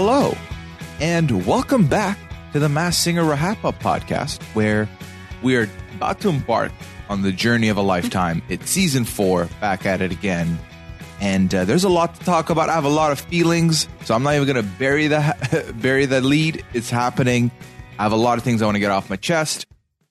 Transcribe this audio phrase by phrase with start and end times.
[0.00, 0.32] Hello,
[1.00, 2.20] and welcome back
[2.52, 4.88] to the Masked Singer Rahapa podcast, where
[5.42, 6.70] we are about to embark
[7.08, 8.40] on the journey of a lifetime.
[8.48, 10.56] It's season four, back at it again.
[11.20, 12.68] And uh, there's a lot to talk about.
[12.68, 16.06] I have a lot of feelings, so I'm not even going to bury the bury
[16.06, 16.64] the lead.
[16.74, 17.50] It's happening.
[17.98, 19.66] I have a lot of things I want to get off my chest.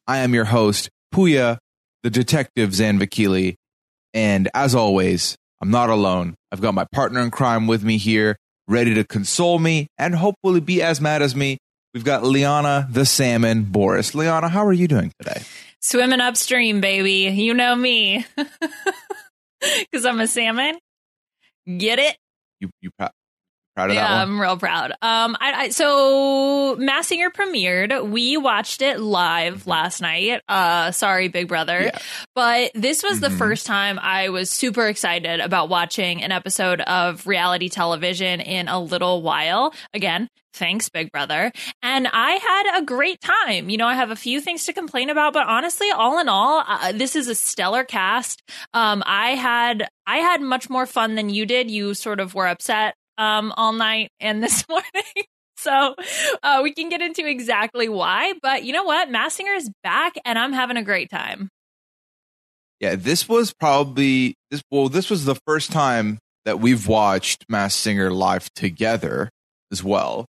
[0.05, 1.59] I am your host, Puya,
[2.03, 3.55] the detective Zanvakili,
[4.13, 6.35] and as always, I'm not alone.
[6.51, 8.35] I've got my partner in crime with me here,
[8.67, 11.57] ready to console me and hopefully be as mad as me.
[11.93, 14.13] We've got Liana the Salmon Boris.
[14.13, 15.41] Liana, how are you doing today?
[15.81, 17.31] Swimming upstream, baby.
[17.33, 18.25] You know me.
[19.59, 20.77] Because I'm a salmon.
[21.65, 22.15] Get it?
[22.59, 22.91] You you
[23.77, 24.21] proud, of yeah, that one?
[24.33, 24.91] I'm real proud.
[25.01, 28.09] Um, I, I so Masked Singer premiered.
[28.09, 30.41] We watched it live last night.
[30.49, 31.99] Uh, sorry, Big Brother, Yeah.
[32.35, 33.37] but this was the Mhm.
[33.37, 38.79] first time I was super excited about watching an episode of reality television in a
[38.79, 39.73] little while.
[39.93, 41.51] Again, thanks, Big Brother.
[41.83, 43.69] And I had a great time.
[43.69, 46.63] You know, I have a few things to complain about, but honestly, all in all,
[46.67, 48.41] uh, this is a stellar cast.
[48.73, 51.69] Um, I had I had much more fun than you did.
[51.69, 55.25] You sort of were upset um, all night and this morning.
[55.57, 55.95] So
[56.43, 59.09] uh, we can get into exactly why, but you know what?
[59.09, 61.49] Masked Singer is back, and I'm having a great time.
[62.79, 64.61] Yeah, this was probably this.
[64.69, 69.29] Well, this was the first time that we've watched Masked Singer live together
[69.71, 70.27] as well,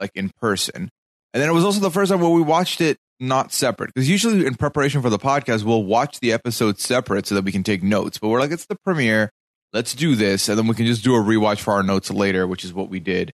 [0.00, 0.88] like in person.
[1.32, 4.08] And then it was also the first time where we watched it not separate because
[4.08, 7.62] usually in preparation for the podcast we'll watch the episode separate so that we can
[7.62, 8.18] take notes.
[8.18, 9.30] But we're like, it's the premiere,
[9.74, 12.46] let's do this, and then we can just do a rewatch for our notes later,
[12.46, 13.32] which is what we did.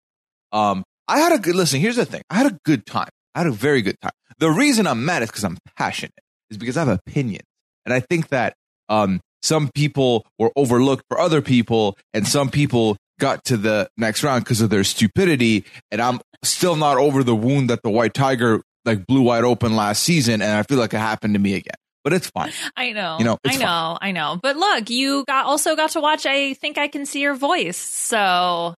[0.53, 1.81] Um, I had a good listen.
[1.81, 3.09] Here's the thing: I had a good time.
[3.35, 4.13] I had a very good time.
[4.39, 6.15] The reason I'm mad is because I'm passionate.
[6.51, 7.45] Is because I have opinions.
[7.85, 8.55] And I think that
[8.89, 14.23] um, some people were overlooked for other people, and some people got to the next
[14.23, 15.65] round because of their stupidity.
[15.91, 19.77] And I'm still not over the wound that the White Tiger like blew wide open
[19.77, 21.75] last season, and I feel like it happened to me again.
[22.05, 22.53] But it's fine.
[22.77, 24.39] I know, You know, I know, I know.
[24.43, 26.27] But look, you got also got to watch.
[26.27, 27.77] I think I can see your voice.
[27.77, 28.75] So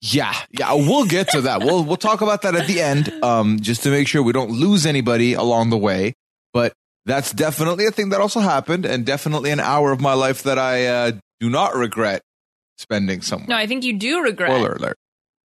[0.00, 1.62] Yeah, yeah, we'll get to that.
[1.62, 4.50] we'll we'll talk about that at the end, um, just to make sure we don't
[4.52, 6.14] lose anybody along the way.
[6.52, 6.72] But
[7.06, 10.58] that's definitely a thing that also happened, and definitely an hour of my life that
[10.58, 12.22] I uh, do not regret
[12.78, 13.48] spending somewhere.
[13.48, 14.50] no, I think you do regret.
[14.50, 14.96] Spoiler alert.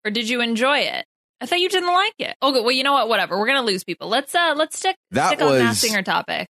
[0.04, 1.04] Or did you enjoy it?
[1.40, 2.34] I thought you didn't like it.
[2.42, 3.08] Okay, well, you know what?
[3.08, 3.38] Whatever.
[3.38, 4.08] We're gonna lose people.
[4.08, 6.48] Let's uh, let's stick That stick on Mass was- Singer topic.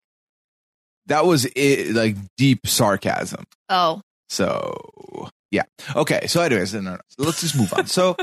[1.08, 3.46] That was it, like deep sarcasm.
[3.70, 5.64] Oh, So yeah,
[5.96, 6.28] okay.
[6.28, 7.00] So, anyways, no, no, no.
[7.10, 7.88] So let's just move on.
[7.88, 8.18] So,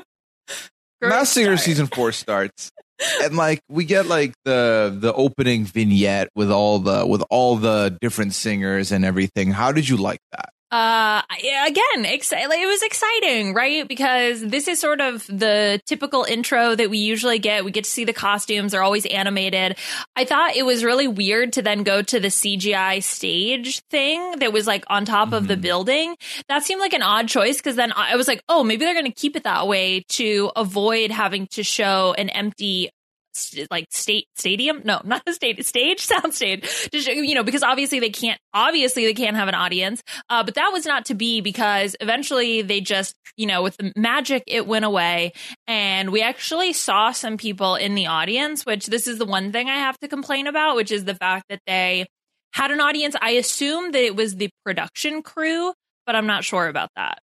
[1.02, 2.70] Masked Singer season four starts,
[3.22, 7.96] and like we get like the the opening vignette with all the with all the
[8.00, 9.50] different singers and everything.
[9.50, 10.50] How did you like that?
[10.74, 11.22] Uh,
[11.68, 13.86] again, like, it was exciting, right?
[13.86, 17.64] Because this is sort of the typical intro that we usually get.
[17.64, 19.78] We get to see the costumes; they're always animated.
[20.16, 24.52] I thought it was really weird to then go to the CGI stage thing that
[24.52, 25.60] was like on top of the Mhm.
[25.60, 26.16] building.
[26.48, 28.94] That seemed like an odd choice because then I I was like, oh, maybe they're
[28.94, 32.90] going to keep it that way to avoid having to show an empty
[33.34, 34.82] st- like state stadium?
[34.84, 36.88] No not a state stage sound stage.
[36.92, 40.02] You know because obviously they can't obviously they can't have an audience.
[40.28, 43.92] Uh, but that was not to be because eventually they just you know with the
[43.96, 45.32] magic it went away.
[45.66, 49.68] And we actually saw some people in the audience which this is the one thing
[49.68, 52.06] i have to complain about which is the fact that they
[52.52, 53.16] had an audience.
[53.20, 55.72] I assume that it was the production crew
[56.06, 57.18] but i'm not sure about that.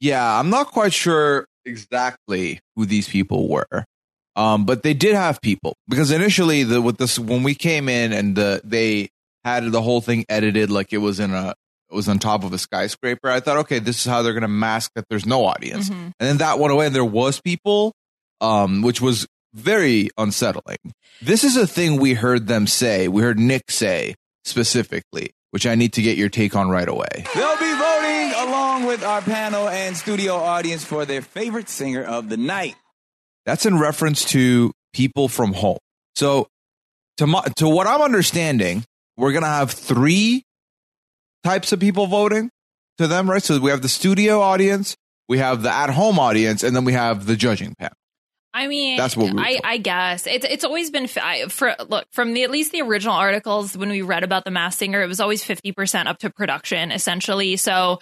[0.00, 3.84] Yeah, I'm not quite sure exactly who these people were.
[4.36, 8.12] Um, but they did have people because initially the with this when we came in
[8.12, 9.10] and the they
[9.44, 11.54] had the whole thing edited like it was in a
[11.90, 13.28] it was on top of a skyscraper.
[13.30, 15.88] I thought, okay, this is how they're gonna mask that there's no audience.
[15.88, 15.94] Mhm.
[15.94, 17.92] And then that went away and there was people,
[18.40, 20.78] um, which was very unsettling.
[21.22, 23.06] This is a thing we heard them say.
[23.06, 27.24] We heard Nick say specifically, which I need to get your take on right away.
[27.34, 32.28] They'll be voting along with our panel and studio audience for their favorite singer of
[32.28, 32.74] the night.
[33.46, 35.78] That's in reference to people from home.
[36.16, 36.48] So,
[37.18, 38.84] to my, to what I'm understanding,
[39.16, 40.42] we're gonna have three
[41.44, 42.50] types of people voting
[42.98, 43.42] to them, right?
[43.42, 44.96] So we have the studio audience,
[45.28, 47.94] we have the at home audience, and then we have the judging panel.
[48.56, 49.60] I mean, That's what we I.
[49.64, 53.14] I guess it's it's always been I- for look from the at least the original
[53.14, 56.30] articles when we read about the Masked Singer, it was always fifty percent up to
[56.30, 57.56] production essentially.
[57.56, 57.98] So,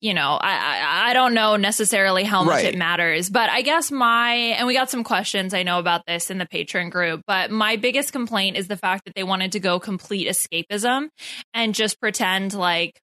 [0.00, 2.74] you know, I I, I don't know necessarily how much Right.
[2.74, 6.30] it matters, but I guess my and we got some questions I know about this
[6.30, 9.60] in the Patreon group, but my biggest complaint is the fact that they wanted to
[9.60, 11.08] go complete escapism
[11.54, 13.00] and just pretend like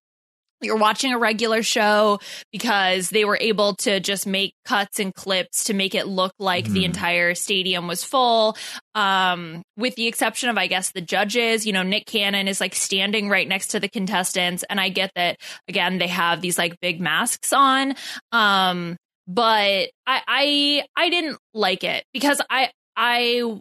[0.62, 2.20] you're watching a regular show
[2.52, 6.66] because they were able to just make cuts and clips to make it look like
[6.66, 6.86] the Mhm.
[6.86, 8.56] entire stadium was full
[8.96, 12.74] um with the exception of i guess the judges you know nick cannon is like
[12.74, 15.38] standing right next to the contestants and i get that
[15.68, 17.94] again they have these like big masks on
[18.32, 18.96] um
[19.28, 23.60] but i i i didn't like it because i i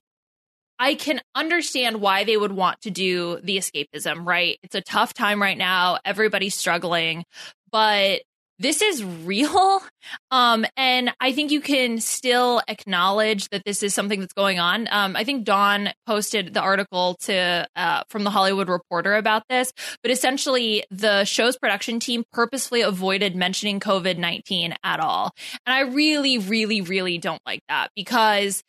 [0.78, 4.58] I can understand why they would want to do the escapism, right?
[4.62, 5.98] It's a tough time right now.
[6.04, 7.24] Everybody's struggling,
[7.70, 8.22] but
[8.58, 9.82] this is real.
[10.30, 14.86] Um, and I think you can still acknowledge that this is something that's going on.
[14.90, 19.72] Um, I think Dawn posted the article to uh, from the Hollywood Reporter about this,
[20.02, 25.30] but essentially the show's production team purposefully avoided mentioning COVID nineteen at all.
[25.64, 28.62] And I really, really, really don't like that because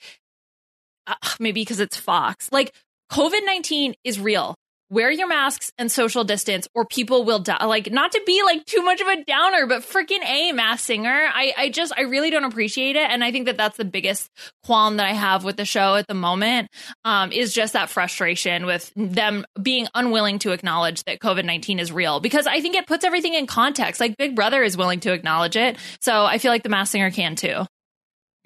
[1.08, 2.50] uh, maybe because it's Fox.
[2.52, 2.74] Like
[3.12, 4.56] COVID 19 is real.
[4.92, 7.66] Wear your masks and social distance, or people will die.
[7.66, 11.28] Like, not to be like too much of a downer, but freaking a mass singer.
[11.34, 14.30] I, I just, I really don't appreciate it, and I think that that's the biggest
[14.64, 16.70] qualm that I have with the show at the moment.
[17.04, 21.92] Um, is just that frustration with them being unwilling to acknowledge that COVID nineteen is
[21.92, 24.00] real, because I think it puts everything in context.
[24.00, 27.10] Like Big Brother is willing to acknowledge it, so I feel like the mass singer
[27.10, 27.66] can too.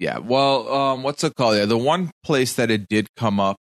[0.00, 0.18] Yeah.
[0.18, 1.56] Well, um, what's it called?
[1.56, 3.56] Yeah, the one place that it did come up,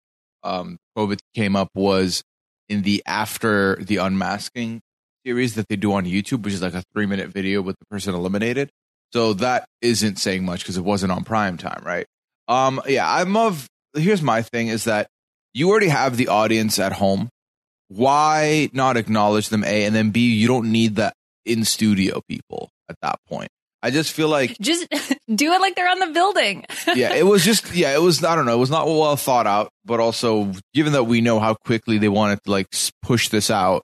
[0.44, 2.22] um, COVID came up was
[2.68, 4.80] in the after the unmasking
[5.26, 7.86] series that they do on YouTube, which is like a three minute video with the
[7.86, 8.70] person eliminated.
[9.12, 12.06] So that isn't saying much because it wasn't on prime time, right?
[12.46, 13.66] Um, yeah, I'm of.
[13.96, 15.08] Here's my thing: is that
[15.54, 17.30] you already have the audience at home.
[17.88, 19.64] Why not acknowledge them?
[19.64, 20.34] A and then B.
[20.34, 21.12] You don't need the
[21.44, 23.48] in studio people at that point.
[23.82, 24.88] I just feel like Just
[25.34, 26.64] do it like they're on the building.
[26.94, 29.46] yeah, it was just yeah, it was I don't know, it was not well thought
[29.46, 32.66] out, but also given that we know how quickly they wanted to like
[33.02, 33.82] push this out,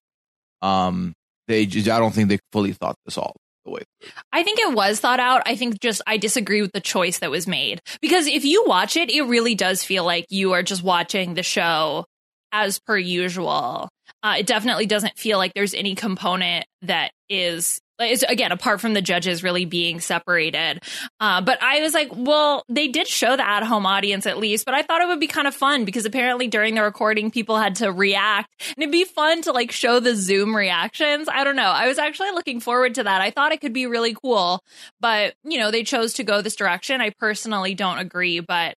[0.63, 1.13] um,
[1.47, 3.83] they just, I don't think they fully thought this all the way.
[4.01, 4.11] through.
[4.33, 5.43] I think it was thought out.
[5.47, 8.97] I think just I disagree with the choice that was made because if you watch
[8.97, 12.05] it, it really does feel like you are just watching the show
[12.53, 13.89] as per usual.
[14.23, 18.95] Uh, it definitely doesn't feel like there's any component that is is again apart from
[18.95, 20.83] the judges really being separated.
[21.21, 24.65] Uh, but I was like, well, they did show the at home audience at least,
[24.65, 27.57] but I thought it would be kind of fun because apparently during the recording, people
[27.57, 31.29] had to react, and it'd be fun to like show the Zoom reactions.
[31.29, 31.63] I don't know.
[31.63, 33.21] I was actually looking forward to that.
[33.21, 34.63] I thought it could be really cool,
[35.01, 37.01] but you know, they chose to go this direction.
[37.01, 38.75] I personally don't agree, but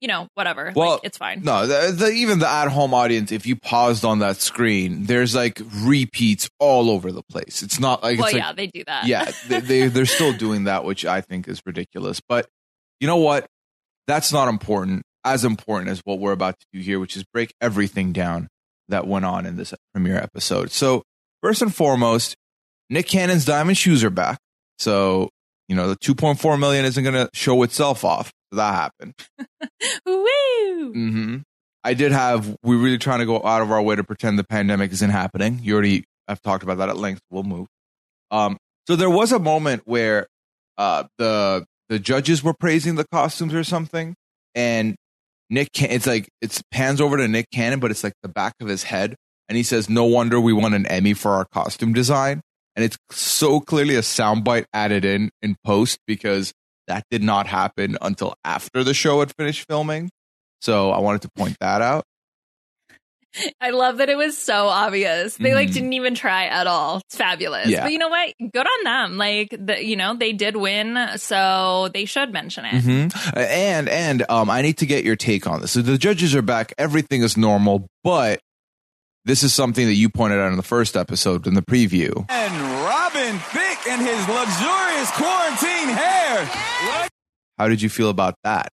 [0.00, 0.72] you know, whatever.
[0.74, 1.42] Well, like, it's fine.
[1.42, 5.34] No, the, the, even the at home audience, if you paused on that screen, there's
[5.34, 7.62] like repeats all over the place.
[7.62, 9.06] It's not like well, like yeah, they do that.
[9.06, 12.20] yeah, they, they they're still doing that, which I think is ridiculous.
[12.26, 12.46] But
[13.00, 13.46] you know what?
[14.06, 15.02] That's not important.
[15.24, 18.48] As important as what we're about to do here, which is break everything down
[18.88, 20.70] that went on in this premiere episode.
[20.70, 21.02] So
[21.42, 22.36] first and foremost,
[22.90, 24.38] Nick Cannon's diamond shoes are back.
[24.78, 25.30] So
[25.68, 28.30] you know the 2.4 million isn't going to show itself off.
[28.52, 29.14] That happened.
[30.06, 30.92] Woo!
[30.92, 31.36] hmm
[31.84, 32.56] I did have.
[32.64, 35.60] We're really trying to go out of our way to pretend the pandemic isn't happening.
[35.62, 36.04] You already.
[36.26, 37.20] I've talked about that at length.
[37.30, 37.68] We'll move.
[38.30, 38.56] Um.
[38.88, 40.26] So there was a moment where,
[40.78, 44.14] uh, the the judges were praising the costumes or something,
[44.56, 44.96] and
[45.48, 45.72] Nick.
[45.72, 48.66] Can- it's like it's pans over to Nick Cannon, but it's like the back of
[48.66, 49.14] his head,
[49.48, 52.40] and he says, "No wonder we won an Emmy for our costume design."
[52.74, 56.52] And it's so clearly a soundbite added in in post because
[56.88, 60.10] that did not happen until after the show had finished filming.
[60.60, 62.04] So I wanted to point that out.
[63.60, 65.36] I love that it was so obvious.
[65.36, 65.74] They like Mhm.
[65.74, 67.02] didn't even try at all.
[67.06, 67.68] It's fabulous.
[67.68, 67.82] Yeah.
[67.82, 68.32] But you know what?
[68.40, 69.18] Good on them.
[69.18, 72.80] Like the, you know, they did win, so they should mention it.
[72.82, 75.72] hmm And and um, I need to get your take on this.
[75.72, 76.72] So the judges are back.
[76.78, 78.40] Everything is normal, but
[79.26, 82.24] this is something that you pointed out in the first episode in the preview.
[82.30, 82.54] And
[83.16, 86.44] Robin Thicke and his luxurious quarantine hair.
[86.44, 87.08] What?
[87.58, 88.68] How did you feel about that?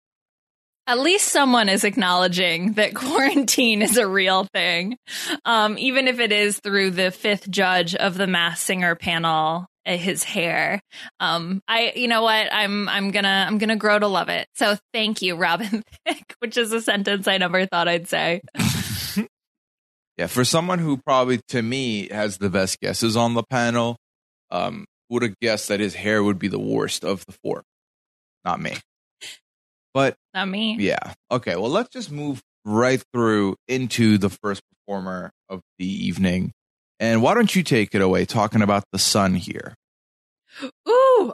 [0.88, 4.98] At least someone is acknowledging that quarantine is a real thing,
[5.44, 9.68] um, even if it is through the fifth judge of the Masked Singer panel.
[9.86, 10.80] uh, His hair,
[11.20, 14.48] um, I, you know what, I'm, I'm gonna, I'm gonna grow to love it.
[14.56, 18.42] So thank you, Robin Thicke, which is a sentence I never thought I'd say.
[20.18, 23.96] Yeah, for someone who probably to me has the best guesses on the panel,
[24.52, 27.64] um, would have guessed that his hair would be the worst of the four.
[28.46, 28.78] Not me.
[29.94, 30.78] But Not me.
[30.80, 31.14] Yeah.
[31.32, 31.56] Okay.
[31.56, 36.52] Well, let's just move right through into the first performer of the evening.
[37.00, 39.76] And why don't you take it away talking about the sun here?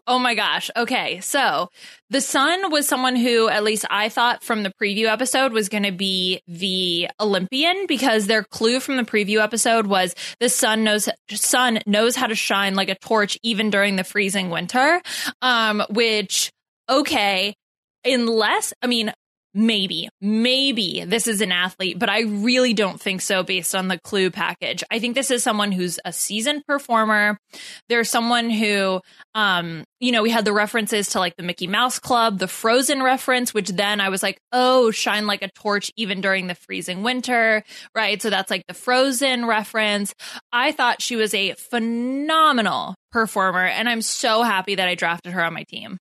[0.08, 0.70] Oh my gosh.
[0.75, 1.20] Okay.
[1.22, 1.70] So
[2.10, 5.84] the sun was someone who, at least I thought from the preview episode, was going
[5.84, 11.10] to be the Olympian because their clue from the preview episode was the sun knows
[11.30, 15.01] sun knows how to shine like a torch even during the freezing winter.
[15.42, 16.51] Um, which
[16.89, 17.56] okay,
[18.04, 19.13] unless I mean
[19.55, 23.97] maybe, maybe this is an athlete, but I really don't think so based on the
[23.97, 24.83] clue package.
[24.91, 27.39] I think this is someone who's a seasoned performer.
[27.88, 29.00] There's someone who,
[29.33, 33.01] um, you know, we had the references to like the Mickey Mouse Club, the Frozen
[33.01, 37.01] reference, which then I was like, oh, shine like a torch even during the freezing
[37.01, 37.63] winter,
[37.95, 38.21] right?
[38.21, 40.13] So that's like the Frozen reference.
[40.51, 45.43] I thought she was a phenomenal performer, and I'm so happy that I drafted her
[45.43, 45.97] on my team.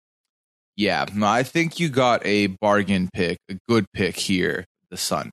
[0.79, 5.33] Yeah, I think you got a bargain pick, a good pick here, the Sun.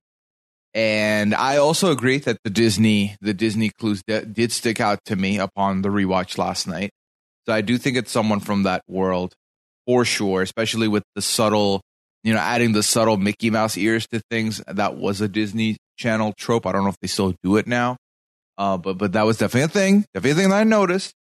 [0.73, 5.37] And I also agree that the Disney, the Disney clues did stick out to me
[5.37, 6.89] upon the rewatch last night.
[7.45, 9.35] So I do think it's someone from that world
[9.85, 11.81] for sure, especially with the subtle,
[12.23, 14.63] you know, adding the subtle Mickey Mouse ears to things.
[14.67, 16.65] That was a Disney Channel trope.
[16.65, 17.97] I don't know if they still do it now,
[18.57, 21.13] uh, but but that was definitely a thing, definitely a thing that I noticed.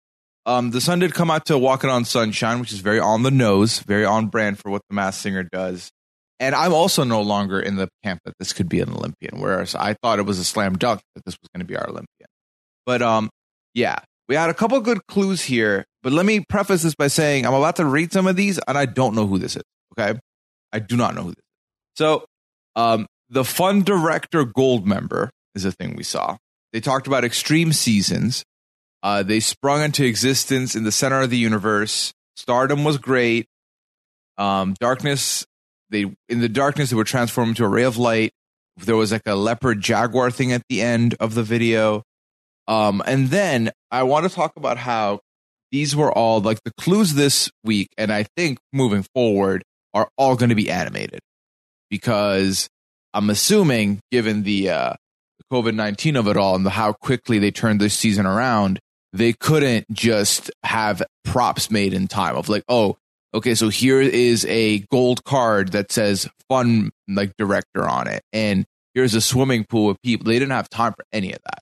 [0.45, 3.31] Um, the sun did come out to Walking on Sunshine, which is very on the
[3.31, 5.91] nose, very on brand for what the Masked Singer does.
[6.39, 9.73] And I'm also no longer in the camp that this could be an Olympian, whereas
[9.73, 12.27] I thought it was a slam dunk that this was going to be our Olympian.
[12.85, 13.29] But um,
[13.73, 15.85] yeah, we had a couple good clues here.
[16.03, 18.77] But let me preface this by saying I'm about to read some of these, and
[18.77, 19.63] I don't know who this is.
[19.97, 20.19] Okay,
[20.71, 21.97] I do not know who this is.
[21.97, 22.25] So,
[22.75, 26.37] um, the Fun Director Gold member is a thing we saw.
[26.73, 28.43] They talked about extreme seasons.
[29.05, 32.11] Uh, they sprung into existence in the center of the universe.
[32.35, 33.45] Stardom was great.
[34.35, 35.45] Um, darkness,
[35.91, 38.31] they in the darkness they were transformed into a ray of light.
[38.77, 42.01] There was like a leopard jaguar thing at the end of the video.
[42.67, 45.19] Um, and then I want to talk about how
[45.71, 49.61] these were all like the clues this week, and I think moving forward
[49.93, 51.19] are all going to be animated
[51.91, 52.67] because
[53.13, 54.93] I'm assuming, given the uh,
[55.53, 58.79] COVID 19 of it all and the, how quickly they turned this season around,
[59.15, 62.97] they couldn't just have props made in time of like, oh,
[63.33, 68.65] okay, so here is a gold card that says fun like director on it, and
[68.93, 70.25] here's a swimming pool of people.
[70.25, 71.59] They didn't have time for any of that.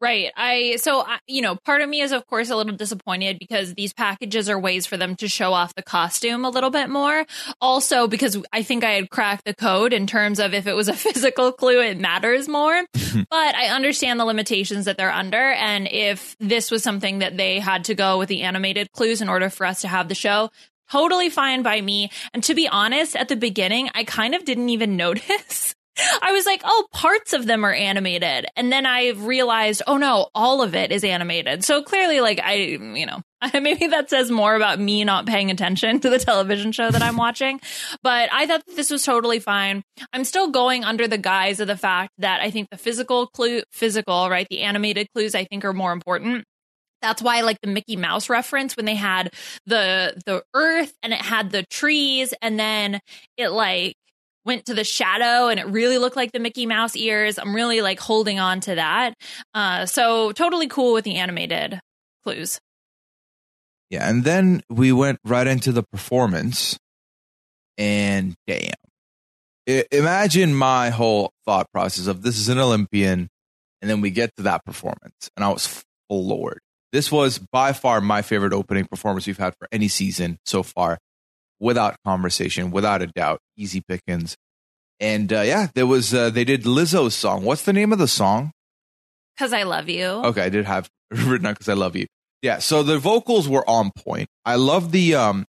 [0.00, 0.32] Right.
[0.36, 3.92] I so you know, part of me is of course a little disappointed because these
[3.92, 7.24] packages are ways for them to show off the costume a little bit more.
[7.60, 10.88] Also because I think I had cracked the code in terms of if it was
[10.88, 12.84] a physical clue it matters more.
[13.30, 17.58] but I understand the limitations that they're under and if this was something that they
[17.58, 20.50] had to go with the animated clues in order for us to have the show,
[20.90, 22.10] totally fine by me.
[22.32, 25.73] And to be honest, at the beginning, I kind of didn't even notice
[26.22, 28.46] I was like, oh, parts of them are animated.
[28.56, 31.64] And then I realized, oh no, all of it is animated.
[31.64, 33.22] So clearly, like, I, you know,
[33.54, 37.16] maybe that says more about me not paying attention to the television show that I'm
[37.16, 37.60] watching.
[38.02, 39.82] But I thought this was totally fine.
[40.12, 43.62] I'm still going under the guise of the fact that I think the physical clue,
[43.70, 44.46] physical, right?
[44.50, 46.44] The animated clues I think are more important
[47.02, 49.30] that's why I like the Mickey Mouse reference when they had
[49.66, 52.98] the the earth and it had the trees and then
[53.36, 53.94] it like
[54.44, 57.38] went to the shadow and it really looked like the Mickey Mouse ears.
[57.38, 59.14] I'm really like holding on to that.
[59.54, 61.80] Uh, so totally cool with the animated
[62.22, 62.60] clues.
[63.90, 66.78] Yeah, and then we went right into the performance,
[67.78, 68.72] and damn,
[69.68, 73.28] I- imagine my whole thought process of this is an Olympian,
[73.80, 76.60] and then we get to that performance, and I was floored.
[76.92, 80.98] This was by far my favorite opening performance we've had for any season so far
[81.64, 83.40] without conversation, without a doubt.
[83.56, 84.36] Easy pickings.
[85.00, 87.42] And uh, yeah, there was uh, they did Lizzo's song.
[87.42, 88.52] What's the name of the song?
[89.38, 90.04] Cause I love you.
[90.04, 92.06] Okay, I did have written out because I love you.
[92.42, 94.28] Yeah, so the vocals were on point.
[94.44, 95.46] I love the um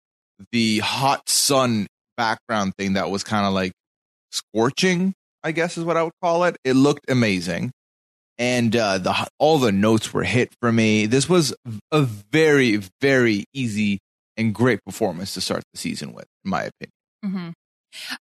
[0.51, 1.87] the hot sun
[2.17, 3.71] background thing that was kind of like
[4.31, 5.13] scorching.
[5.43, 6.57] I guess is what I would call it.
[6.65, 7.71] It looked amazing,
[8.37, 11.05] and uh, the all the notes were hit for me.
[11.05, 11.55] This was
[11.91, 13.99] a very very easy
[14.39, 16.93] and great performance to start the season with, in my opinion.
[17.25, 17.49] Mm-hmm.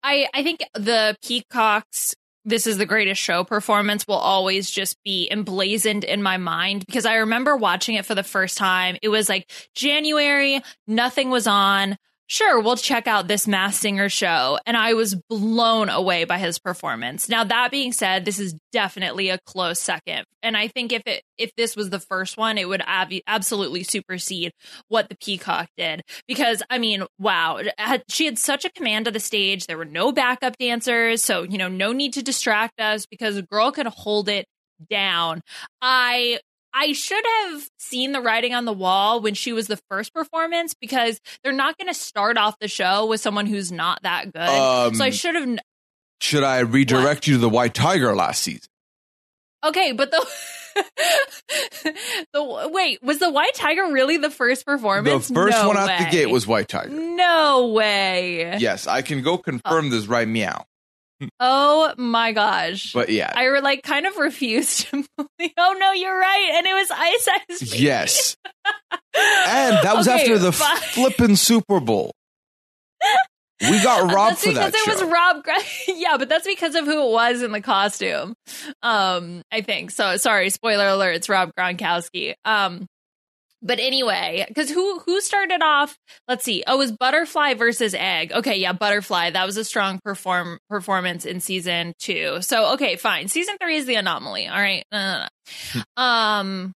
[0.03, 2.15] I I think the Peacocks
[2.45, 7.07] this is the greatest show performance will always just be emblazoned in my mind because
[7.07, 8.97] I remember watching it for the first time.
[9.01, 11.97] It was like January, nothing was on
[12.33, 14.59] sure, we'll check out this Masked Singer show.
[14.65, 17.29] And I was blown away by his performance.
[17.29, 20.25] Now, that being said, this is definitely a close second.
[20.43, 23.83] And I think if it if this was the first one, it would ab- absolutely
[23.85, 24.53] supersede
[24.89, 26.03] what the Peacock did.
[26.27, 27.61] Because I mean, wow,
[28.09, 29.67] she had such a command of the stage.
[29.67, 33.43] There were no backup dancers, so you know, no need to distract us because a
[33.43, 34.47] girl could hold it
[34.89, 35.43] down.
[35.83, 36.41] I
[36.75, 40.75] I should have seen the writing on the wall when she was the first performance
[40.75, 44.41] because they're not going to start off the show with someone who's not that good.
[44.41, 45.59] Um, so I should have.
[46.21, 48.69] Should I redirect you to the White Tiger last season?
[49.65, 50.27] Okay, but the
[52.33, 55.29] the wait was the White Tiger really the first performance?
[55.29, 56.91] The first No one out the gate was White Tiger.
[56.91, 58.57] no way.
[58.59, 60.65] Yes, I can go confirm this right meow.
[61.41, 62.93] Oh my gosh!
[62.93, 65.53] But yeah, I like kind of refused to believe.
[65.59, 67.75] Oh no, you're right, and it was Ice Ice.
[67.81, 68.37] Yes.
[69.15, 70.77] And that was Okay, after the fine.
[70.79, 72.13] flippin' Super Bowl.
[73.61, 74.93] We got robbed that's for because that it show.
[74.93, 75.45] was Rob.
[75.89, 78.35] Yeah, but that's because of who it was in the costume.
[78.83, 80.17] Um, I think so.
[80.17, 81.17] Sorry, spoiler alert.
[81.17, 82.35] It's Rob Gronkowski.
[82.45, 82.87] Um,
[83.63, 85.97] but anyway, because who who started off?
[86.27, 86.65] Let's see.
[86.67, 88.33] Oh, it was Butterfly versus Egg.
[88.33, 89.31] Okay, yeah, Butterfly.
[89.31, 92.43] That was a strong perform performance in season two.
[92.43, 93.29] So okay, fine.
[93.29, 94.49] Season three is the anomaly.
[94.49, 94.85] All right.
[94.91, 94.99] No,
[95.75, 96.03] no, no.
[96.03, 96.73] um,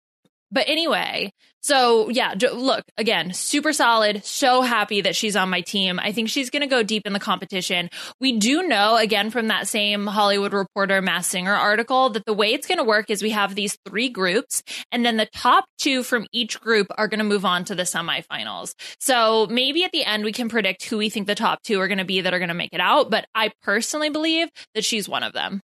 [0.51, 1.31] but anyway,
[1.65, 4.23] so yeah, look again, super solid.
[4.23, 5.99] So happy that she's on my team.
[5.99, 7.89] I think she's going to go deep in the competition.
[8.21, 12.53] We do know again from that same Hollywood Reporter Masked Singer article that the way
[12.53, 16.03] it's going to work is we have these three groups, and then the top two
[16.03, 18.75] from each group are going to move on to the semifinals.
[18.99, 21.87] So maybe at the end we can predict who we think the top two are
[21.87, 23.09] going to be that are going to make it out.
[23.09, 25.61] But I personally believe that she's one of them.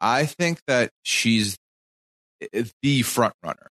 [0.00, 1.56] I think that she's
[2.40, 3.70] eh, eh, the front runner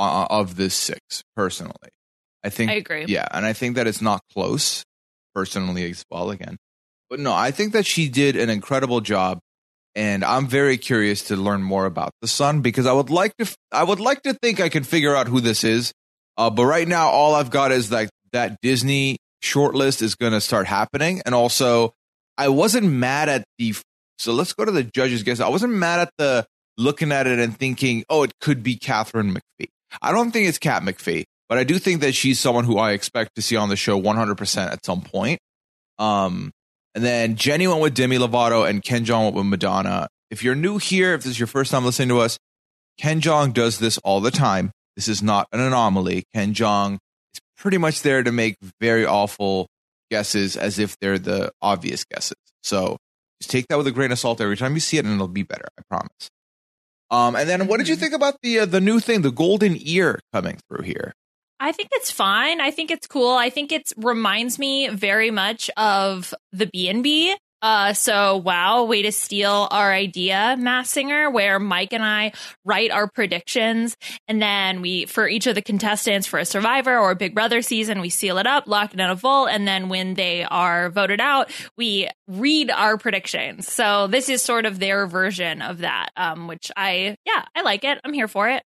[0.00, 1.74] uh, of this six, personally.
[2.42, 3.04] I think I agree.
[3.06, 4.82] Yeah, and I think that it's not close,
[5.34, 6.30] personally as well.
[6.30, 6.56] Again,
[7.10, 9.40] but no, I think that she did an incredible job,
[9.94, 13.54] and I'm very curious to learn more about the Sun because I would like to.
[13.70, 15.92] I would like to think I can figure out who this is,
[16.36, 20.40] uh, but right now all I've got is like that Disney shortlist is going to
[20.40, 21.92] start happening, and also
[22.38, 23.74] I wasn't mad at the.
[24.18, 25.40] So let's go to the judges' guess.
[25.40, 26.46] I wasn't mad at the
[26.78, 29.68] looking at it and thinking, oh, it could be Katharine McPhee.
[30.00, 32.92] I don't think it's Kat McPhee, but I do think that she's someone who I
[32.92, 35.40] expect to see on the show 100% at some point.
[35.98, 36.50] Um,
[36.94, 40.08] and then Jenny went with Demi Lovato and Ken Jeong went with Madonna.
[40.30, 42.38] If you're new here, if this is your first time listening to us,
[42.98, 44.72] Ken Jeong does this all the time.
[44.96, 46.24] This is not an anomaly.
[46.34, 46.94] Ken Jeong
[47.34, 49.66] is pretty much there to make very awful
[50.10, 52.36] guesses as if they're the obvious guesses.
[52.62, 52.96] So
[53.40, 55.28] just take that with a grain of salt every time you see it, and it'll
[55.28, 55.66] be better.
[55.78, 56.28] I promise.
[57.10, 59.76] Um, and then what did you think about the uh, the new thing, the golden
[59.80, 61.14] ear coming through here?
[61.58, 62.60] I think it's fine.
[62.60, 63.34] I think it's cool.
[63.34, 67.36] I think it reminds me very much of the B and B.
[67.62, 72.32] Uh, so wow, way to steal our idea, Masked Singer, where Mike and I
[72.64, 73.96] write our predictions,
[74.28, 77.60] and then we, for each of the contestants for a Survivor or a Big Brother
[77.60, 80.88] season, we seal it up, lock it in a vault, and then when they are
[80.88, 83.70] voted out, we read our predictions.
[83.70, 87.84] So this is sort of their version of that, um, which I, yeah, I like
[87.84, 88.00] it.
[88.04, 88.62] I'm here for it.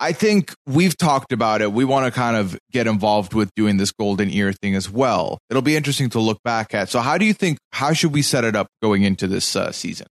[0.00, 1.72] I think we've talked about it.
[1.72, 5.38] We want to kind of get involved with doing this golden ear thing as well.
[5.50, 6.88] It'll be interesting to look back at.
[6.88, 7.58] So, how do you think?
[7.72, 10.06] How should we set it up going into this uh, season?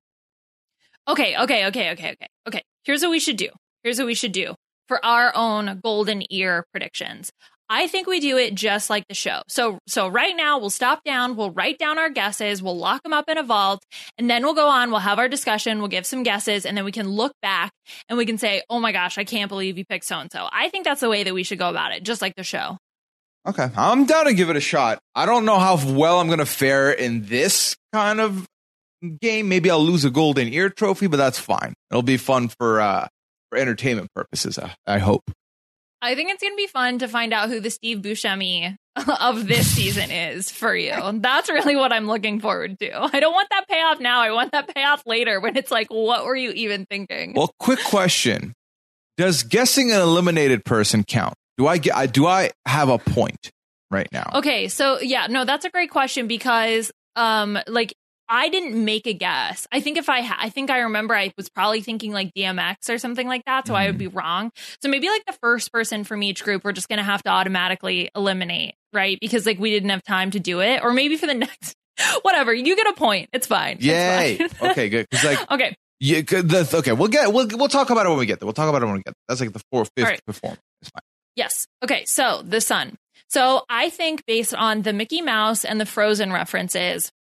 [1.07, 2.27] Okay, okay, okay, okay, okay.
[2.47, 2.61] Okay.
[2.83, 3.49] Here's what we should do.
[3.83, 4.55] Here's what we should do
[4.87, 7.31] for our own golden ear predictions.
[7.69, 9.41] I think we do it just like the show.
[9.47, 13.13] So so right now we'll stop down, we'll write down our guesses, we'll lock them
[13.13, 13.83] up in a vault,
[14.17, 16.85] and then we'll go on, we'll have our discussion, we'll give some guesses, and then
[16.85, 17.71] we can look back
[18.07, 20.47] and we can say, "Oh my gosh, I can't believe you picked so and so."
[20.51, 22.77] I think that's the way that we should go about it, just like the show.
[23.47, 24.99] Okay, I'm down to give it a shot.
[25.15, 28.45] I don't know how well I'm going to fare in this kind of
[29.21, 29.47] game.
[29.47, 31.73] Maybe I'll lose a golden ear trophy, but that's fine.
[31.89, 33.07] It'll be fun for uh,
[33.49, 34.59] for entertainment purposes.
[34.59, 35.23] I, I hope.
[36.07, 38.77] I think it's going to be fun to find out who the Steve Buscemi
[39.19, 40.93] of this season is for you.
[41.15, 42.97] That's really what I'm looking forward to.
[43.13, 44.21] I don't want that payoff now.
[44.21, 47.33] I want that payoff later when it's like, what were you even thinking?
[47.35, 48.53] Well, quick question:
[49.17, 51.33] Does guessing an eliminated person count?
[51.57, 51.93] Do I get?
[51.93, 53.51] I, do I have a point
[53.91, 54.31] right now?
[54.35, 57.93] Okay, so yeah, no, that's a great question because um like
[58.29, 59.67] I didn't make a guess.
[59.71, 62.89] I think if I ha- I think I remember I was probably thinking like DMX
[62.89, 64.15] or something like that, so I would be mm.
[64.15, 64.51] wrong.
[64.81, 67.29] So maybe like the first person from each group we're just going to have to
[67.29, 69.17] automatically eliminate, right?
[69.21, 71.75] Because like we didn't have time to do it or maybe for the next
[72.21, 73.29] whatever, you get a point.
[73.33, 73.77] It's fine.
[73.79, 74.69] It's fine.
[74.71, 75.07] okay, good.
[75.23, 75.75] Like, okay.
[75.99, 78.45] yeah, good, the, okay, we'll get we'll we'll talk about it when we get there.
[78.45, 79.23] We'll talk about it when we get there.
[79.27, 80.25] That's like the fourth, fifth right.
[80.25, 80.61] performance.
[80.81, 81.01] It's fine.
[81.35, 81.67] Yes.
[81.83, 82.05] Okay.
[82.05, 82.97] So the sun.
[83.29, 87.11] So I think based on the Mickey Mouse and the Frozen references,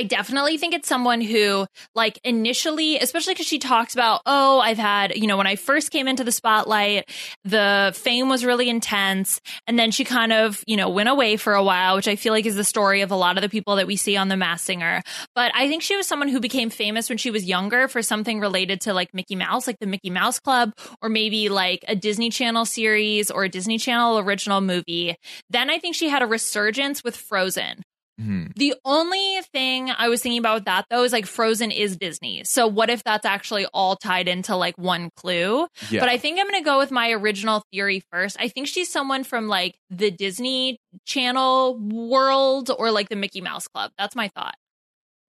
[0.00, 4.78] I definitely think it's someone who, like, initially, especially because she talks about, oh, I've
[4.78, 7.10] had, you know, when I first came into the spotlight,
[7.44, 9.42] the fame was really intense.
[9.66, 12.32] And then she kind of, you know, went away for a while, which I feel
[12.32, 14.38] like is the story of a lot of the people that we see on The
[14.38, 15.02] Masked Singer.
[15.34, 18.40] But I think she was someone who became famous when she was younger for something
[18.40, 22.30] related to like Mickey Mouse, like the Mickey Mouse Club, or maybe like a Disney
[22.30, 25.14] Channel series or a Disney Channel original movie.
[25.50, 27.82] Then I think she had a resurgence with Frozen
[28.20, 28.48] Mm-hmm.
[28.56, 32.44] the only thing I was thinking about with that though is like Frozen is Disney.
[32.44, 35.66] So what if that's actually all tied into like one clue?
[35.88, 36.00] Yeah.
[36.00, 38.36] But I think I'm going to go with my original theory first.
[38.38, 43.66] I think she's someone from like the Disney Channel world or like the Mickey Mouse
[43.68, 43.90] Club.
[43.96, 44.54] That's my thought.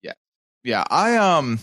[0.02, 0.14] Yeah.
[0.64, 1.60] Yeah, I um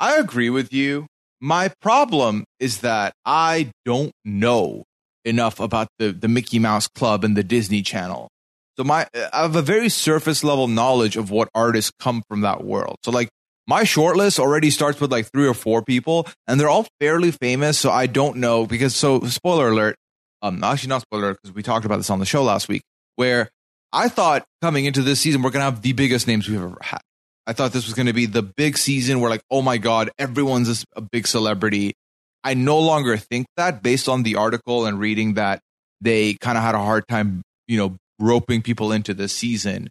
[0.00, 1.06] I agree with you.
[1.40, 4.84] My problem is that I don't know
[5.24, 8.28] enough about the the Mickey Mouse Club and the Disney Channel.
[8.76, 12.64] So my I have a very surface level knowledge of what artists come from that
[12.64, 12.96] world.
[13.04, 13.28] So like
[13.66, 17.78] my shortlist already starts with like three or four people and they're all fairly famous,
[17.78, 19.96] so I don't know because so spoiler alert,
[20.42, 22.82] um actually not spoiler because we talked about this on the show last week
[23.16, 23.50] where
[23.92, 27.00] I thought coming into this season we're to have the biggest names we've ever had.
[27.46, 30.84] I thought this was to be the big season where like, oh my God, everyone's
[30.96, 31.94] a big celebrity.
[32.42, 35.60] I no longer think that based on the article and reading that
[36.00, 39.88] they kind of had a hard time, you know, roping people into this season.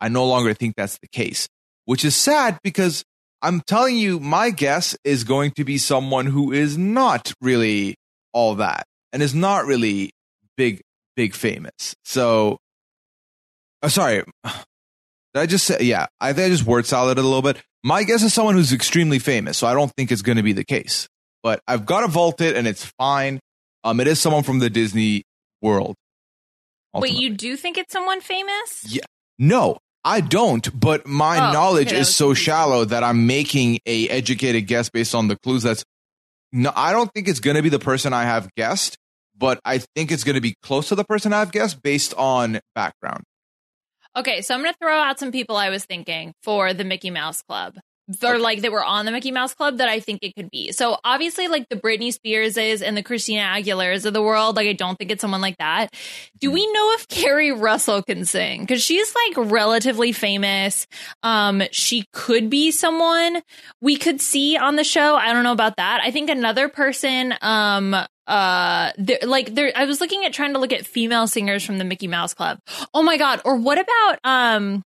[0.00, 1.48] I no longer think that's the case,
[1.84, 3.04] which is sad because
[3.42, 7.96] I'm telling you, my guess is going to be someone who is not really
[8.32, 10.10] all that and is not really
[10.56, 10.82] big,
[11.16, 11.94] big famous.
[12.04, 12.58] So,
[13.82, 14.54] uh, sorry, did
[15.34, 17.62] I just say, yeah, I think I just word salad a little bit.
[17.84, 20.52] My guess is someone who's extremely famous, so I don't think it's going to be
[20.52, 21.08] the case.
[21.42, 23.38] But I've got to vault it, and it's fine.
[23.84, 25.22] Um, it is someone from the Disney
[25.62, 25.94] world.
[27.02, 28.84] Wait, you do think it's someone famous?
[28.88, 29.02] Yeah.
[29.38, 30.78] No, I don't.
[30.78, 35.14] But my Oh, knowledge okay, is so shallow that I'm making a educated guess based
[35.14, 35.62] on the clues.
[35.62, 35.84] That's
[36.52, 38.96] no, I don't think it's going to be the person I have guessed,
[39.36, 42.60] but I think it's going to be close to the person I've guessed based on
[42.74, 43.24] background.
[44.16, 47.10] Okay, so I'm going to throw out some people I was thinking for the Mickey
[47.10, 47.74] Mouse Club.
[48.22, 50.70] Or like that were on the Mickey Mouse Club that I think it could be.
[50.72, 54.74] So obviously, like the Britney Spearses and the Christina Aguilera's of the world, like I
[54.74, 55.92] don't think it's someone like that.
[56.38, 58.60] Do we know if Keri Russell can sing?
[58.60, 60.86] Because she's like relatively famous.
[61.22, 63.42] Um, she could be someone
[63.80, 65.16] we could see on the show.
[65.16, 66.00] I don't know about that.
[66.02, 70.58] I think another person, um, uh, there, like there, I was looking at trying to
[70.58, 72.58] look at female singers from the Mickey Mouse Club.
[72.92, 73.40] Oh my god!
[73.44, 74.82] Or what about um,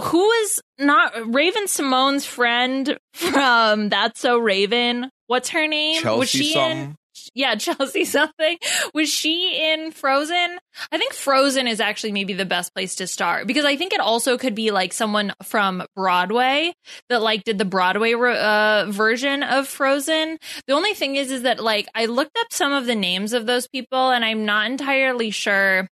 [0.00, 5.10] who is not Raven Simone's friend from That's So Raven?
[5.26, 5.96] What's her name?
[5.96, 6.96] was Chelsea she in?
[7.34, 8.58] Yeah, Chelsea something.
[8.94, 10.58] Was she in Frozen?
[10.92, 14.00] I think Frozen is actually maybe the best place to start because I think it
[14.00, 16.72] also could be like someone from Broadway
[17.08, 20.38] that like did the Broadway uh, version of Frozen.
[20.66, 23.46] The only thing is, is that like I looked up some of the names of
[23.46, 25.88] those people and I'm not entirely sure.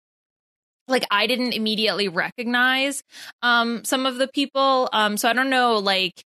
[0.89, 3.03] Like I didn't immediately recognize
[3.43, 4.89] um some of the people.
[4.93, 6.23] Um, so I don't know, like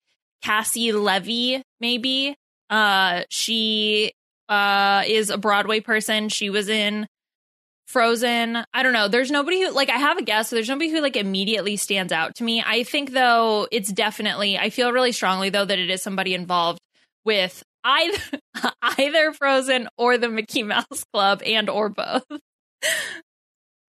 [0.45, 2.35] Caissie Levy, maybe.
[2.71, 4.12] Uh, she
[4.49, 6.29] uh is a Broadway person.
[6.29, 7.07] She was in
[7.87, 8.64] Frozen.
[8.75, 9.09] I don't know.
[9.09, 10.49] There's nobody who like I have a guess.
[10.49, 12.62] So there's nobody who like immediately stands out to me.
[12.66, 14.59] I think though it's definitely.
[14.59, 16.81] I feel really strongly though that it is somebody involved
[17.25, 18.19] with either
[18.99, 22.25] either Frozen or the Mickey Mouse Club and or both.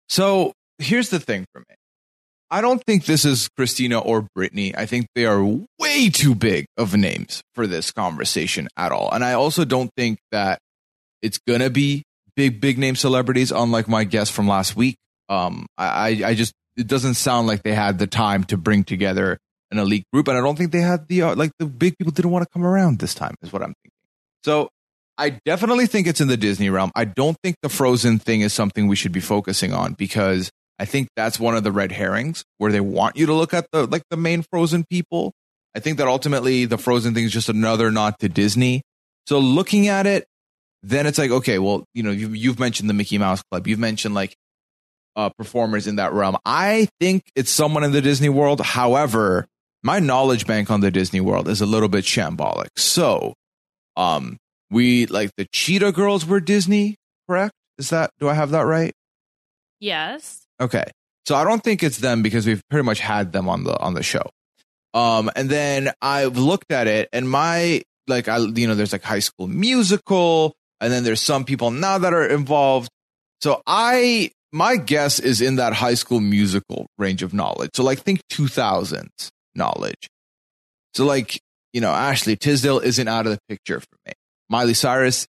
[0.09, 1.75] So here's the thing for me.
[2.51, 4.73] I don't think this is Christina or Britney.
[4.75, 5.43] I think they are
[5.79, 9.11] way too big of names for this conversation at all.
[9.11, 10.57] And I also don't think that
[11.21, 12.03] it's gonna be
[12.35, 14.95] big, big name celebrities, unlike my guest from last week.
[15.27, 18.83] Um, I, I- I just it doesn't sound like they had the time to bring
[18.85, 19.37] together
[19.69, 22.11] an elite group, and I don't think they had the uh, like the big people
[22.13, 23.35] didn't want to come around this time.
[23.43, 23.91] Is what I'm thinking.
[24.43, 24.69] So
[25.19, 26.91] I definitely think it's in the Disney realm.
[26.95, 30.85] I don't think the Frozen thing is something we should be focusing on because I
[30.85, 33.85] think that's one of the red herrings where they want you to look at the
[33.85, 35.33] like the main Frozen people.
[35.75, 38.81] I think that ultimately the Frozen thing is just another nod to Disney.
[39.27, 40.25] So looking at it,
[40.83, 43.77] then it's like okay, well, you know, you've, you've mentioned the Mickey Mouse Club, you've
[43.77, 44.37] mentioned like
[45.17, 46.37] uh, performers in that realm.
[46.45, 48.61] I think it's someone in the Disney world.
[48.61, 49.47] However,
[49.83, 52.69] my knowledge bank on the Disney world is a little bit shambolic.
[52.77, 53.33] So,
[53.97, 54.37] um,
[54.69, 56.95] we like the Cheetah Girls were Disney,
[57.27, 57.53] correct?
[57.77, 58.93] Is that do I have that right?
[59.79, 60.45] Yes.
[60.59, 60.85] Okay.
[61.25, 63.93] So I don't think it's them because we've pretty much had them on the on
[63.93, 64.29] the show.
[64.93, 69.03] Um and then I've looked at it and my like I you know there's like
[69.03, 72.89] high school musical and then there's some people now that are involved.
[73.41, 77.71] So I my guess is in that high school musical range of knowledge.
[77.75, 80.09] So like think 2000s knowledge.
[80.93, 81.39] So, like,
[81.73, 84.13] you know, Ashley Tisdale isn't out of the picture for me.
[84.49, 85.27] Miley Cyrus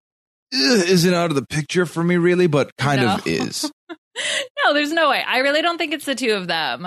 [0.54, 3.16] eh, isn't out of the picture for me, really, but kind No.
[3.16, 3.72] of is.
[4.64, 5.24] No, there's no way.
[5.28, 6.86] I really don't think it's the two of them.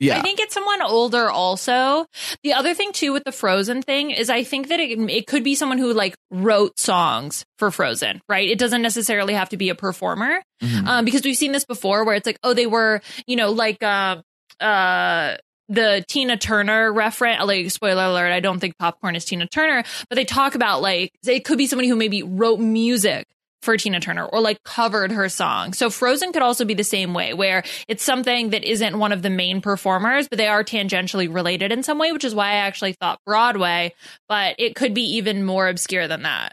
[0.00, 0.18] Yeah.
[0.18, 2.06] I think it's someone older also.
[2.42, 5.44] The other thing too with the Frozen thing is I think that it, it could
[5.44, 8.48] be someone who like wrote songs for Frozen, right?
[8.48, 10.42] It doesn't necessarily have to be a performer.
[10.62, 10.86] Mhm.
[10.86, 13.82] Um, because we've seen this before where it's like, oh, they were, you know, like
[13.82, 14.16] uh
[14.60, 15.36] uh
[15.68, 20.16] the Tina Turner reference, like spoiler alert, I don't think popcorn is Tina Turner, but
[20.16, 23.26] they talk about like it could be somebody who maybe wrote music
[23.62, 25.72] for Tina Turner or like covered her song.
[25.72, 29.22] So Frozen could also be the same way where it's something that isn't one of
[29.22, 32.56] the main performers, but they are tangentially related in some way, which is why I
[32.56, 33.92] actually thought Broadway,
[34.28, 36.52] but it could be even more obscure than that.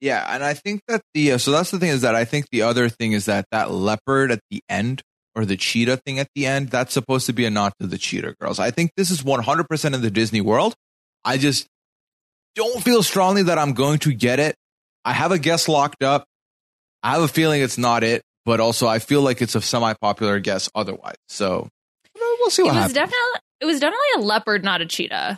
[0.00, 2.46] Yeah, and I think that the uh, so that's the thing is that I think
[2.50, 5.02] the other thing is that that leopard at the end
[5.36, 7.98] or the cheetah thing at the end that's supposed to be a nod to the
[7.98, 8.58] cheetah girls.
[8.58, 10.74] I think this is 100% in the Disney world.
[11.24, 11.66] I just
[12.54, 14.56] don't feel strongly that I'm going to get it.
[15.04, 16.24] I have a guess locked up.
[17.02, 20.40] I have a feeling it's not it, but also I feel like it's a semi-popular
[20.40, 21.16] guess otherwise.
[21.28, 21.68] So
[22.16, 22.94] we'll see It what was happens.
[22.94, 25.36] definitely it was definitely a leopard, not a cheetah.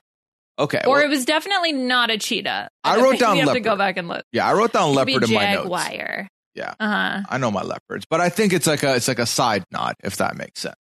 [0.58, 2.68] okay, or well, it was definitely not a cheetah.
[2.84, 3.64] I don't wrote down We have to leopard.
[3.64, 4.24] go back and look.
[4.32, 5.62] yeah, I wrote down It leopard in my notes.
[5.68, 6.28] jaguar.
[6.58, 6.74] Yeah.
[6.80, 7.22] Uh huh.
[7.30, 9.94] I know my leopards, but I think it's like a it's like a side nod
[10.04, 10.76] if that makes sense.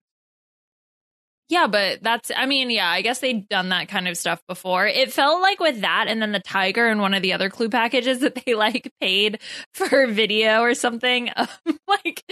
[1.50, 4.86] Yeah, but that's, I mean, yeah, I guess they'd done that kind of stuff before.
[4.86, 7.70] It felt like with that and then the tiger and one of the other clue
[7.70, 9.40] packages that they like paid
[9.72, 11.48] for video or something of
[11.88, 12.22] like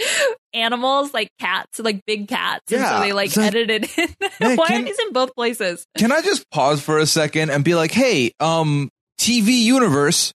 [0.53, 2.71] animals, like cats, like big cats.
[2.71, 4.07] and Yeah, so they like like- edited in.
[4.39, 5.87] Man, Why can- are these in both places?
[5.97, 8.87] Can I just pause for a second and be like, hey, um,
[9.19, 10.31] TV universe,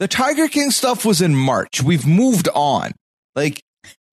[0.00, 1.82] the Tiger King stuff was in March.
[1.82, 2.90] We've moved on.
[3.36, 3.60] Like,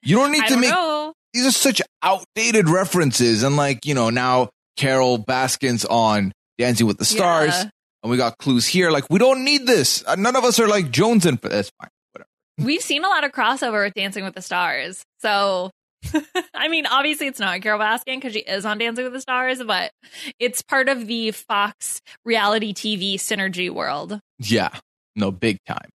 [0.04, 1.14] you don't need to don't make know.
[1.34, 3.42] these are such outdated references.
[3.42, 7.70] And like, you know, now Carole Baskins on Dancing with the Stars, Yeah.
[8.04, 8.92] and we got clues here.
[8.92, 10.04] Like, we don't need this.
[10.06, 11.90] Uh, None of us are like Jones and that's fine.
[12.12, 12.30] Whatever.
[12.60, 15.04] We've seen a lot of crossover with Dancing with the Stars.
[15.22, 15.72] So,
[16.54, 19.64] I mean, obviously it's not Carole Baskin because she is on Dancing with the Stars,
[19.64, 19.92] but
[20.40, 24.20] it's part of the Fox reality TV synergy world.
[24.40, 24.70] Yeah,
[25.18, 25.90] no, big time.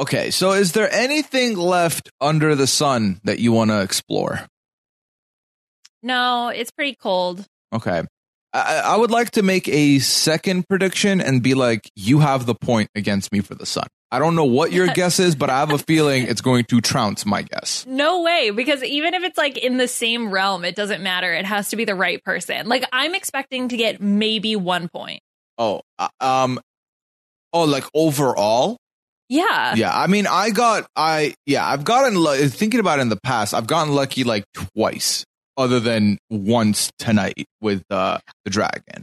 [0.00, 4.46] Okay, so is there anything left under the sun that you want to explore?
[6.02, 7.46] No, it's pretty cold.
[7.72, 8.02] Okay.
[8.52, 12.54] I, I would like to make a second prediction and be like, you have the
[12.54, 13.86] point against me for the sun.
[14.10, 16.80] I don't know what your guess is, but I have a feeling it's going to
[16.80, 17.86] trounce my guess.
[17.86, 21.32] No way, because even if it's like in the same realm, it doesn't matter.
[21.32, 22.68] It has to be the right person.
[22.68, 25.20] Like I'm expecting to get maybe one point.
[25.56, 26.60] Oh, uh, um,
[27.52, 28.76] oh, like overall?
[29.28, 29.74] Yeah.
[29.74, 33.54] Yeah, I mean, I got, I, yeah, I've gotten, thinking about it in the past,
[33.54, 34.44] I've gotten lucky like
[34.76, 35.24] twice,
[35.56, 39.02] other than once tonight with uh, the dragon.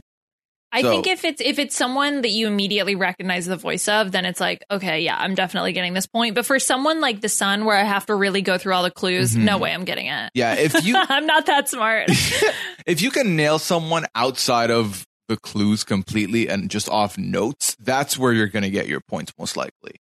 [0.72, 4.12] I So- think if it's if it's someone that you immediately recognize the voice of,
[4.12, 6.36] then it's like, okay, yeah, I'm definitely getting this point.
[6.36, 8.90] But for someone like the sun, where I have to really go through all the
[8.92, 9.42] clues, Mhm.
[9.42, 10.30] no way I'm getting it.
[10.32, 12.04] Yeah, if you, I'm not that smart.
[12.86, 18.18] if you can nail someone outside of the clues completely and just off notes, that's
[18.18, 19.92] where you're going to get your points most likely.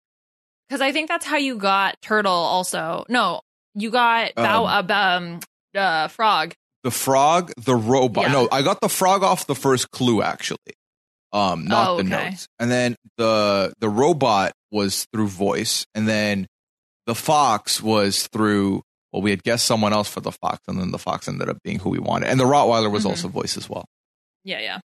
[0.68, 2.32] Because I think that's how you got turtle.
[2.32, 3.42] Also, no,
[3.76, 5.40] you got bow, Um, um,
[5.76, 6.54] uh, frog.
[6.84, 8.26] The frog, the robot.
[8.26, 8.32] Yeah.
[8.34, 10.58] No, I got the frog off the first clue actually.
[11.32, 12.30] Um, not Oh, the okay.
[12.30, 12.48] notes.
[12.58, 16.48] And then the the robot was through voice, and then
[17.06, 18.82] the fox was through.
[19.12, 21.58] Well, we had guessed someone else for the fox, and then the fox ended up
[21.64, 23.10] being who we wanted, and the Rottweiler was Mhm.
[23.10, 23.86] also voice as well.
[24.44, 24.80] Yeah, yeah.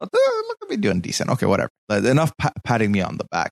[0.00, 0.06] Uh,
[0.48, 1.30] Look at me doing decent.
[1.30, 1.70] Okay, whatever.
[1.90, 3.50] Enough pa- patting me on the back.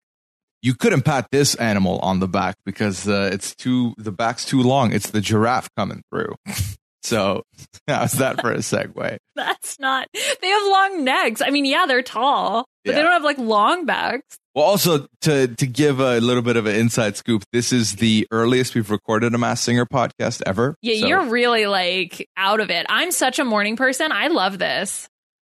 [0.62, 4.62] You couldn't pat this animal on the back because uh, it's too the back's too
[4.62, 4.92] long.
[4.92, 6.34] It's the giraffe coming through.
[7.02, 7.42] so
[7.88, 9.18] how's that for a segue?
[9.36, 10.08] That's not.
[10.14, 11.42] They have long necks.
[11.42, 12.96] I mean, yeah, they're tall, but Yeah.
[12.96, 14.36] they don't have like long backs.
[14.54, 18.26] Well, also to to give a little bit of an inside scoop, this is the
[18.30, 20.76] earliest we've recorded a Masked Singer podcast ever.
[20.80, 22.86] Yeah, So, you're really like out of it.
[22.88, 24.12] I'm such a morning person.
[24.12, 25.08] I love this.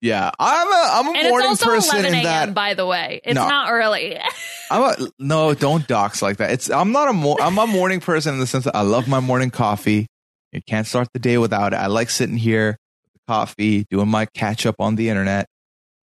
[0.05, 0.31] Yeah.
[0.39, 2.25] I'm a I'm a And it's morning also person 11 in a.m.
[2.25, 3.21] that by the way.
[3.25, 3.49] It's No.
[3.49, 4.19] not early.
[4.71, 6.51] I'm a, no, don't dox like that.
[6.53, 9.09] It's I'm not a mo- I'm a morning person in the sense that I love
[9.09, 10.07] my morning coffee.
[10.53, 11.77] You can't start the day without it.
[11.77, 12.79] I like sitting here
[13.13, 15.49] with coffee, doing my catch up on the internet.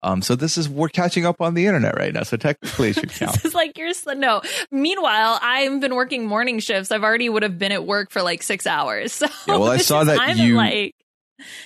[0.04, 2.24] Um, so this is we're catching up on the internet right now.
[2.24, 3.34] So technically, it should count.
[3.34, 4.42] this is like you're sl- no.
[4.72, 6.92] Meanwhile, I've been working morning shifts.
[6.92, 9.14] I've already would have been at work for like six hours.
[9.22, 10.96] So Yeah, well, I saw that I'm you- like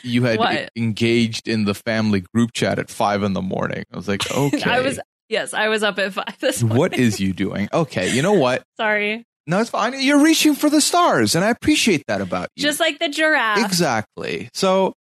[0.04, 0.70] You had What?
[0.76, 3.84] engaged in the family group chat at five in the morning.
[3.92, 6.78] I was like, okay, I was yes, I was up at five this morning.
[6.78, 7.70] what is you doing?
[7.74, 8.64] Okay, you know what?
[8.78, 9.94] Sorry, No, it's fine.
[10.02, 12.64] You're reaching for the stars, and I appreciate that about you.
[12.64, 13.64] just like the giraffe.
[13.66, 14.50] Exactly.
[14.54, 14.94] So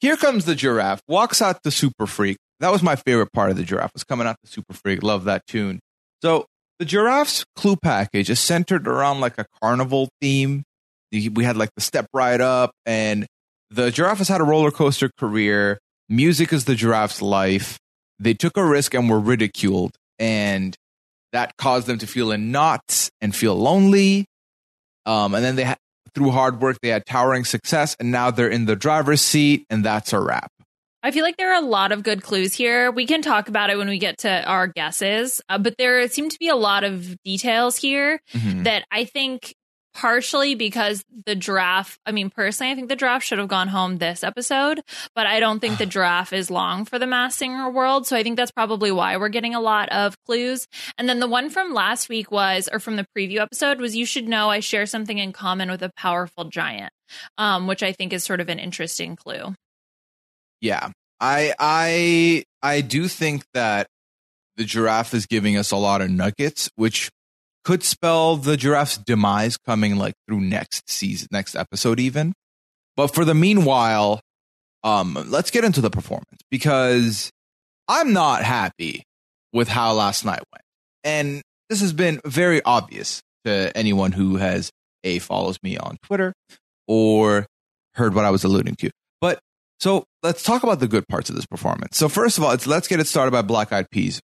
[0.00, 2.36] here comes the giraffe, walks out to Super Freak.
[2.60, 5.02] That was my favorite part of the giraffe, was coming out to Super Freak.
[5.02, 5.80] Love that tune.
[6.22, 6.46] So
[6.78, 10.62] the giraffe's clue package is centered around like a carnival theme.
[11.12, 13.26] We had like the step right up, and
[13.74, 15.78] the giraffe has had a roller coaster career.
[16.08, 17.78] Music is the giraffe's life.
[18.18, 20.74] They took a risk and were ridiculed, and
[21.32, 24.26] that caused them to feel in knots and feel lonely.
[25.06, 25.76] Um, and then they, ha-
[26.14, 29.84] through hard work, they had towering success, and now they're in the driver's seat, and
[29.84, 30.50] that's a wrap.
[31.02, 32.90] I feel like there are a lot of good clues here.
[32.90, 36.30] We can talk about it when we get to our guesses, uh, but there seem
[36.30, 38.62] to be a lot of details here Mm-hmm.
[38.62, 39.54] that I think
[39.94, 43.98] partially because the giraffe, I mean, personally, I think the giraffe should have gone home
[43.98, 44.82] this episode,
[45.14, 48.06] but I don't think the giraffe is long for the Masked Singer world.
[48.06, 50.66] So I think that's probably why we're getting a lot of clues.
[50.98, 54.04] And then the one from last week was, or from the preview episode, was you
[54.04, 56.92] should know I share something in common with a powerful giant,
[57.38, 59.54] um, which I think is sort of an interesting clue.
[60.60, 60.90] Yeah.
[61.20, 63.86] I I I do think that
[64.56, 67.10] the giraffe is giving us a lot of nuggets, which
[67.64, 72.34] could spell the giraffe's demise coming like through next season, next episode even.
[72.96, 74.20] But for the meanwhile,
[74.84, 77.30] um, let's get into the performance because
[77.88, 79.02] I'm not happy
[79.52, 80.64] with how last night went.
[81.02, 84.70] And this has been very obvious to anyone who has
[85.02, 86.32] a follows me on Twitter
[86.86, 87.46] or
[87.94, 88.90] heard what I was alluding to.
[89.20, 89.38] But
[89.80, 91.96] so let's talk about the good parts of this performance.
[91.96, 94.20] So first of all, let's get it started by Black Eyed Peas.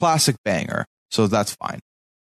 [0.00, 0.84] Classic banger.
[1.10, 1.80] So that's fine.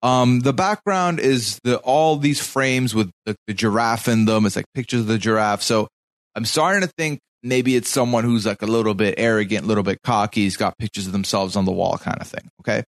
[0.03, 4.45] Um, the background is the all these frames with the, the giraffe in them.
[4.45, 5.61] It's like pictures of the giraffe.
[5.61, 5.87] So
[6.35, 9.83] I'm starting to think maybe it's someone who's like a little bit arrogant, a little
[9.83, 10.41] bit cocky.
[10.41, 12.49] He's got pictures of themselves on the wall, kind of thing.
[12.61, 12.83] Okay.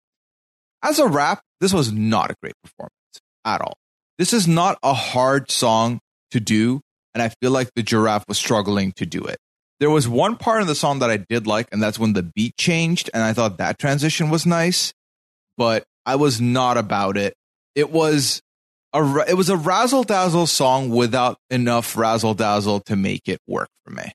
[0.83, 2.94] As a rap, this was not a great performance
[3.44, 3.75] at all.
[4.18, 6.81] This is not a hard song to do,
[7.14, 9.38] and I feel like the giraffe was struggling to do it.
[9.79, 12.23] There was one part of the song that I did like, and that's when the
[12.23, 14.92] beat changed, and I thought that transition was nice,
[15.57, 17.34] but I was not about it.
[17.74, 18.42] It was
[18.92, 23.68] a it was a razzle dazzle song without enough razzle dazzle to make it work
[23.84, 24.12] for me.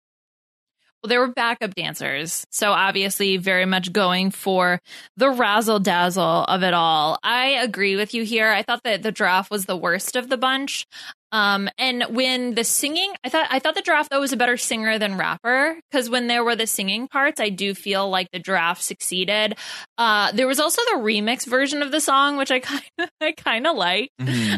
[1.05, 2.47] Well, there were backup dancers.
[2.49, 4.81] So obviously, very much going for
[5.15, 7.19] the razzle dazzle of it all.
[7.21, 8.49] I agree with you here.
[8.49, 10.87] I thought that the draft was the worst of the bunch.
[11.35, 14.55] Um, and when the singing, I thought I thought the giraffe though was a better
[14.55, 18.39] singer than rapper because when there were the singing parts, I do feel like the
[18.39, 19.57] giraffe succeeded.
[19.97, 23.33] Uh, there was also the remix version of the song, which I kind of I
[23.33, 24.11] kind of like.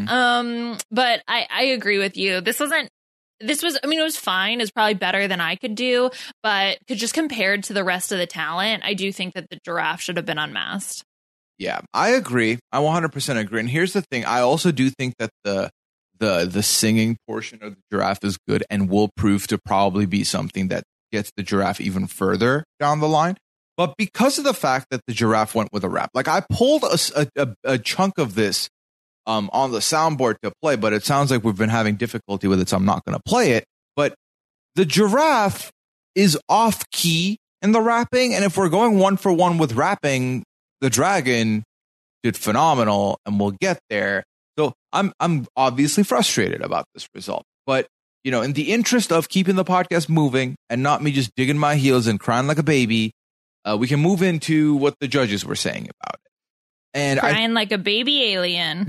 [0.07, 2.41] Um, but I I agree with you.
[2.41, 2.89] This wasn't
[3.39, 6.09] this was i mean it was fine it's probably better than i could do
[6.41, 9.59] but could just compared to the rest of the talent i do think that the
[9.63, 11.03] giraffe should have been unmasked
[11.59, 12.59] Yeah, I agree.
[12.71, 13.59] I 100% agree.
[13.59, 15.69] And here's the thing: I also do think that the
[16.19, 20.23] the the singing portion of the giraffe is good and will prove to probably be
[20.23, 23.37] something that gets the giraffe even further down the line.
[23.75, 26.83] But because of the fact that the giraffe went with a rap, like I pulled
[26.83, 28.69] a a chunk of this
[29.27, 32.61] um, on the soundboard to play, but it sounds like we've been having difficulty with
[32.61, 33.65] it, so I'm not going to play it.
[33.95, 34.15] But
[34.75, 35.69] the giraffe
[36.15, 40.43] is off key in the rapping, and if we're going one for one with rapping,
[40.81, 41.63] the dragon
[42.23, 44.23] did phenomenal, and we'll get there.
[44.57, 47.87] So I'm I'm obviously frustrated about this result, but
[48.23, 51.57] you know, in the interest of keeping the podcast moving and not me just digging
[51.57, 53.11] my heels and crying like a baby,
[53.63, 56.31] uh, we can move into what the judges were saying about it.
[56.93, 58.87] And I crying like a baby alien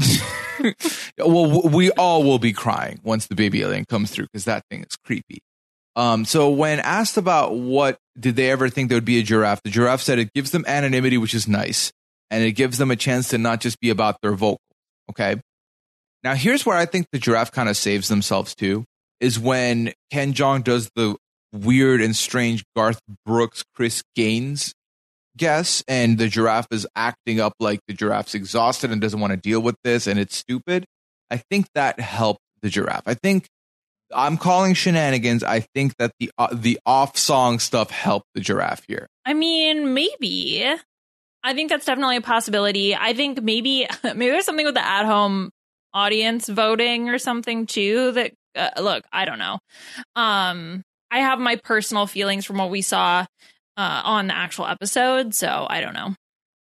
[1.18, 4.81] well, we all will be crying once the baby alien comes through because that thing
[4.81, 5.40] is creepy.
[5.96, 9.62] Um, so when asked about what did they ever think there would be a giraffe,
[9.62, 11.92] the giraffe said it gives them anonymity, which is nice,
[12.31, 14.61] and it gives them a chance to not just be about their vocal.
[15.11, 15.40] Okay.
[16.24, 18.85] Now here's where I think the giraffe kind of saves themselves too,
[19.20, 21.16] is when Ken Jeong does the
[21.52, 24.74] weird and strange Garth Brooks, Chris Gaines
[25.37, 29.37] guess, and the giraffe is acting up like the giraffe's exhausted and doesn't want to
[29.37, 30.85] deal with this, and it's stupid.
[31.31, 33.04] I think that helped the giraffe.
[33.07, 33.46] I think
[34.12, 35.44] I'm calling shenanigans.
[35.44, 39.07] I think that the uh, the off song stuff helped the giraffe here.
[39.26, 40.64] i mean maybe
[41.44, 45.04] i think that's definitely a possibility i think maybe maybe there's something with the at
[45.04, 45.50] home
[45.94, 49.59] audience voting or something too that uh, look i don't know
[50.16, 53.24] um i have my personal feelings from what we saw
[53.77, 56.14] uh, on the actual episode so i don't know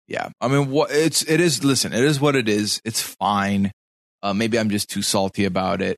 [0.07, 1.63] Yeah, I mean, what it's it is.
[1.65, 2.79] Listen, it is what it is.
[2.85, 3.71] It's fine.
[4.23, 5.97] Uh, maybe I'm just too salty about it.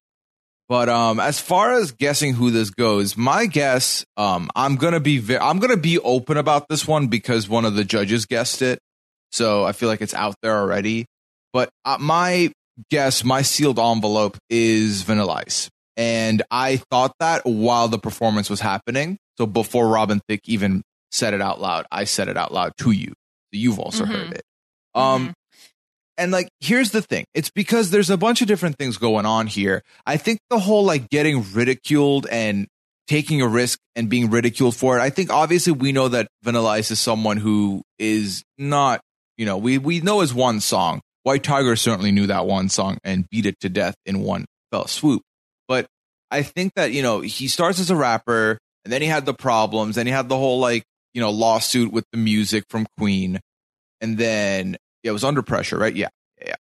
[0.67, 5.19] But um, as far as guessing who this goes, my guess, um, I'm gonna be
[5.19, 8.79] ve- I'm gonna be open about this one because one of the judges guessed it,
[9.31, 11.05] so I feel like it's out there already.
[11.53, 12.51] But uh, my
[12.89, 18.59] guess, my sealed envelope is Vanilla Ice, and I thought that while the performance was
[18.61, 22.73] happening, So before Robin Thicke even said it out loud, I said it out loud
[22.79, 23.07] to you.
[23.07, 24.07] So you've also Mhm.
[24.11, 24.41] heard it.
[24.93, 25.33] Um, Mhm.
[26.17, 27.23] and like, here's the thing.
[27.33, 29.81] It's because there's a bunch of different things going on here.
[30.05, 32.67] I think the whole like getting ridiculed and
[33.07, 35.01] taking a risk and being ridiculed for it.
[35.01, 38.99] I think obviously we know that Vanilla Ice is someone who is not,
[39.37, 40.99] you know, we, we know his one song.
[41.29, 44.87] White Tiger certainly knew that one song and beat it to death in one fell
[44.87, 45.21] swoop.
[45.67, 45.85] But
[46.31, 49.35] I think that, you know, he starts as a rapper and then he had the
[49.35, 50.81] problems and he had the whole like,
[51.13, 53.39] you know, lawsuit with the music from Queen.
[54.01, 55.95] And then yeah, it was under pressure, right?
[55.95, 56.07] Yeah.
[56.43, 56.55] Yeah.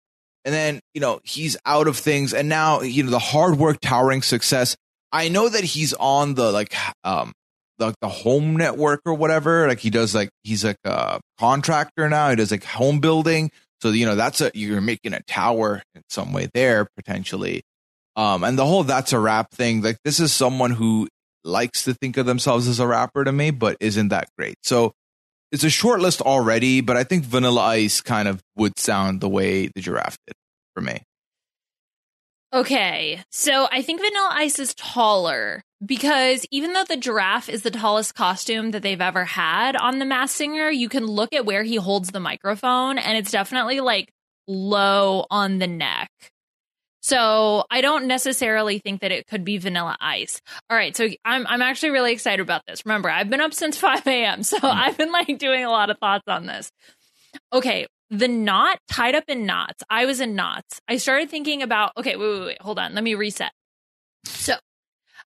[0.44, 3.78] And then, you know, he's out of things and now, you know, the hard work,
[3.80, 4.76] towering success.
[5.10, 7.32] I know that he's on the like um
[7.78, 9.66] like the home network or whatever.
[9.66, 12.28] Like he does like he's like a contractor now.
[12.28, 13.50] He does like home building.
[13.80, 17.62] So you know that's a you're making a tower in some way there potentially.
[18.16, 19.82] Um and the whole that's a rap thing.
[19.82, 21.08] Like this is someone who
[21.44, 24.56] likes to think of themselves as a rapper to me, but isn't that great.
[24.62, 24.92] So
[25.50, 29.28] it's a short list already, but I think Vanilla Ice kind of would sound the
[29.28, 30.34] way the giraffe did
[30.74, 31.02] for me.
[32.52, 37.70] Okay, so I think Vanilla Ice is taller because even though the giraffe is the
[37.70, 41.62] tallest costume that they've ever had on The Masked Singer, you can look at where
[41.62, 44.12] he holds the microphone and it's definitely like
[44.46, 46.10] low on the neck.
[47.00, 50.42] So I don't necessarily think that it could be Vanilla Ice.
[50.68, 52.84] All right, so I'm I'm actually really excited about this.
[52.84, 54.64] Remember, I've been up since 5 a.m., so mm.
[54.64, 56.72] I've been like doing a lot of thoughts on this.
[57.52, 59.82] Okay, the knot tied up in knots.
[59.88, 60.80] I was in knots.
[60.88, 62.94] I started thinking about, okay, wait, wait, wait, hold on.
[62.94, 63.52] Let me reset.
[64.24, 64.56] So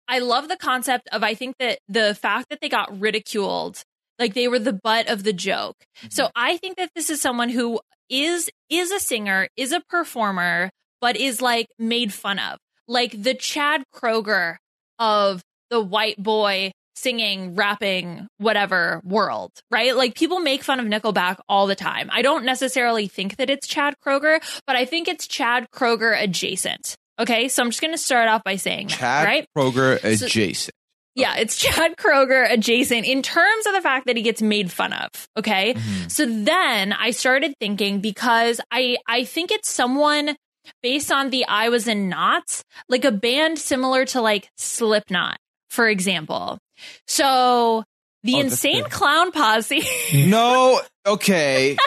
[0.07, 3.81] I love the concept of, I think that the fact that they got ridiculed,
[4.19, 5.75] like they were the butt of the joke.
[5.99, 6.07] Mm-hmm.
[6.11, 7.79] So I think that this is someone who
[8.09, 10.69] is, is a singer, is a performer,
[11.01, 12.57] but is like made fun of.
[12.87, 14.57] Like the Chad Kroeger
[14.97, 19.95] of the white boy singing, rapping, whatever world, right?
[19.95, 22.09] Like people make fun of Nickelback all the time.
[22.11, 26.95] I don't necessarily think that it's Chad Kroeger, but I think it's Chad Kroeger adjacent.
[27.19, 29.45] Okay, so I'm just going to start off by saying that, Chad right?
[29.57, 30.73] Kroeger So- adjacent.
[31.15, 34.93] Yeah, it's Chad Kroeger adjacent in terms of the fact that he gets made fun
[34.93, 35.09] of.
[35.35, 35.73] Okay.
[35.73, 36.11] Mhm.
[36.11, 40.35] So then I started thinking because I I think it's someone
[40.83, 45.39] based on the I was in knots, like a band similar to like Slipknot,
[45.71, 46.59] for example.
[47.07, 47.83] So
[48.21, 49.81] the Oh, insane clown posse
[50.13, 51.77] No, okay.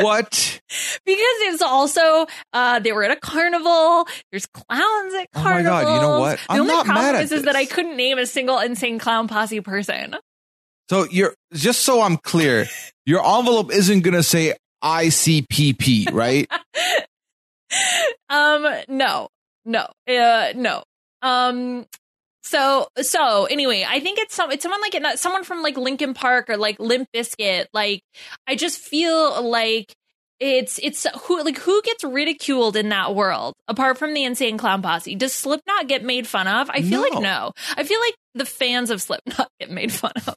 [0.00, 0.60] What?
[1.04, 4.06] because it's also uh they were at a carnival.
[4.30, 5.36] There's clowns at carnival.
[5.36, 5.84] Oh my carnivals.
[5.84, 6.38] God, you know what?
[6.38, 8.58] The I'm only not problem mad at is, is that I couldn't name a single
[8.58, 10.16] insane clown posse person.
[10.90, 12.66] So you're just so I'm clear,
[13.06, 16.50] your envelope isn't gonna say ICPP, right?
[18.28, 19.28] um no
[19.64, 20.84] no uh no
[21.22, 21.86] um
[22.44, 26.14] so so anyway i think it's some it's someone like it- someone from like Linkin
[26.14, 28.00] park or like Limp Bizkit like
[28.46, 29.92] i just feel like
[30.40, 34.82] it's it's who like who gets ridiculed in that world apart from the insane clown
[34.82, 37.08] posse does slipknot get made fun of i feel No.
[37.08, 40.34] like no i feel like the fans of slipknot get made fun of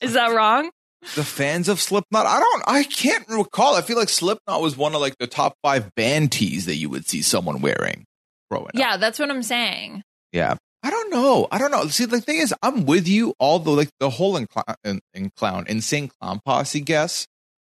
[0.00, 0.70] is that wrong
[1.16, 2.26] the fans of Slipknot.
[2.26, 2.62] I don't.
[2.66, 3.74] I can't recall.
[3.74, 6.90] I feel like Slipknot was one of like the top five band tees that you
[6.90, 8.04] would see someone wearing
[8.50, 8.74] growing up.
[8.74, 10.02] yeah that's what i'm saying
[10.32, 10.56] Yeah.
[10.82, 11.46] I don't know.
[11.50, 11.86] I don't know.
[11.88, 13.34] See, the thing is, I'm with you.
[13.38, 14.46] Although, like the whole in,
[14.84, 17.26] in, in clown, insane clown posse guess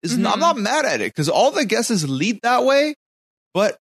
[0.03, 0.19] is.
[0.19, 0.41] Not, I'm mm-hmm.
[0.41, 2.95] not mad at it because all the guesses lead that way.
[3.55, 3.77] But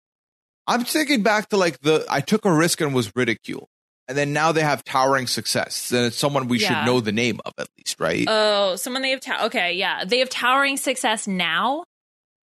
[0.66, 3.68] I'm thinking back to like the I took a risk and was ridiculed,
[4.09, 5.89] and then now they have towering success.
[5.89, 6.68] Then it's someone we Yeah.
[6.68, 8.27] should know the name of at least, right?
[8.29, 11.85] Oh, someone they have ta- okay, yeah, they have towering success now.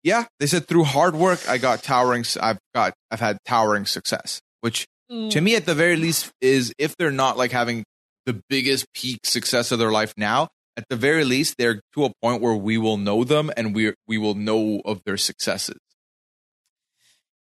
[0.03, 2.25] yeah, they said through hard work, I got towering.
[2.41, 4.87] I've got I've had towering success, which
[5.29, 7.83] to me at the very least is if they're not like having
[8.25, 10.47] the biggest peak success of their life now
[10.77, 13.93] at the very least they're to a point where we will know them and we
[14.07, 15.77] we will know of their successes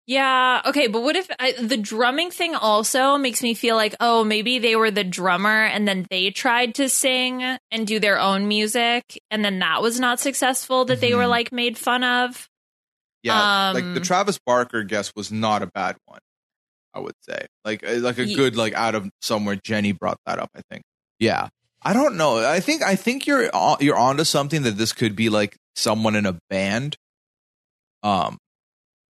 [0.07, 4.25] Yeah, okay, but what if I, the drumming thing also makes me feel like, oh,
[4.25, 8.49] maybe they were the drummer and then they tried to sing and do their own
[8.49, 11.29] music and then that was not successful that they were Mhm.
[11.29, 12.49] like made fun of.
[13.23, 16.21] yeah like the Um, travis barker guess was not a bad one
[16.95, 17.47] i would say.
[17.65, 20.61] Like uh, like a Ye- good like out of somewhere jenny brought that up i
[20.71, 20.83] think.
[21.19, 21.49] Yeah.
[21.83, 22.39] I don't know.
[22.39, 26.17] I think i think you're on- you're onto something that this could be like someone
[26.17, 26.97] in a band.
[28.03, 28.39] Um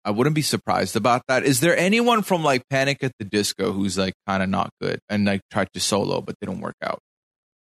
[0.05, 1.43] I wouldn't be surprised about that.
[1.43, 5.01] Is there anyone from like Panic at the Disco who's like kind of not good
[5.09, 7.01] and like tried to solo but didn't work out?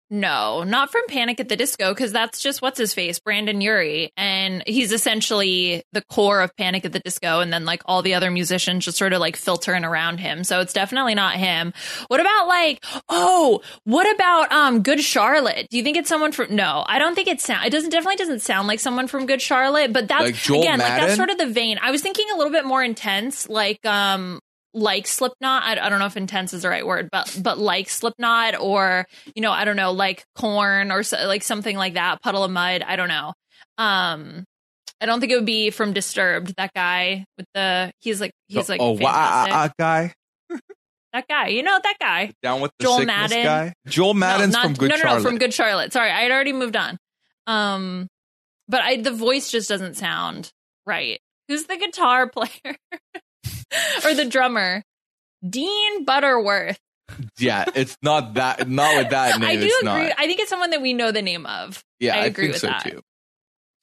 [0.09, 4.11] No, not from Panic at the Disco, because that's just what's his face, Brendon Urie.
[4.15, 7.41] And he's essentially the core of Panic at the Disco.
[7.41, 10.45] And then like all the other musicians just sort of like filtering around him.
[10.45, 11.73] So it's definitely not him.
[12.07, 15.67] What about like, oh, what about um Good Charlotte?
[15.69, 18.15] Do you think it's someone from no, I don't think it sound it doesn't definitely
[18.15, 21.37] doesn't sound like someone from Good Charlotte, but that's Like again, like that's sort of
[21.37, 21.79] the vein.
[21.81, 24.39] I was thinking a little bit more intense, like um
[24.77, 25.63] like Slipknot.
[25.63, 29.05] I, I don't know if intense is the right word, but but like Slipknot or
[29.35, 32.21] you know I don't know like Korn or so, like something like that.
[32.21, 32.83] Puddle of Mudd.
[32.83, 33.33] I don't know.
[33.77, 34.45] Um,
[35.01, 36.53] I don't think it would be from Disturbed.
[36.57, 39.53] That guy with the he's like he's like oh, wow, fantastic.
[39.53, 40.13] uh, uh, guy
[41.13, 41.47] that guy.
[41.47, 42.31] You know that guy.
[42.41, 43.43] down with the Joel Madden.
[43.43, 43.73] guy.
[43.87, 45.23] Joel Madden's no, not, from Good no, no, Charlotte.
[45.23, 45.93] no, from Good Charlotte.
[45.93, 46.97] Sorry, I had already moved on.
[47.45, 48.07] Um,
[48.67, 50.51] but I the voice just doesn't sound
[50.85, 51.19] right.
[51.47, 52.75] Who's the guitar player
[54.05, 54.83] or the drummer?
[55.47, 56.79] Dean Butterworth.
[57.37, 58.67] yeah, it's not that.
[58.69, 59.49] Not with that name.
[59.49, 60.07] I do it's agree.
[60.07, 60.13] Not.
[60.17, 61.83] I think it's someone that we know the name of.
[61.99, 62.83] Yeah, I I, agree think with so that.
[62.83, 63.01] too.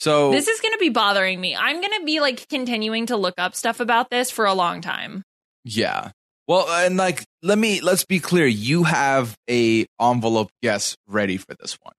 [0.01, 1.57] So This is going to be bothering me.
[1.57, 4.81] I'm going to be like continuing to look up stuff about this for a long
[4.81, 5.23] time.
[5.65, 6.11] Yeah.
[6.47, 8.45] Well, and like, let me let's be clear.
[8.47, 11.95] You have a envelope guess ready for this one.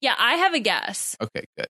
[0.00, 1.16] Yeah, I have a guess.
[1.20, 1.66] Okay, good.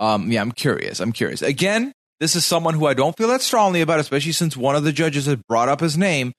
[0.00, 0.98] Um, yeah, I'm curious.
[0.98, 1.42] I'm curious.
[1.42, 4.84] Again, this is someone who I don't feel that strongly about, especially since one of
[4.84, 6.32] the judges had brought up his name.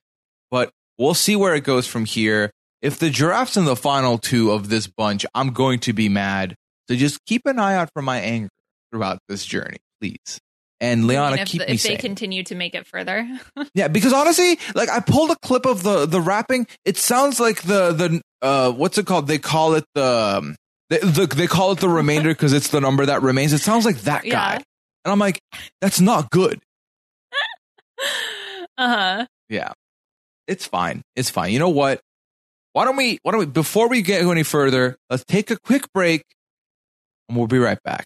[0.51, 2.51] But we'll see where it goes from here.
[2.82, 6.55] If the giraffe's in the final two of this bunch, I'm going to be mad.
[6.88, 8.49] So just keep an eye out for my anger
[8.91, 10.39] throughout this journey, please.
[10.79, 11.97] And mean, if, keep if me they sane.
[11.97, 13.27] continue to make it further.
[13.75, 16.65] Yeah, because honestly, like I pulled a clip of the the rapping.
[16.84, 19.27] It sounds like the the uh what's it called?
[19.27, 20.55] They call it the um,
[20.89, 23.53] they, the, they call it the remainder because it's the number that remains.
[23.53, 24.59] It sounds like that Yeah.
[25.05, 25.41] And I'm like,
[25.79, 26.59] that's not good.
[28.77, 29.25] uh huh.
[29.49, 29.73] Yeah,
[30.47, 31.01] it's fine.
[31.15, 31.51] It's fine.
[31.51, 32.01] You know what?
[32.73, 33.19] Why don't we?
[33.23, 33.45] Why don't we?
[33.45, 36.23] Before we get any further, let's take a quick break,
[37.27, 38.05] and we'll be right back.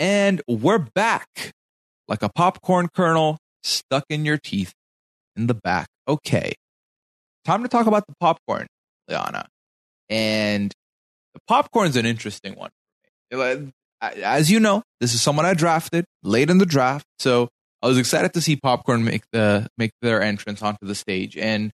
[0.00, 1.52] And we're back
[2.08, 4.72] like a popcorn kernel stuck in your teeth
[5.36, 5.88] in the back.
[6.08, 6.54] Okay.
[7.44, 8.66] Time to talk about the popcorn,
[9.08, 9.46] Liana.
[10.08, 10.72] And
[11.34, 12.70] the popcorn's an interesting one
[14.00, 17.04] As you know, this is someone I drafted late in the draft.
[17.18, 17.50] So
[17.82, 21.36] I was excited to see popcorn make the make their entrance onto the stage.
[21.36, 21.72] And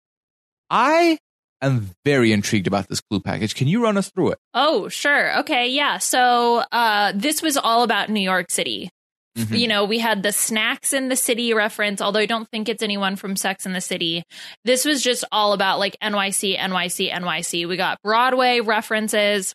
[0.72, 1.20] I
[1.62, 3.56] am very intrigued about this clue package.
[3.56, 4.38] Can you run us through it?
[4.54, 5.40] Oh, sure.
[5.40, 5.70] Okay.
[5.70, 5.98] Yeah.
[5.98, 8.90] So uh, this was all about New York City.
[9.38, 9.60] Mhm.
[9.60, 12.82] You know, we had the snacks in the city reference, although I don't think it's
[12.82, 14.24] anyone from Sex in the City.
[14.64, 17.68] This was just all about like NYC, NYC, NYC.
[17.68, 19.54] We got Broadway references.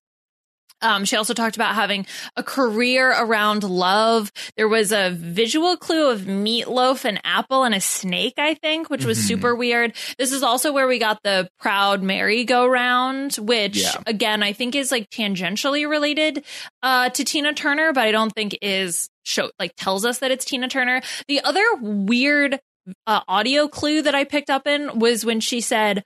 [0.82, 2.06] Um, she also talked about having
[2.36, 4.32] a career around love.
[4.56, 9.04] There was a visual clue of meatloaf, an apple, and a snake, I think, which
[9.04, 9.28] was Mhm.
[9.28, 9.94] super weird.
[10.18, 13.94] This is also where we got the proud merry-go-round, which Yeah.
[14.06, 16.44] again I think is like tangentially related
[16.82, 20.44] uh, to Tina Turner, but I don't think is show like tells us that it's
[20.44, 21.02] Tina Turner.
[21.28, 22.58] The other weird
[23.06, 26.02] uh, audio clue that I picked up in was when she said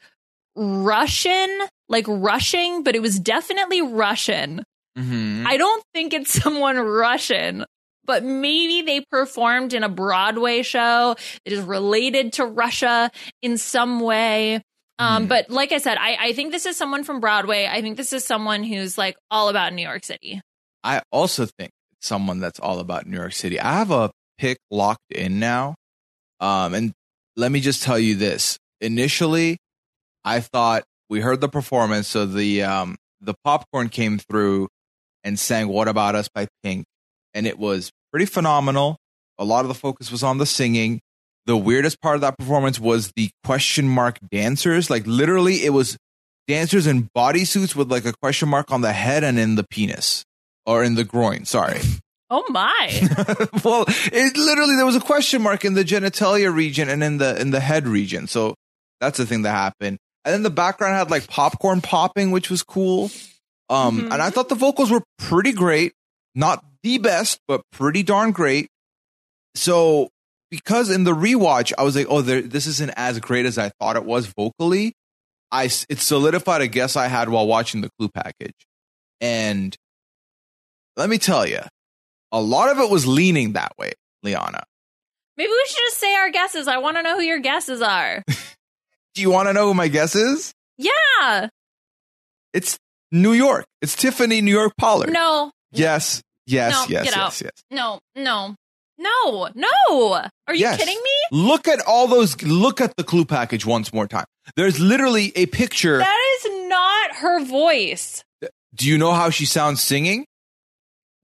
[0.57, 4.65] Russian, like rushing, but it was definitely Russian.
[4.99, 5.47] Mm-hmm.
[5.47, 7.65] I don't think it's someone Russian,
[8.05, 13.11] but maybe they performed in a Broadway show that is related to Russia
[13.43, 14.63] in some way.
[14.99, 15.29] Um, Hmm.
[15.29, 17.67] But like I said, I, I think this is someone from Broadway.
[17.67, 20.41] I think this is someone who's like all about New York City.
[20.85, 23.59] I also think it's someone that's all about New York City.
[23.59, 25.75] I have a pick locked in now.
[26.39, 26.93] Um, and
[27.37, 28.59] let me just tell you this.
[28.81, 29.57] Initially,
[30.25, 34.68] I thought we heard the performance, so the um the popcorn came through
[35.22, 36.85] and sang What About Us by Pink.
[37.33, 38.99] And it was pretty phenomenal.
[39.39, 41.01] A lot of the focus was on the singing.
[41.47, 44.91] The weirdest part of that performance was the question mark dancers.
[44.91, 45.97] Like literally it was
[46.47, 50.25] dancers in bodysuits with like a question mark on the head and in the penis
[50.66, 51.45] or in the groin.
[51.45, 51.81] Sorry.
[52.31, 52.89] Oh my.
[53.64, 57.39] well, it literally there was a question mark in the genitalia region and in the
[57.39, 58.27] in the head region.
[58.27, 58.55] So
[58.99, 59.99] that's the thing that happened.
[60.25, 63.11] And then the background had like popcorn popping, which was cool.
[63.68, 64.12] Um, Mhm.
[64.12, 65.93] and I thought the vocals were pretty great.
[66.35, 68.68] Not the best, but pretty darn great.
[69.55, 70.09] So
[70.51, 73.70] because in the rewatch, I was like, oh, there, this isn't as great as I
[73.81, 74.95] thought it was vocally.
[75.53, 78.55] I it solidified a guess I had while watching the Clue package,
[79.20, 79.77] and
[80.97, 81.61] let me tell you,
[82.33, 83.93] a lot of it was leaning that way,
[84.25, 84.64] Liana.
[85.37, 86.66] Maybe we should just say our guesses.
[86.66, 88.25] I want to know who your guesses are.
[89.15, 90.53] Do you want to know who my guess is?
[90.79, 91.49] yeah.
[92.53, 92.79] It's
[93.11, 93.65] New York.
[93.83, 95.12] It's Tiffany New York Pollard.
[95.12, 95.51] No.
[95.73, 96.23] Yes.
[96.47, 96.73] Yes.
[96.73, 97.07] No, yes.
[97.07, 97.43] yes.
[97.43, 97.51] Yes.
[97.71, 97.99] No.
[98.15, 98.55] No.
[98.99, 99.49] No.
[99.55, 100.12] No.
[100.47, 100.79] Are you Yes.
[100.79, 101.11] kidding me?
[101.33, 102.41] Look at all those.
[102.43, 104.25] Look at the clue package once more time.
[104.57, 105.99] There's literally a picture.
[105.99, 108.23] That is not her voice.
[108.75, 110.27] Do you know how she sounds singing?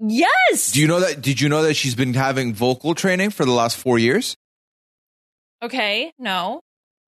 [0.00, 0.72] Yes.
[0.72, 1.20] Do you know that?
[1.20, 4.36] Did you know that she's been having vocal training for the last four years?
[5.62, 6.12] okay.
[6.18, 6.60] No.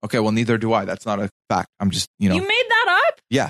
[0.03, 0.85] Okay, well, neither do I.
[0.85, 1.69] That's not a fact.
[1.79, 3.19] I'm just, you know, You made that up?
[3.29, 3.49] Yeah.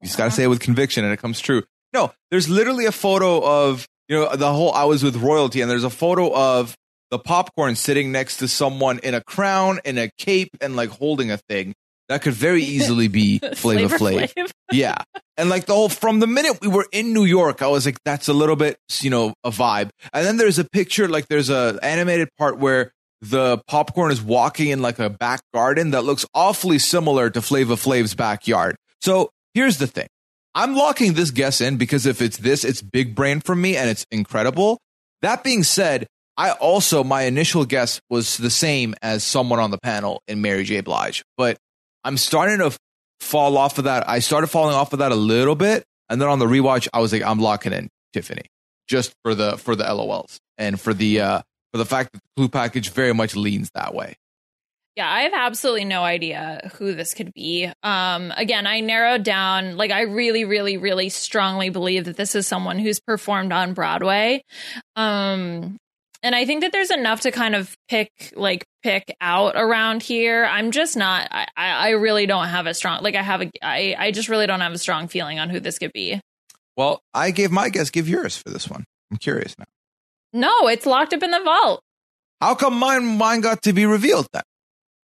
[0.00, 0.36] You just got to uh-huh.
[0.36, 1.62] say it with conviction and it comes true.
[1.92, 5.70] No, there's literally a photo of, you know, the whole I was with royalty, and
[5.70, 6.74] there's a photo of
[7.10, 11.30] the popcorn sitting next to someone in a crown, in a cape, and like holding
[11.30, 11.74] a thing.
[12.08, 14.32] That could very easily be Flavor Flav.
[14.34, 14.50] Flav.
[14.70, 14.96] Yeah.
[15.38, 17.96] And like the whole, from the minute we were in New York, I was like,
[18.04, 19.88] that's a little bit, you know, a vibe.
[20.12, 24.68] And then there's a picture, like there's a animated part where the popcorn is walking
[24.68, 28.76] in like a back garden that looks awfully similar to Flavor Flav's backyard.
[29.00, 30.06] So here's the thing.
[30.54, 33.88] I'm locking this guess in because if it's this, it's big brain for me and
[33.88, 34.78] it's incredible.
[35.22, 36.06] That being said,
[36.36, 40.62] I also, my initial guess was the same as someone on the panel in Mary
[40.62, 40.80] J.
[40.80, 41.58] Blige, but
[42.04, 42.76] I'm starting to
[43.18, 44.08] fall off of that.
[44.08, 47.00] I started falling off of that a little bit, and then on the rewatch, I
[47.00, 48.42] was like, I'm locking in Tiffany
[48.86, 51.42] just for the for the LOLs and for the uh
[51.72, 54.16] for the fact that the clue package very much leans that way.
[54.96, 57.70] Yeah, I have absolutely no idea who this could be.
[57.84, 62.48] Um, again, I narrowed down, like, I really, really, really strongly believe that this is
[62.48, 64.42] someone who's performed on Broadway.
[64.96, 65.76] Um,
[66.24, 70.44] and I think that there's enough to kind of pick, like, pick out around here.
[70.46, 73.50] I'm just not, I, I I really don't have a strong, like, I have a,
[73.62, 76.20] I, I just really don't have a strong feeling on who this could be.
[76.76, 77.90] Well, I gave my guess.
[77.90, 78.82] Give yours for this one.
[79.12, 79.66] I'm curious now.
[80.32, 81.82] No, it's locked up in the vault
[82.40, 84.42] How come mine mine got to be revealed then?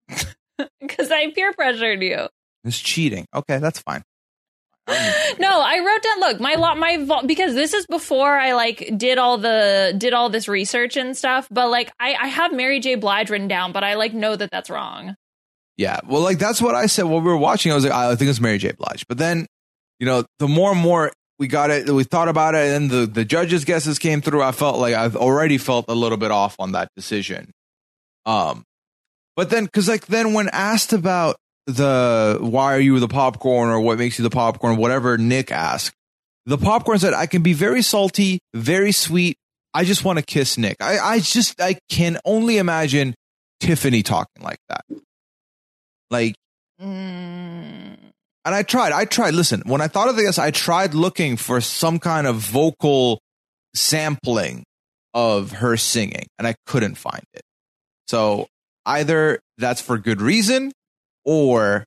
[0.81, 2.29] because I peer pressured you.
[2.65, 3.27] It's cheating.
[3.35, 4.03] Okay, that's fine.
[5.39, 6.21] no, I wrote down.
[6.21, 10.13] Look, my lot, my vault because this is before I like did all the did
[10.13, 11.47] all this research and stuff.
[11.51, 12.97] But like, I I have Mary J.
[12.97, 15.15] Blige written down, but I like know that that's wrong.
[15.77, 17.73] Yeah, well, like that's what I said while we were watching.
[17.73, 18.73] I was like, I think it's Mary J.
[18.73, 19.07] Blige.
[19.09, 19.47] But then,
[19.99, 23.07] you know, the more and more we got it, we thought about it, and the
[23.07, 24.43] the judges' guesses came through.
[24.43, 27.51] I felt like I've already felt a little bit off on that decision.
[28.27, 28.63] Um,
[29.37, 31.37] but then because like then when asked about
[31.67, 35.95] the why are you the popcorn or what makes you the popcorn, whatever Nick asked,
[36.45, 39.39] the popcorn said I can be very salty, very sweet.
[39.73, 40.77] I just want to kiss Nick.
[40.81, 43.15] I I just I can only imagine
[43.61, 44.85] Tiffany talking like that.
[46.11, 46.35] Like
[46.83, 47.99] Mm,
[48.45, 48.93] and I tried.
[48.93, 49.35] I tried.
[49.35, 53.21] Listen, when I thought of this, I tried looking for some kind of vocal
[53.75, 54.65] sampling
[55.15, 57.43] of her singing, and I couldn't find it.
[58.09, 58.49] So
[58.87, 60.73] either that's for good reason,
[61.25, 61.85] or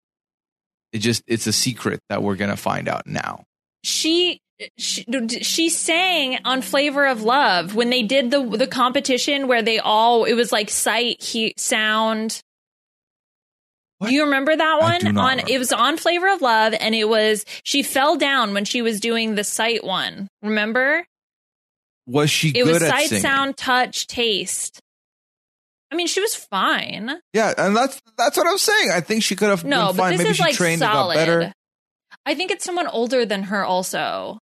[0.91, 3.43] it just it's a secret that we're gonna find out now.
[3.84, 4.39] she.
[4.78, 5.04] She,
[5.41, 10.24] she sang on Flavor of Love when they did the the competition where they all
[10.24, 12.39] it was like sight, he, sound.
[14.04, 14.10] What?
[14.10, 15.08] Do you remember that one?
[15.18, 15.43] on remember.
[15.51, 18.99] it was on Flavor of Love, and it was she fell down when she was
[18.99, 20.28] doing the sight one.
[20.41, 21.06] Remember?
[22.06, 23.22] Was she It good was at sight, singing?
[23.22, 24.80] sound, touch, taste.
[25.91, 27.12] I mean, she was fine.
[27.34, 28.91] Yeah, and that's that's what I'm saying.
[28.91, 30.12] I think she could have No, been but fine.
[30.14, 31.14] this Maybe is she like trained solid.
[31.16, 31.54] better.
[32.26, 33.64] I think it's someone older than her.
[33.64, 34.39] Also,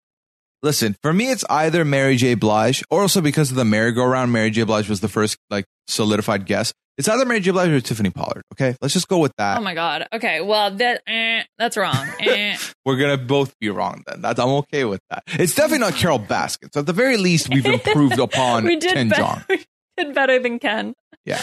[0.62, 2.34] Listen, for me, it's either Mary J.
[2.34, 4.64] Blige, or also because of the merry-go-round, Mary J.
[4.64, 6.72] Blige was the first like solidified guess.
[6.98, 7.52] It's either Mary J.
[7.52, 8.42] Blige or Tiffany Pollard.
[8.54, 9.56] Okay, let's just go with that.
[9.58, 10.08] oh my god.
[10.12, 11.94] Okay, well that eh, that's wrong.
[12.20, 12.56] Eh.
[12.84, 14.20] We're gonna both be wrong then.
[14.20, 15.22] That's I'm okay with that.
[15.28, 16.68] It's definitely not Carole Baskin.
[16.74, 19.22] So at the very least, we've improved upon we did Ken better.
[19.22, 19.64] Jeong.
[19.98, 20.94] We did better than Ken.
[21.24, 21.38] Yeah.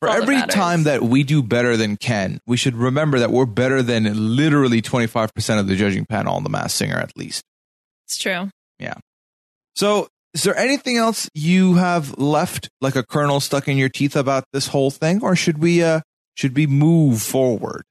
[0.00, 0.54] For all that every matters.
[0.54, 4.82] time that we do better than Ken, we should remember that we're better than literally
[4.82, 7.42] 25% of the judging panel on The Masked Singer, at least.
[8.06, 8.50] It's true.
[8.78, 8.96] Yeah.
[9.74, 14.16] So, is there anything else you have left, like a kernel stuck in your teeth
[14.16, 16.00] about this whole thing, or should we, uh,
[16.34, 17.84] should we move forward?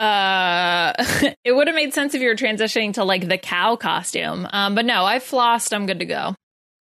[0.00, 0.92] Uh,
[1.44, 4.48] it would have made sense if you were transitioning to like the cow costume.
[4.50, 5.72] Um, but no, I flossed.
[5.72, 6.34] I'm good to go.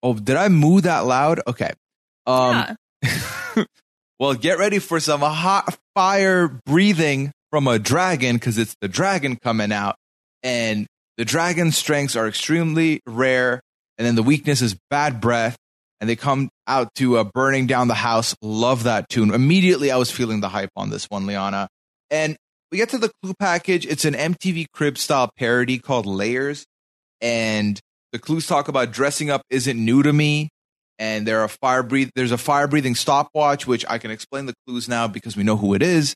[0.02, 1.40] Oh, did I moo that loud?
[1.48, 1.72] Okay.
[2.26, 3.64] Um, yeah.
[4.20, 9.38] well, get ready for some hot fire breathing from a dragon because it's the dragon
[9.38, 9.96] coming out,
[10.42, 10.88] and
[11.18, 13.62] the dragon's strengths are extremely rare,
[13.98, 15.58] and then the weakness is bad breath.
[16.02, 18.36] and they come out to uh, burning down the house.
[18.42, 19.34] Love that tune.
[19.34, 21.70] Immediately, I was feeling the hype on this one, Liana.
[22.12, 22.36] And
[22.72, 23.86] we get to the clue package.
[23.86, 26.66] It's an MTV Crib style parody called Layers,
[27.22, 27.80] and
[28.12, 30.50] the clues talk about dressing up isn't new to me.
[31.00, 32.10] And there are fire breathe.
[32.16, 35.58] There's a fire breathing stopwatch, which I can explain the clues now because we know
[35.58, 36.14] who it is.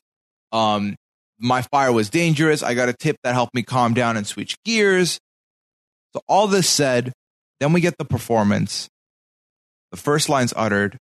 [0.52, 0.94] Um,
[1.38, 2.62] my fire was dangerous.
[2.62, 5.18] I got a tip that helped me calm down and switch gears.
[6.14, 7.12] So all this said,
[7.60, 8.88] then we get the performance.
[9.90, 10.98] The first line's uttered,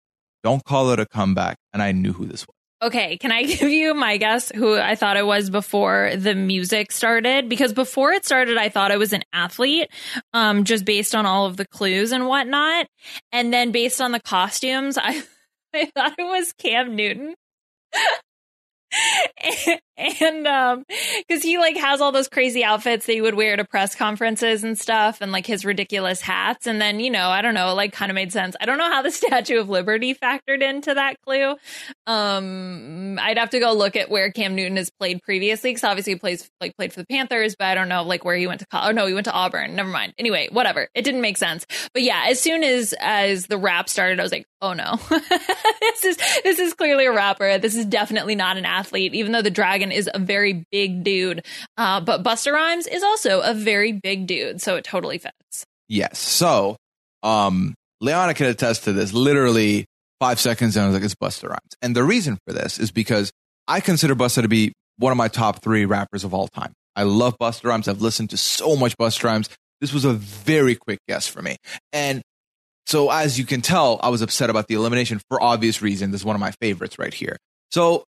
[0.43, 1.57] don't call it a comeback.
[1.71, 2.55] And I knew who this was.
[2.83, 6.91] Okay, can I give you my guess who I thought it was before the music
[6.91, 7.47] started?
[7.47, 9.89] Because before it started, I thought it was an athlete,
[10.33, 12.87] um, just based on all of the clues and whatnot.
[13.31, 15.23] And then based on the costumes, I,
[15.73, 17.35] I thought it was Cam Newton.
[19.97, 20.83] and um
[21.19, 24.63] because he like has all those crazy outfits that he would wear to press conferences
[24.63, 26.65] and stuff and like his ridiculous hats.
[26.65, 28.55] And then you know i don't know like kind of made sense.
[28.59, 31.55] I don't know how the statue of liberty factored into that clue.
[32.07, 36.13] Um i'd have to go look at where cam newton has played previously because obviously
[36.13, 38.61] he plays like played for the panthers but i don't know like where he went
[38.61, 39.75] to college oh no he went to auburn.
[39.75, 40.13] Never mind.
[40.17, 40.89] Anyway whatever.
[40.95, 41.67] It didn't make sense.
[41.93, 44.99] But yeah as soon as as the rap started i was like oh no.
[45.79, 47.57] This is this is clearly a rapper.
[47.59, 51.45] This is definitely not an athlete even though the dragon is a very big dude
[51.77, 56.19] uh, but Busta Rhymes is also a very big dude so it totally fits Yes.
[56.19, 56.77] So,
[57.21, 59.13] um, Liana can attest to this.
[59.13, 59.85] Literally
[60.19, 61.75] five seconds, and I was like, it's Busta Rhymes.
[61.81, 63.31] And the reason for this is because
[63.67, 66.73] I consider Busta to be one of my top three rappers of all time.
[66.95, 67.87] I love Busta Rhymes.
[67.87, 69.49] I've listened to so much Busta Rhymes.
[69.81, 71.57] This was a very quick guess for me.
[71.91, 72.21] And
[72.85, 76.11] so, as you can tell, I was upset about the elimination for obvious reason.
[76.11, 77.37] This is one of my favorites right here.
[77.71, 78.03] So,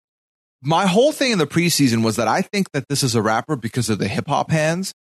[0.65, 3.57] my whole thing in the preseason was that I think that this is a rapper
[3.57, 4.93] because of the hip hop hands.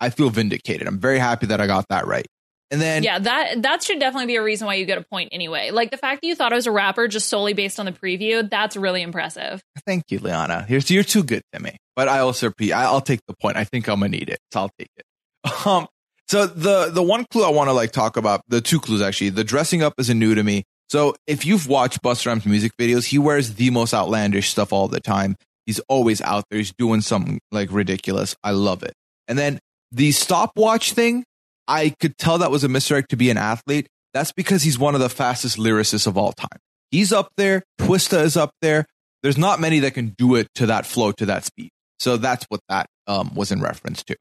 [0.00, 0.86] I feel vindicated.
[0.86, 2.26] I'm very happy that I got that right.
[2.70, 5.30] And then, yeah that that should definitely be a reason why you get a point
[5.32, 7.86] anyway like the fact that you thought it was a rapper just solely based on
[7.86, 10.66] the preview that's really impressive thank you, Liana.
[10.68, 13.56] Here's you're too good to me, but I also I- I'll take the point.
[13.56, 15.04] I think I'm gonna need it, so I'll take it.
[15.66, 15.86] Um,
[16.28, 19.30] so the the one clue I want to like talk about, the two clues actually,
[19.30, 20.64] the dressing up isn't new to me.
[20.88, 24.88] So if you've watched Busta Rhymes music videos, he wears the most outlandish stuff all
[24.88, 25.36] the time.
[25.66, 26.58] He's always out there.
[26.58, 28.34] He's doing something like ridiculous.
[28.42, 28.94] I love it.
[29.26, 29.58] And then
[29.92, 31.24] the stopwatch thing,
[31.66, 33.86] I could tell that was a misdirect to be an athlete.
[34.14, 36.58] That's because he's one of the fastest lyricists of all time.
[36.90, 37.62] He's up there.
[37.78, 38.86] Twista is up there.
[39.22, 41.68] There's not many that can do it to that flow, to that speed.
[42.00, 44.16] So that's what that um, was in reference to.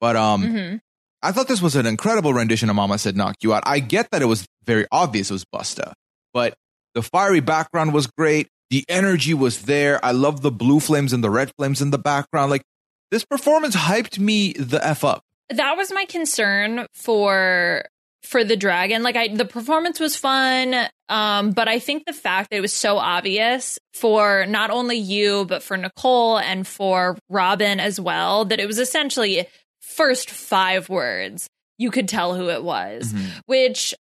[0.00, 0.80] But um, Mhm.
[1.22, 3.62] I thought this was an incredible rendition of Mama Said Knock You Out.
[3.66, 5.94] I get that it was very obvious it was Busta,
[6.34, 6.54] but
[6.94, 8.48] the fiery background was great.
[8.70, 10.04] The energy was there.
[10.04, 12.50] I love the blue flames and the red flames in the background.
[12.50, 12.62] Like
[13.10, 15.22] this performance hyped me the F up.
[15.50, 17.84] that was my concern for
[18.22, 20.74] for the dragon like i the performance was fun
[21.10, 25.44] um but i think the fact that it was so obvious for not only you
[25.44, 29.46] but for nicole and for robin as well that it was essentially
[29.82, 33.12] first five words you could tell who it was
[33.44, 33.94] which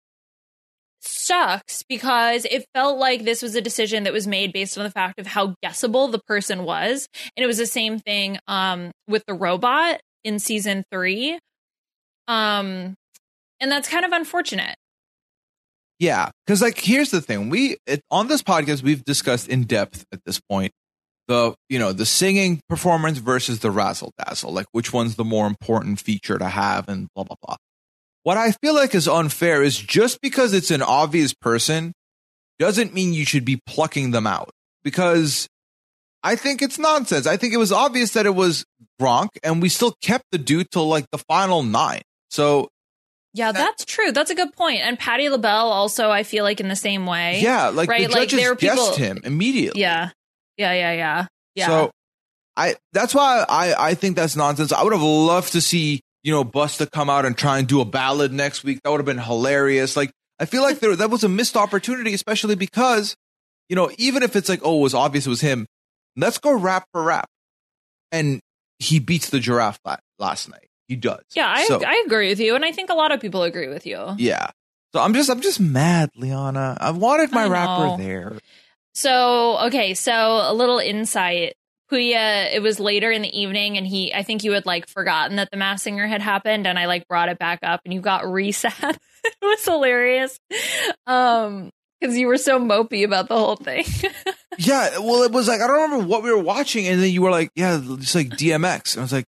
[1.04, 4.92] sucks because it felt like this was a decision that was made based on the
[4.92, 7.08] fact of how guessable the person was.
[7.36, 11.40] And it was the same thing um with the robot in season 3
[12.28, 12.96] um
[13.60, 14.76] and that's kind of unfortunate.
[16.00, 20.04] Yeah, because like here's the thing: we it, on this podcast we've discussed in depth
[20.12, 20.74] at this point
[21.28, 25.48] the you know the singing performance versus the razzle dazzle, like which one's the more
[25.48, 27.56] important feature to have, and blah blah blah.
[28.24, 31.94] What I feel like is unfair is just because it's an obvious person
[32.60, 34.50] doesn't mean you should be plucking them out
[34.84, 35.48] because
[36.24, 37.28] I think it's nonsense.
[37.28, 38.64] I think it was obvious that it was
[39.02, 42.02] Gronk, and we still kept the dude till like the final nine.
[42.30, 42.70] So
[43.36, 44.82] yeah that's true that's a good point.
[44.82, 48.14] and Patti LaBelle also i feel like in the same way yeah, like right the
[48.14, 49.82] like judges there were people guessed him immediately.
[49.82, 50.12] yeah
[50.58, 51.92] yeah yeah yeah yeah So
[52.56, 54.72] I that's why I I think that's nonsense.
[54.72, 57.82] I would have loved to see you know Busta come out and try and do
[57.82, 58.82] a ballad next week.
[58.84, 59.96] That would have been hilarious.
[59.98, 63.16] Like I feel like there that was a missed opportunity, especially because
[63.70, 65.66] you know even if it's like oh it was obvious it was him.
[66.16, 67.28] Let's go rap for rap,
[68.12, 68.40] and
[68.80, 70.68] he beats the giraffe la- last night.
[70.88, 71.24] He does.
[71.36, 73.70] yeah I, So- I agree with you and i think a lot of people agree
[73.70, 74.52] with you yeah.
[74.94, 76.78] So I'm just I'm just mad, Liana.
[76.80, 78.38] I wanted my I rapper there.
[78.94, 81.56] So, okay, so a little insight.
[81.94, 85.36] Puya, it was later in the evening, and he, I think you had like forgotten
[85.36, 88.02] that the Masked Singer had happened, and I like brought it back up, and you
[88.02, 88.74] got reset.
[88.82, 90.40] it was hilarious,
[91.06, 91.70] um,
[92.00, 93.86] because you were so mopey about the whole thing.
[94.60, 97.24] Yeah, well, it was like I don't remember what we were watching, and then you
[97.24, 99.26] were like, "Yeah, it's like DMX." And I was like,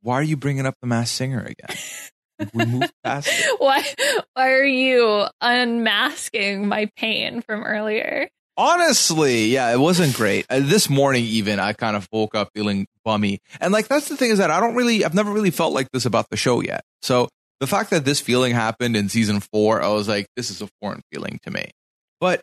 [0.00, 1.76] "Why are you bringing up the Masked Singer again?"
[2.54, 3.60] we moved past it.
[3.60, 3.84] Why
[4.32, 8.30] why are you unmasking my pain from earlier?
[8.56, 10.44] Honestly, yeah, it wasn't great.
[10.50, 14.16] Uh, this morning, even I kind of woke up feeling bummy, and like that's the
[14.16, 16.60] thing is that I don't really, I've never really felt like this about the show
[16.60, 16.84] yet.
[17.00, 17.28] So
[17.60, 20.68] the fact that this feeling happened in season four, I was like, this is a
[20.80, 21.70] foreign feeling to me.
[22.20, 22.42] But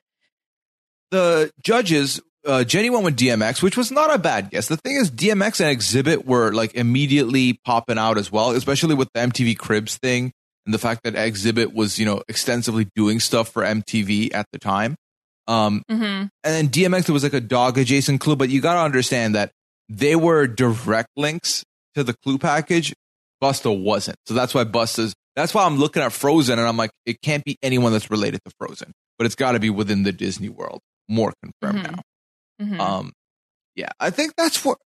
[1.12, 4.68] the judges, uh, Jenny went with DMX, which was not a bad guess.
[4.68, 9.10] The thing is, DMX and Xzibit were like immediately popping out as well, especially with
[9.14, 10.32] the MTV Cribs thing
[10.66, 14.60] and the fact that Xzibit was, you know, extensively doing stuff for MTV at the
[14.60, 14.96] time.
[15.50, 18.80] Um, hmm and then DMX was like a dog adjacent clue, but you got to
[18.82, 19.52] understand that
[19.90, 21.64] they were direct links
[21.96, 22.94] to the clue package.
[23.44, 24.18] Busta wasn't.
[24.28, 27.44] So that's why Busta's, that's why I'm looking at Frozen and I'm like, it can't
[27.44, 30.80] be anyone that's related to Frozen, but it's got to be within the Disney world.
[31.10, 31.92] More confirmed Mhm.
[31.92, 32.66] now.
[32.66, 33.12] hmm Um,
[33.76, 34.78] yeah, I think that's what,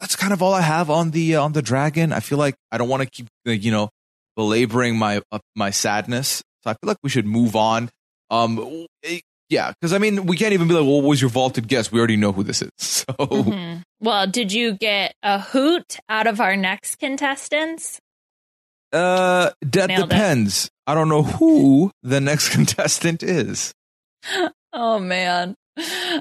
[0.00, 2.12] that's kind of all I have on the, uh, on the dragon.
[2.12, 3.88] I feel like I don't want to keep, uh, you know,
[4.36, 6.42] belaboring my, uh, my sadness.
[6.62, 7.88] So I feel like we should move on.
[8.30, 8.86] Um,
[9.50, 11.92] yeah, because I mean, we can't even be like, well, what was your vaulted guess?
[11.92, 12.70] We already know who this is.
[12.78, 13.82] So, Mhm.
[14.00, 17.98] Well, did you get a hoot out of our next contestants?
[18.92, 20.08] uh, that Nailed it.
[20.08, 20.70] depends.
[20.86, 23.72] I don't know who the next contestant is.
[24.72, 25.54] Oh man.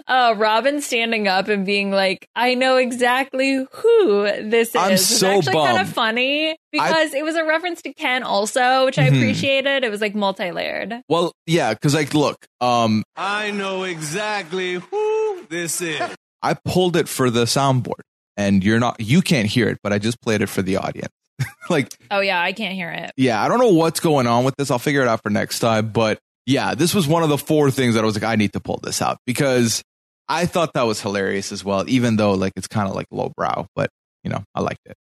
[0.08, 4.76] Uh, Robin standing up and being like, I know exactly who this is.
[4.76, 5.94] I'm It's so actually kind of bummed.
[5.96, 9.18] funny because it was a reference to Ken also, which I Mhm.
[9.18, 9.84] appreciated.
[9.84, 11.02] It was like multi-layered.
[11.10, 16.00] Well, yeah, because like, look, um, I know exactly who this is.
[16.42, 18.02] I pulled it for the soundboard,
[18.38, 21.12] and you're not, you can't hear it, but I just played it for the audience.
[21.70, 23.12] like, Oh yeah, I can't hear it.
[23.18, 24.72] yeah, I don't know what's going on with this.
[24.72, 25.90] I'll figure it out for next time.
[25.90, 26.20] But
[26.50, 28.60] yeah, this was one of the four things that I was like, I need to
[28.60, 29.84] pull this out because
[30.28, 33.68] I thought that was hilarious as well, even though like it's kind of like lowbrow,
[33.76, 33.92] but
[34.24, 34.96] you know, I liked it.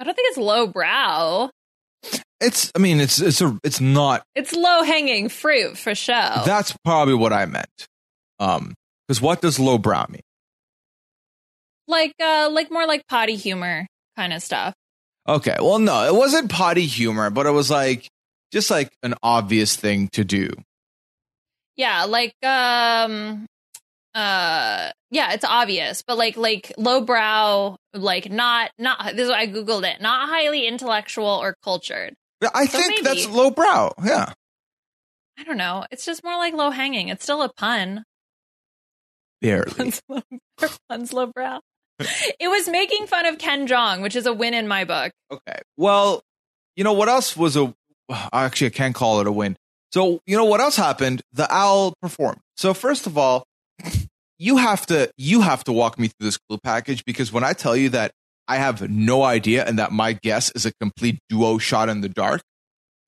[0.00, 1.50] I don't think it's low brow.
[2.40, 6.42] It's, I mean, it's, it's a, it's not, It's low hanging fruit for sure.
[6.44, 7.86] that's probably what I meant.
[8.40, 8.74] Um,
[9.06, 10.20] because what does lowbrow mean?
[11.86, 13.86] like uh like more like potty humor
[14.16, 14.74] kind of stuff.
[15.28, 15.54] Okay.
[15.60, 18.08] Well, no, it wasn't potty humor, but it was like,
[18.52, 20.50] just like an obvious thing to do.
[21.76, 23.46] Yeah, like um
[24.14, 29.46] uh yeah, it's obvious, but like like lowbrow, like not not this is what I
[29.48, 32.14] googled it, not highly intellectual or cultured.
[32.40, 33.22] Yeah, I So think maybe.
[33.22, 33.92] that's lowbrow.
[34.04, 34.32] Yeah.
[35.38, 35.84] I don't know.
[35.90, 37.08] It's just more like low hanging.
[37.08, 38.04] It's still a pun.
[39.40, 39.72] Barely.
[39.72, 40.22] Pun's low,
[40.88, 41.58] pun's lowbrow.
[42.40, 45.12] It was making fun of Ken Jeong, which is a win in my book.
[45.30, 45.58] Okay.
[45.76, 46.22] Well,
[46.76, 47.74] you know what else was a
[48.32, 49.56] actually I can't call it a win.
[49.92, 51.22] So, you know what else happened?
[51.32, 52.40] The owl performed.
[52.56, 53.44] So, first of all,
[54.38, 57.52] you have to you have to walk me through this clue package because when I
[57.52, 58.10] tell you that
[58.48, 62.08] I have no idea and that my guess is a complete duo shot in the
[62.08, 62.42] dark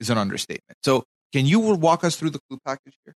[0.00, 0.78] is an understatement.
[0.84, 3.14] So, can you walk us through the clue package here?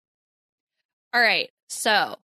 [1.13, 1.51] All right.
[1.69, 2.17] So,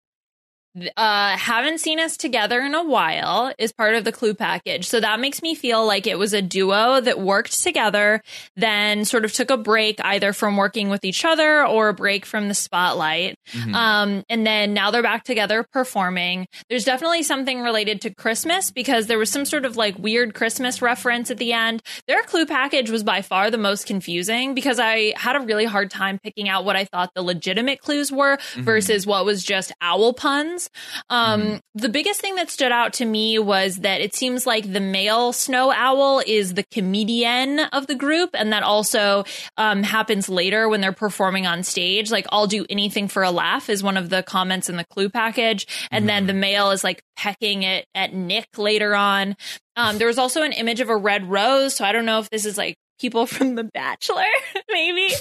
[0.97, 4.87] uh, haven't seen us together in a while is part of the clue package.
[4.87, 8.23] So that makes me feel like it was a duo that worked together,
[8.57, 12.27] then sort of took a break either from working with each other or a break
[12.27, 13.39] from the spotlight.
[13.75, 16.49] Um, and then now they're back together performing.
[16.69, 20.83] There's definitely something related to Christmas because there was some sort of like weird Christmas
[20.83, 21.83] reference at the end.
[22.09, 25.91] Their clue package was by far the most confusing because I had a really hard
[25.91, 30.13] time picking out what I thought the legitimate clues were versus what was just owl
[30.13, 30.64] puns.
[31.11, 34.81] Um, The biggest thing that stood out to me was that it seems like the
[34.81, 39.25] male snow owl is the comedian of the group, and that also
[39.57, 42.11] um, happens later when they're performing on stage.
[42.11, 45.09] Like, I'll do anything for a laugh is one of the comments in the clue
[45.09, 49.37] package, and then the male is like pecking it at Nick later on.
[49.77, 52.31] Um, there was also an image of a red rose, so I don't know if
[52.31, 54.25] this is like people from The Bachelor,
[54.71, 55.13] maybe.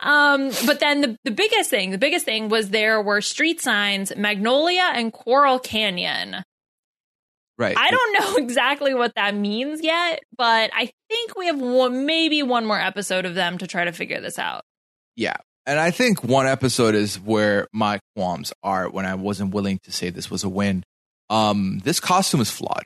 [0.00, 4.14] Um, but then the, the biggest thing, the biggest thing was there were street signs,
[4.16, 6.36] Magnolia and Coral Canyon.
[7.58, 7.76] Right.
[7.76, 12.44] I don't know exactly what that means yet, but I think we have one, maybe
[12.44, 14.62] one more episode of them to try to figure this out.
[15.16, 15.36] Yeah.
[15.66, 19.90] And I think one episode is where my qualms are when I wasn't willing to
[19.90, 20.84] say this was a win.
[21.28, 22.84] Um, this costume is flawed.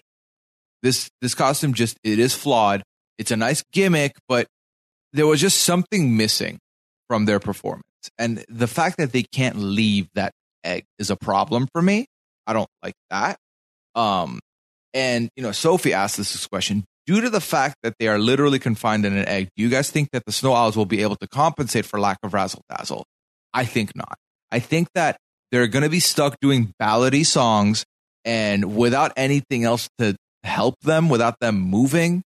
[0.82, 2.82] This this costume just it is flawed.
[3.19, 4.47] It's a nice gimmick, but
[5.12, 6.59] there was just something missing
[7.09, 7.85] from their performance.
[8.19, 10.33] And the fact that they can't leave that
[10.64, 12.07] egg is a problem for me.
[12.47, 13.39] I don't like that.
[13.95, 14.41] Um,
[14.95, 18.59] and you know, Sophie asked this question: Due to the fact that they are literally
[18.59, 21.17] confined in an egg, do you guys think that the snow owls will be able
[21.17, 23.05] to compensate for lack of razzle dazzle?
[23.53, 24.17] I think not.
[24.51, 25.17] I think that
[25.51, 27.85] they're going to be stuck doing ballady songs,
[28.25, 32.23] and without anything else to help them, without them moving,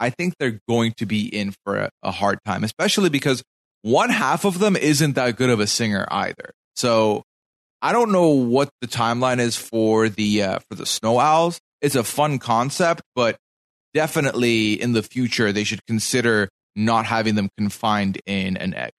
[0.00, 3.42] I think they're going to be in for a, a hard time, especially because
[3.82, 6.52] one half of them isn't that good of a singer either.
[6.74, 7.22] So
[7.82, 11.60] I don't know what the timeline is for the uh, for the Snow Owls.
[11.80, 13.36] It's a fun concept, but
[13.94, 18.92] definitely in the future they should consider not having them confined in an egg.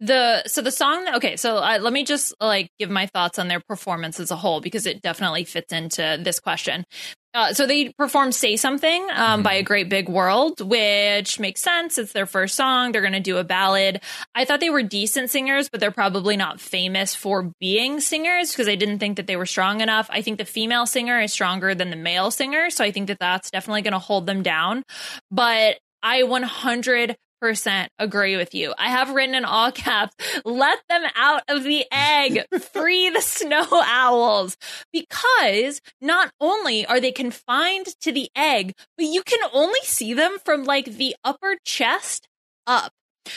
[0.00, 3.48] The so the song okay so uh, let me just like give my thoughts on
[3.48, 6.84] their performance as a whole because it definitely fits into this question.
[7.32, 9.42] Uh, so they performed "Say Something" um, Mm-hmm.
[9.42, 11.96] by a Great Big World, which makes sense.
[11.96, 12.90] It's their first song.
[12.90, 14.00] They're going to do a ballad.
[14.34, 18.66] I thought they were decent singers, but they're probably not famous for being singers because
[18.68, 20.08] I didn't think that they were strong enough.
[20.10, 23.18] I think the female singer is stronger than the male singer, so I think that
[23.20, 24.82] that's definitely going to hold them down.
[25.30, 28.74] But I 100 percent agree with you.
[28.78, 30.14] I have written in all caps,
[30.44, 34.56] let them out of the egg, free the snow owls.
[34.92, 40.36] Because not only are they confined to the egg, but you can only see them
[40.44, 42.28] from like the upper chest
[42.66, 42.92] up.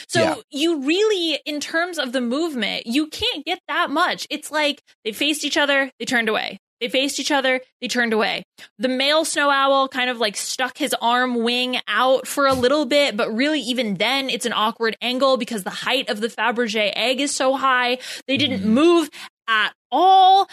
[0.08, 0.34] So Yeah.
[0.50, 4.26] you really, in terms of the movement, you can't get that much.
[4.30, 6.58] It's like they faced each other, they turned away.
[6.84, 8.44] They faced each other, they turned away.
[8.78, 12.84] The male snow owl kind of like stuck his arm wing out for a little
[12.84, 16.92] bit, but really, even then, it's an awkward angle because the height of the Fabergé
[16.94, 17.96] egg is so high.
[18.28, 19.08] They didn't move
[19.48, 20.46] at all.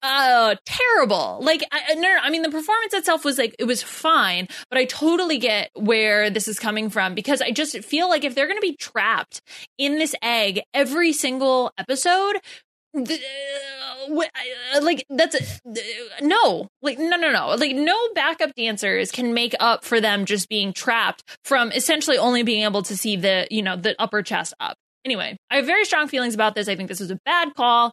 [0.00, 1.38] Uh, terrible.
[1.40, 4.78] Like, I, no, no, I mean, the performance itself was like, it was fine, but
[4.78, 8.46] I totally get where this is coming from because I just feel like if they're
[8.46, 9.40] going to be trapped
[9.78, 12.36] in this egg every single episode,
[14.82, 15.74] like that's uh,
[16.20, 20.48] no like no no no like no backup dancers can make up for them just
[20.48, 24.54] being trapped from essentially only being able to see the you know the upper chest
[24.60, 27.54] up anyway i have very strong feelings about this i think this was a bad
[27.56, 27.92] call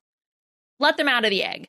[0.79, 1.67] let them out of the egg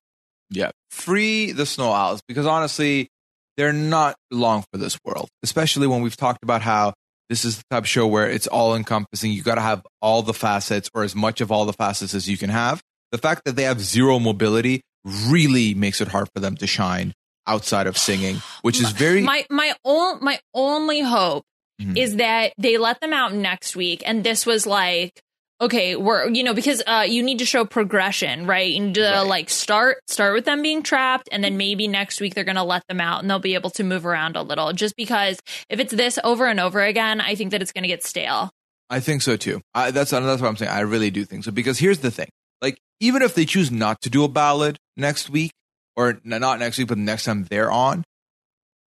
[0.50, 0.70] Yeah.
[0.90, 3.08] Free the snow owls because honestly,
[3.56, 6.92] they're not long for this world, especially when we've talked about how
[7.30, 9.32] this is the type of show where it's all encompassing.
[9.32, 12.28] You got to have all the facets or as much of all the facets as
[12.28, 12.82] you can have.
[13.12, 17.12] The fact that they have zero mobility really makes it hard for them to shine
[17.46, 21.44] outside of singing, which is very my my own my only hope
[21.80, 21.96] Mhm.
[21.96, 25.18] is that they let them out next week and this was like
[25.60, 29.02] okay we're you know because uh you need to show progression right you need to
[29.02, 29.20] Right.
[29.26, 32.82] like start start with them being trapped and then maybe next week they're gonna let
[32.88, 35.38] them out and they'll be able to move around a little just because
[35.70, 38.50] if it's this over and over again i think that it's gonna get stale
[38.90, 39.62] I think so too.
[39.74, 40.70] I, that's that's what I'm saying.
[40.70, 42.28] I really do think so because here's the thing:
[42.62, 45.52] like even if they choose not to do a ballad next week,
[45.96, 48.04] or not next week, but the next time they're on,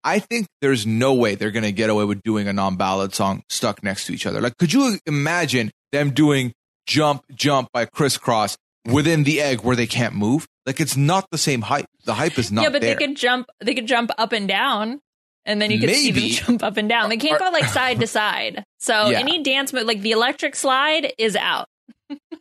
[0.05, 3.83] I think there's no way they're gonna get away with doing a non-ballad song stuck
[3.83, 4.41] next to each other.
[4.41, 6.53] Like, could you imagine them doing
[6.87, 8.57] "Jump Jump" by Kris Kross
[8.87, 10.47] within the egg where they can't move?
[10.67, 11.87] Like, it's not the same hype.
[12.05, 12.95] The hype is not yeah but there.
[12.97, 15.01] they could jump they could jump up and down
[15.45, 16.35] and then you could see Maybe.
[16.35, 19.21] them jump up and down they can't go like side to side so Yeah.
[19.21, 21.67] any dance move like the electric slide is out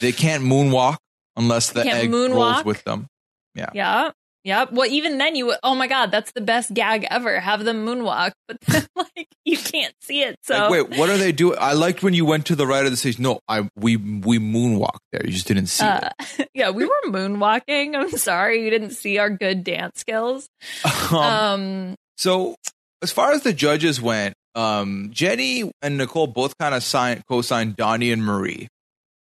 [0.00, 0.96] They can't moonwalk
[1.36, 3.06] unless the egg rolls with them.
[3.54, 3.70] Yeah.
[3.74, 4.10] Yeah.
[4.44, 4.72] Yep.
[4.72, 5.54] Well, even then, you.
[5.64, 7.40] Oh my God, that's the best gag ever.
[7.40, 10.36] Have them moonwalk, but then, like you can't see it.
[10.44, 11.58] So Like, wait, what are they doing?
[11.60, 13.18] I liked when you went to the right of the stage.
[13.18, 15.22] No, I we we moonwalked there.
[15.24, 16.10] You just didn't see uh,
[16.54, 17.96] yeah, we were moonwalking.
[17.96, 20.48] I'm sorry you didn't see our good dance skills.
[21.10, 22.54] Um, Um, so,
[23.02, 27.74] as far as the judges went, um, Jenny and Nicole both kind of signed co-signed
[27.76, 28.68] Donnie and Marie,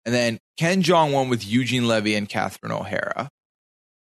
[0.04, 3.28] and then Ken Jeong won with Eugene Levy and Catherine O'Hara.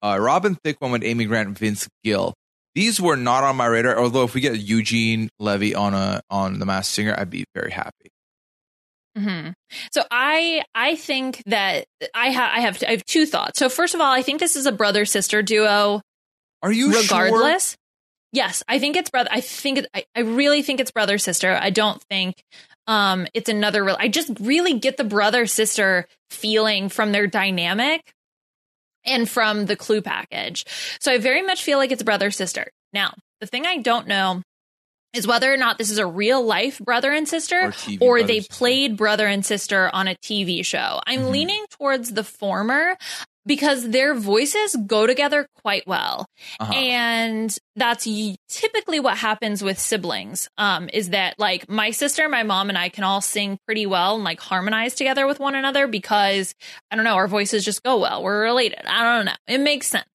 [0.02, 2.34] Uh, Robin Thicke won with Amy Grant, Vince Gill.
[2.74, 3.98] These were not on my radar.
[3.98, 7.70] Although if we get Eugene Levy on a on the Masked Singer, I'd be very
[7.70, 8.10] happy.
[9.16, 9.54] mhm.
[9.92, 13.58] So I I think that I have I have I have two thoughts.
[13.58, 16.02] So first of all, I think this is a brother sister duo.
[16.62, 17.02] Are you sure?
[17.02, 17.76] regardless.
[18.32, 19.30] Yes, I think it's brother.
[19.32, 21.58] I think it, I, I really think it's brother sister.
[21.58, 22.42] I don't think
[22.86, 23.84] um it's another.
[23.84, 28.12] Real, I just really get the brother sister feeling from their dynamic
[29.04, 30.64] and from the clue package.
[31.00, 32.70] So I very much feel like it's brother sister.
[32.92, 34.42] Now the thing I don't know
[35.12, 38.40] is whether or not this is a real life brother and sister Or or they
[38.40, 41.00] played brother and sister on a TV show.
[41.06, 41.30] I'm Mhm.
[41.30, 42.96] leaning towards the former
[43.46, 46.26] because their voices go together quite well.
[46.58, 46.72] Uh-huh.
[46.72, 50.48] And that's y- typically what happens with siblings.
[50.58, 54.16] Um, is that like my sister, my mom, and I can all sing pretty well
[54.16, 56.54] and like harmonize together with one another because
[56.90, 58.22] I don't know, our voices just go well.
[58.22, 58.84] We're related.
[58.86, 59.32] I don't know.
[59.46, 60.06] It makes sense.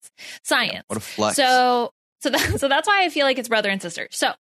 [0.44, 0.84] Science.
[0.86, 1.36] What a flex!
[1.36, 4.08] So so that, so that's why I feel like it's brother and sister.
[4.10, 4.34] So I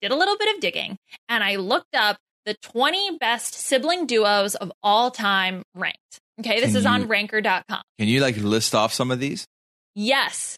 [0.00, 0.96] did a little bit of digging
[1.28, 6.20] and I looked up the 20 best sibling duos of all time ranked.
[6.40, 7.82] Okay, this Can is on you- ranker.com.
[7.98, 9.46] Can you like list off some of these?
[9.94, 10.56] Yes.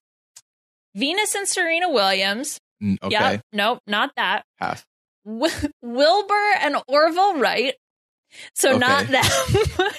[0.95, 3.41] Venus and Serena Williams, Mm, Okay, Yep.
[3.53, 4.45] Nope, not that.
[4.59, 4.85] half.
[5.27, 7.75] Wi- Wilbur and Orville Wright.
[8.55, 8.79] So Okay.
[8.79, 9.25] not them.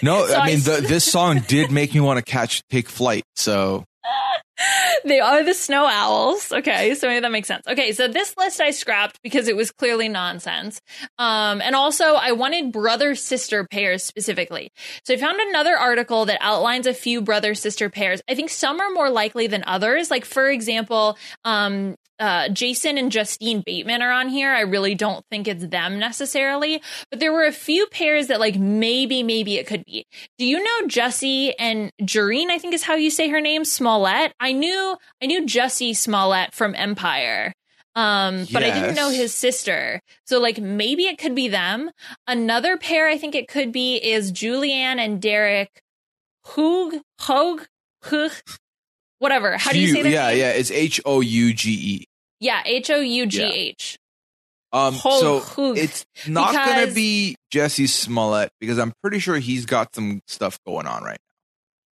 [0.01, 2.87] No, So I mean s- the, this song did make me want to catch take
[2.87, 3.23] flight.
[3.35, 3.83] So
[5.05, 6.51] they are the snow owls.
[6.51, 7.65] Okay, so maybe that makes sense.
[7.67, 10.81] Okay, so this list I scrapped because it was clearly nonsense.
[11.17, 14.71] Um, and also I wanted brother sister pairs specifically.
[15.03, 18.21] So I found another article that outlines a few brother sister pairs.
[18.29, 20.11] I think some are more likely than others.
[20.11, 24.51] Like for example, um, uh, Jason and Justine Bateman are on here.
[24.51, 28.57] I really don't think it's them necessarily, but there were a few pairs that like
[28.57, 30.05] maybe, maybe it could be.
[30.37, 32.49] Do you know Jussie and Jareen?
[32.49, 34.33] I think is how you say her name, Smollett.
[34.39, 37.53] I knew, I knew Jussie Smollett from Empire.
[37.95, 39.99] Um, but I didn't know his sister.
[40.25, 41.89] So like maybe it could be them.
[42.27, 45.81] Another pair I think it could be is Julianne and Derek
[46.45, 47.67] Hoog, Hoag,
[48.05, 48.41] Hoog,
[49.17, 49.57] whatever.
[49.57, 50.09] How do you say that?
[50.09, 50.51] Yeah, yeah.
[50.51, 52.05] It's H O U G E.
[52.39, 53.97] Yeah, H O U G H.
[54.71, 55.77] Um, Ho- so Hoog.
[55.77, 60.85] it's not gonna be Jesse Smollett because I'm pretty sure he's got some stuff going
[60.85, 61.17] on right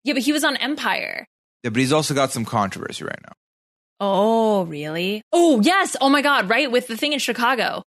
[0.03, 1.25] Yeah, but he was on Empire.
[1.63, 3.33] Yeah, but he's also got some controversy right now.
[3.99, 5.23] Oh, really?
[5.33, 5.95] Oh, yes.
[5.99, 6.71] Oh my God, right?
[6.71, 7.81] With the thing in Chicago.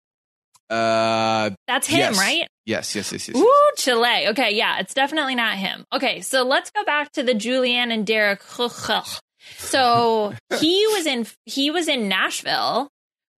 [0.70, 2.18] Uh, That's him, yes.
[2.18, 2.46] right?
[2.64, 3.36] Yes, yes, yes, yes.
[3.36, 3.44] yes.
[3.44, 4.28] Ooh, Chile.
[4.28, 5.84] Okay, yeah, it's definitely not him.
[5.92, 8.40] Okay, so let's go back to the Julianne and Derek.
[9.58, 12.88] So he was in he was in Nashville,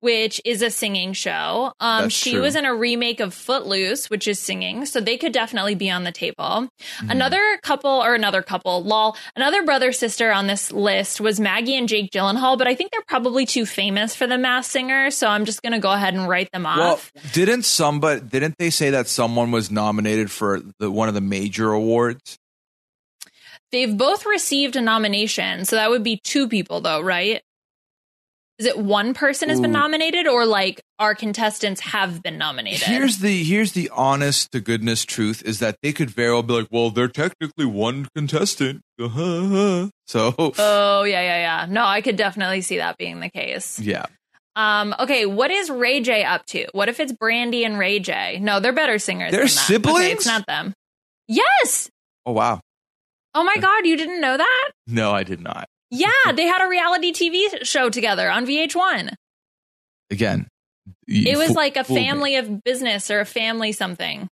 [0.01, 1.73] which is a singing show.
[1.81, 2.43] Um, she true.
[2.43, 6.05] was in a remake of Footloose, which is singing, so they could definitely be on
[6.05, 6.37] the table.
[6.45, 7.11] Mm-hmm.
[7.11, 11.89] Another couple, or another couple, lol, another brother sister on this list was Maggie and
[11.89, 15.45] Jake Gyllenhaal, but I think they're probably too famous for the Masked Singer, so I'm
[15.45, 17.13] just gonna go ahead and write them Well, off.
[17.33, 21.73] didn't somebody didn't they say that someone was nominated for the one of the major
[21.73, 22.39] awards?
[23.73, 27.43] They've both received a nomination, so that would be two people, though, right?
[28.59, 32.89] Is it one person has been nominated, or like our contestants have been nominated?
[32.89, 36.55] Here's the here's the honest to goodness truth is that they could very well be
[36.55, 38.83] like, well, they're technically one contestant.
[39.01, 39.91] Uh-huh.
[40.09, 41.67] So oh yeah, yeah, yeah.
[41.69, 43.79] No, I could definitely see that being the case.
[43.79, 44.07] yeah.
[44.57, 46.67] Um, okay, what is Ray J up to?
[46.73, 48.39] What if it's Brandy and Ray J?
[48.41, 49.31] No, they're better singers.
[49.31, 49.71] They're than that.
[49.71, 50.13] Okay, siblings?
[50.13, 50.73] it's not them.
[51.29, 51.91] Yes.
[52.27, 52.61] Oh wow.
[53.39, 54.71] Oh my God, you didn't know that?
[54.89, 55.69] No, I did not.
[55.93, 59.13] Yeah, they had a reality TV show together on VH1.
[60.11, 60.49] Again,
[61.07, 62.05] It was like a fooled me.
[62.07, 64.27] family of business or a family something.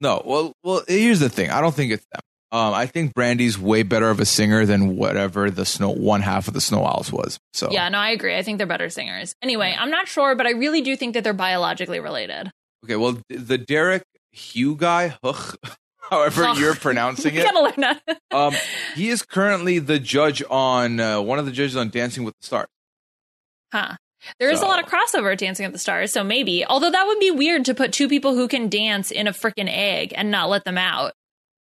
[0.00, 0.82] No, well, well.
[0.88, 1.50] Here's the thing.
[1.50, 2.20] I don't think it's them.
[2.58, 6.48] Um, I think Brandy's way better of a singer than whatever the snow one half
[6.48, 7.38] of the Snow Owls was.
[7.52, 8.36] So Yeah, no, I agree.
[8.36, 9.34] I think they're better singers.
[9.42, 12.50] Anyway, I'm not sure, but I really do think that they're biologically related.
[12.84, 15.16] Okay, well, the Derek Hugh guy,
[16.10, 16.58] however Ugh.
[16.58, 17.74] you're pronouncing it, gotta learn
[18.06, 18.20] that.
[18.32, 18.54] um,
[18.94, 22.46] he is currently the judge on uh, one of the judges on Dancing with the
[22.46, 22.68] Stars.
[23.72, 23.96] huh.
[24.38, 26.62] There is a lot of crossover at Dancing with the Stars, so maybe.
[26.66, 29.66] Although that would be weird to put two people who can dance in a freaking
[29.66, 31.12] egg and not let them out.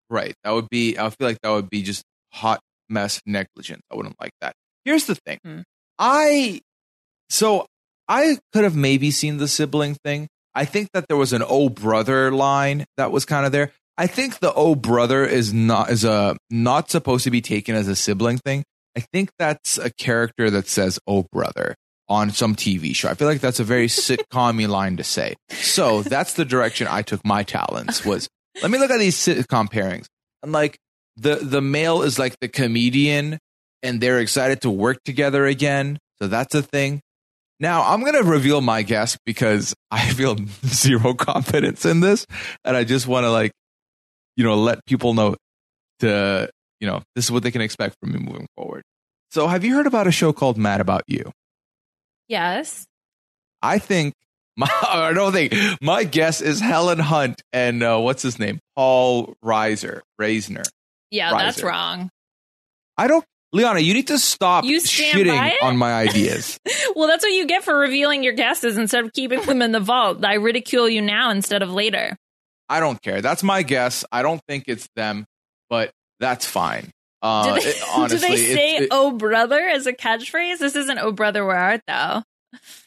[0.10, 0.34] Right.
[0.46, 0.98] That would be.
[0.98, 3.82] I feel like that would be just hot mess negligence.
[3.92, 4.54] I wouldn't like that.
[4.86, 5.40] Here's the thing.
[5.44, 5.60] Hmm.
[6.00, 6.62] I
[7.30, 7.66] so
[8.08, 10.28] I could have maybe seen the sibling thing.
[10.54, 13.72] I think that there was an oh brother line that was kind of there.
[13.98, 17.88] I think the oh brother is not is a not supposed to be taken as
[17.88, 18.64] a sibling thing.
[18.98, 21.76] I think that's a character that says oh brother
[22.08, 23.10] on some TV show.
[23.10, 25.36] I feel like that's a very sitcom line to say.
[25.50, 28.28] So that's the direction I took my talents was
[28.62, 30.06] let me look at these sitcom pairings.
[30.44, 30.78] And like
[31.18, 33.40] the the male is like the comedian
[33.82, 36.00] and they're excited to work together again.
[36.20, 37.02] So that's a thing.
[37.60, 42.26] Now I'm gonna reveal my guess because I feel zero confidence in this,
[42.64, 43.52] and I just want to like,
[44.36, 45.36] you know, let people know
[46.00, 48.84] to you know this is what they can expect from me moving forward.
[49.32, 51.32] So have you heard about a show called Mad About You?
[52.28, 52.86] Yes.
[53.62, 54.14] I think
[54.58, 59.34] my I don't think my guess is Helen Hunt and uh, what's his name Paul
[59.44, 60.64] Reiser Reisner.
[61.12, 62.10] Yeah, that's wrong.
[62.98, 63.26] I don't.
[63.54, 66.60] Liana, you need to stop You shitting on my ideas.
[66.94, 69.80] Well, that's what you get for revealing your guesses instead of keeping them in the
[69.80, 70.26] vault.
[70.26, 72.18] I ridicule you now instead of later.
[72.70, 73.22] I don't care.
[73.22, 74.04] That's my guess.
[74.12, 75.26] I don't think it's them,
[75.70, 76.92] but that's fine.
[77.22, 80.60] Uh, do they, it- honestly, do they say it- "Oh brother" as a catchphrase?
[80.60, 82.24] This isn't "Oh brother, where art thou"?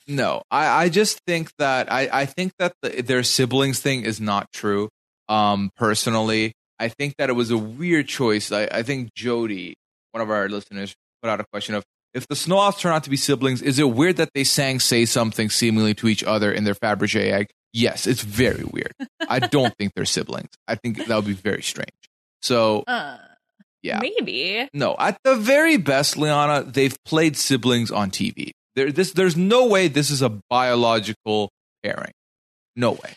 [0.06, 0.42] no.
[0.50, 4.50] I, I just think that I, I think that the, their siblings thing is not
[4.52, 4.88] true.
[5.28, 8.50] Um, personally, I think that it was a weird choice.
[8.52, 9.74] I, I think Jody,
[10.12, 11.84] one of our listeners, put out a question of
[12.14, 14.80] if the Snow Owls turn out to be siblings, is it weird that they sang
[14.80, 17.48] "Say Something" seemingly to each other in their Fabergé egg?
[17.72, 18.92] Yes, it's very weird.
[19.28, 20.50] I don't think they're siblings.
[20.66, 21.90] I think that would be very strange.
[22.42, 23.18] So Uh,
[23.82, 24.00] Yeah.
[24.00, 24.68] maybe.
[24.72, 28.52] No, at the very best, Liana, they've played siblings on TV.
[28.74, 31.50] There, this, there's no way this is a biological
[31.82, 32.12] pairing.
[32.76, 33.14] No way.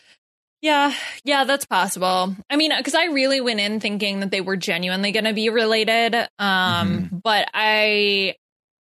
[0.60, 2.36] Yeah, yeah, that's possible.
[2.48, 5.48] I mean, because I really went in thinking that they were genuinely going to be
[5.48, 8.36] related, um, but I,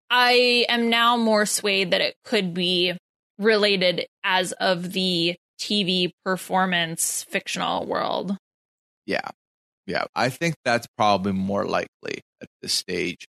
[0.09, 2.97] I am now more swayed that it could be
[3.39, 8.37] related as of the TV performance fictional world.
[9.05, 9.29] Yeah.
[9.87, 10.05] Yeah.
[10.15, 13.25] I think that's probably more likely at this stage.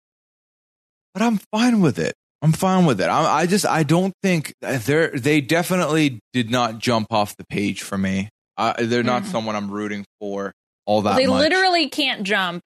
[1.12, 2.14] But I'm fine with it.
[2.42, 3.06] I'm fine with it.
[3.08, 7.82] I, I just I don't think they're they definitely did not jump off the page
[7.82, 8.28] for me.
[8.56, 9.26] Uh, they're not Mhm.
[9.32, 10.52] someone I'm rooting for
[10.86, 11.38] all that they much.
[11.40, 12.60] literally can't jump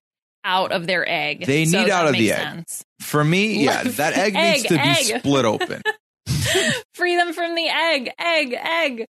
[0.45, 1.47] out of their egg.
[1.47, 2.39] They so need out of the egg.
[2.39, 2.83] sense.
[3.01, 5.83] for me, yeah, that egg, needs Egg, to be split open.
[6.95, 9.07] Free them from the egg, egg, egg.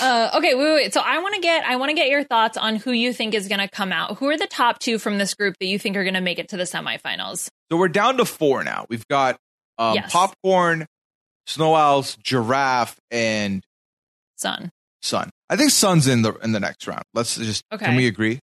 [0.00, 0.94] Uh, okay, wait, wait, wait.
[0.94, 3.34] So I want to get, I want to get your thoughts on who you think
[3.34, 4.18] is going to come out.
[4.18, 6.38] Who are the top two from this group that you think are going to make
[6.38, 7.48] it to the semifinals?
[7.70, 8.86] So we're down to four now.
[8.88, 9.36] We've got
[9.78, 10.12] um, Yes.
[10.12, 10.86] popcorn,
[11.46, 13.62] snow owls, giraffe, and
[14.36, 14.70] Sun.
[15.02, 15.30] sun.
[15.48, 17.02] I think sun's in the in the next round.
[17.14, 17.84] Let's just Okay.
[17.86, 18.38] can we agree?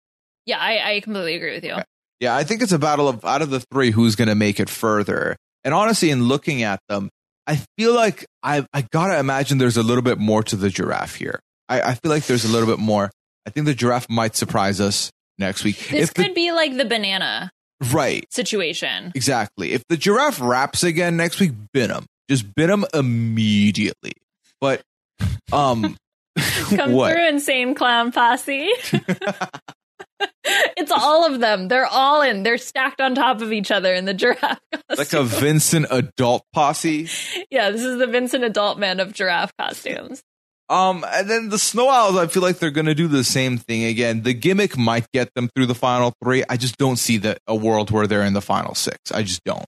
[0.45, 1.73] Yeah, I, I completely agree with you.
[1.73, 1.83] Okay.
[2.19, 4.59] Yeah, I think it's a battle of out of the three who's going to make
[4.59, 5.35] it further.
[5.63, 7.09] And honestly, in looking at them,
[7.47, 11.15] I feel like I I gotta imagine there's a little bit more to the giraffe
[11.15, 11.39] here.
[11.69, 13.11] I, I feel like there's a little bit more.
[13.45, 15.77] I think the giraffe might surprise us next week.
[15.89, 17.51] This if the- could be like the banana
[17.91, 19.11] right, situation.
[19.15, 19.73] exactly.
[19.73, 22.05] If the giraffe raps again next week, bin him.
[22.29, 24.13] Just bin him immediately.
[24.61, 24.81] But
[25.51, 25.97] um,
[26.69, 27.13] Come what?
[27.13, 28.71] through, insane clown posse.
[30.43, 31.67] it's all of them.
[31.67, 32.43] They're all in.
[32.43, 34.59] They're stacked on top of each other in the giraffe.
[34.95, 35.23] Like a.
[35.23, 37.07] Vincent adult posse.
[37.49, 40.21] yeah, this is the Vincent Adultman of giraffe costumes.
[40.69, 43.57] Um, and then the Snow Owls, I feel like they're going to do the same
[43.57, 44.21] thing again.
[44.21, 46.43] The gimmick might get them through the final three.
[46.47, 49.11] I just don't see the, a world where they're in the final six.
[49.11, 49.65] I just don't.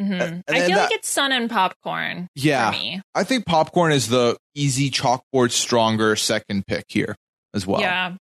[0.00, 0.12] Mm-hmm.
[0.20, 2.28] and I feel that- like it's sun and popcorn.
[2.36, 2.70] Yeah.
[2.70, 3.02] for me.
[3.14, 7.16] I think Popcorn is the easy chalkboard stronger second pick here
[7.54, 7.80] as well.
[7.80, 8.14] Yeah.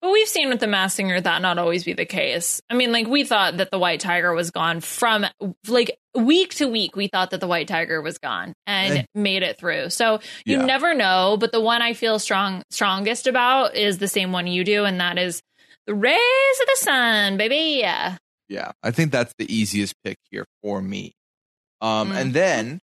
[0.00, 2.60] But we've seen with the Masked Singer that not always be the case.
[2.70, 5.26] I mean, like we thought that the White Tiger was gone from
[5.68, 6.96] like week to week.
[6.96, 9.90] We thought that the White Tiger was gone and made it through.
[9.90, 10.64] So you Yeah.
[10.64, 11.36] never know.
[11.38, 15.00] But the one I feel strong strongest about is the same one you do, and
[15.00, 15.42] that is
[15.86, 17.78] the rays of the sun, baby.
[17.80, 18.16] Yeah.
[18.48, 18.72] Yeah.
[18.82, 21.12] I think that's the easiest pick here for me.
[21.80, 22.16] Um, Mm.
[22.20, 22.80] and then,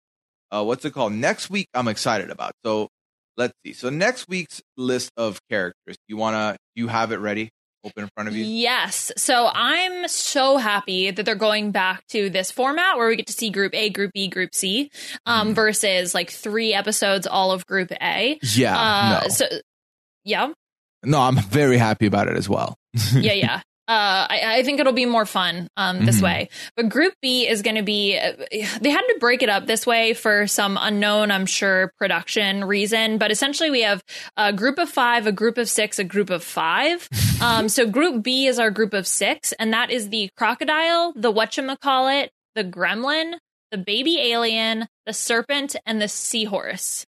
[0.52, 1.14] uh, what's it called?
[1.14, 2.52] Next week, I'm excited about.
[2.66, 2.90] So
[3.38, 3.72] let's see.
[3.74, 7.50] So next week's list of characters, you want to, you have it ready
[7.84, 8.44] open in front of you?
[8.46, 9.12] Yes.
[9.18, 13.34] So I'm so happy that they're going back to this format where we get to
[13.34, 14.92] see group A, group B, group C,
[15.26, 15.56] um, Mhm.
[15.56, 18.40] versus like three episodes all of group A.
[18.44, 18.78] Yeah.
[18.80, 19.30] Uh, no.
[19.30, 19.46] So,
[20.24, 20.50] yeah,
[21.04, 22.76] No, I'm very happy about it as well.
[23.16, 23.62] yeah, yeah.
[23.92, 26.24] Uh, I, I think it'll be more fun um, this Mhm.
[26.24, 26.50] way.
[26.78, 28.18] But Group B is going to be.
[28.18, 28.34] Uh,
[28.80, 33.18] they had to break it up this way for some unknown, I'm sure, production reason.
[33.18, 34.02] But essentially, we have
[34.38, 37.10] a group of five, a group of six, a group of five.
[37.42, 41.34] um, so Group B is our group of six, and that is the crocodile, the
[41.34, 43.34] whatchamacallit, the gremlin,
[43.72, 47.06] the baby alien, the serpent, and the seahorse.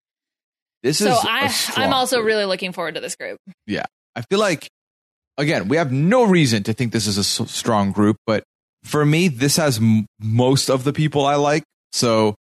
[0.85, 1.19] This So is.
[1.25, 2.27] I, I'm also group.
[2.27, 3.39] really looking forward to this group.
[3.67, 3.87] Yeah.
[4.15, 4.69] I feel like,
[5.39, 8.43] again, we have no reason to think this is a s- strong group, but
[8.85, 11.63] for me, this has m- most of the people I like.
[11.93, 12.35] So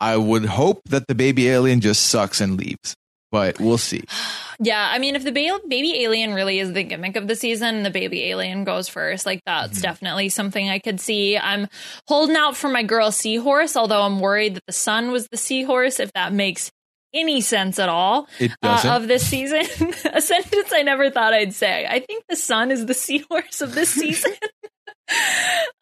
[0.00, 2.94] I would hope that the baby alien just sucks and leaves,
[3.30, 4.02] but we'll see.
[4.60, 7.82] Yeah, I mean, if the ba- baby alien really is the gimmick of the season,
[7.82, 9.26] the baby alien goes first.
[9.26, 9.82] Like that's Mhm.
[9.82, 11.36] definitely something I could see.
[11.36, 11.66] I'm
[12.06, 15.98] holding out for my girl seahorse, although I'm worried that the sun was the seahorse.
[15.98, 16.70] If that makes
[17.14, 18.28] any sense at all
[18.62, 19.60] uh, of this season,
[20.12, 21.86] a sentence I never thought I'd say.
[21.88, 24.32] I think the sun is the seahorse of this season.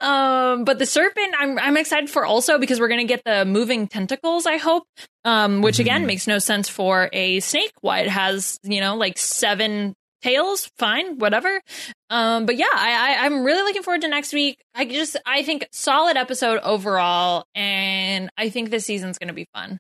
[0.01, 3.45] um but the serpent i'm i'm excited for also because we're going to get the
[3.45, 4.83] moving tentacles i hope
[5.25, 6.07] um which again Mhm.
[6.07, 11.19] makes no sense for a snake why it has you know like seven tails fine
[11.19, 11.61] whatever
[12.11, 15.45] um but yeah I, I i'm really looking forward to next week i just i
[15.45, 19.79] think solid episode overall and i think this season's going to be fun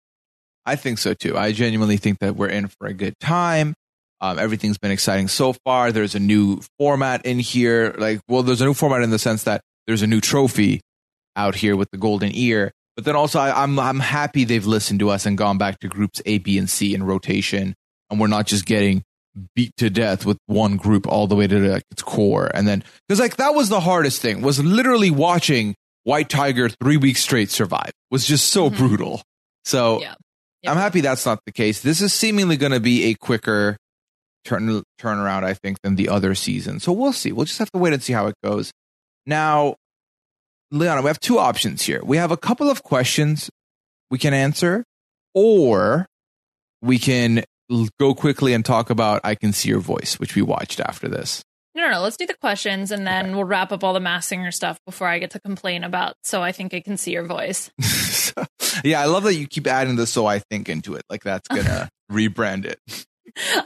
[0.66, 1.36] I think so too.
[1.36, 3.74] I genuinely think that we're in for a good time.
[4.20, 5.90] Um, everything's been exciting so far.
[5.90, 7.94] There's a new format in here.
[7.98, 10.80] Like, well, there's a new format in the sense that there's a new trophy
[11.34, 12.70] out here with the golden ear.
[12.94, 15.88] But then also, I, I'm I'm happy they've listened to us and gone back to
[15.88, 17.74] groups A, B, and C in rotation,
[18.10, 19.02] and we're not just getting
[19.56, 22.50] beat to death with one group all the way to like, its core.
[22.54, 25.74] And then because like that was the hardest thing was literally watching
[26.04, 28.76] White Tiger three weeks straight survive was just so Mhm.
[28.76, 29.22] brutal.
[29.64, 30.14] So Yeah.
[30.66, 31.80] I'm happy that's not the case.
[31.80, 33.76] This is seemingly going to be a quicker
[34.44, 36.80] turn turnaround, I think, than the other season.
[36.80, 37.32] So we'll see.
[37.32, 38.70] We'll just have to wait and see how it goes.
[39.26, 39.76] Now,
[40.70, 42.00] Liana, we have two options here.
[42.04, 43.50] We have a couple of questions
[44.10, 44.84] we can answer,
[45.34, 46.06] or
[46.80, 47.44] we can
[47.98, 51.42] go quickly and talk about I Can See Your Voice, which we watched after this.
[51.74, 52.02] No, no, no.
[52.02, 55.08] Let's do the questions and then we'll wrap up all the Masked Singer stuff before
[55.08, 56.14] I get to complain about.
[56.22, 57.70] So I think I can see your voice.
[58.84, 61.02] yeah, I love that you keep adding the so I think into it.
[61.08, 62.78] Like that's gonna rebrand it.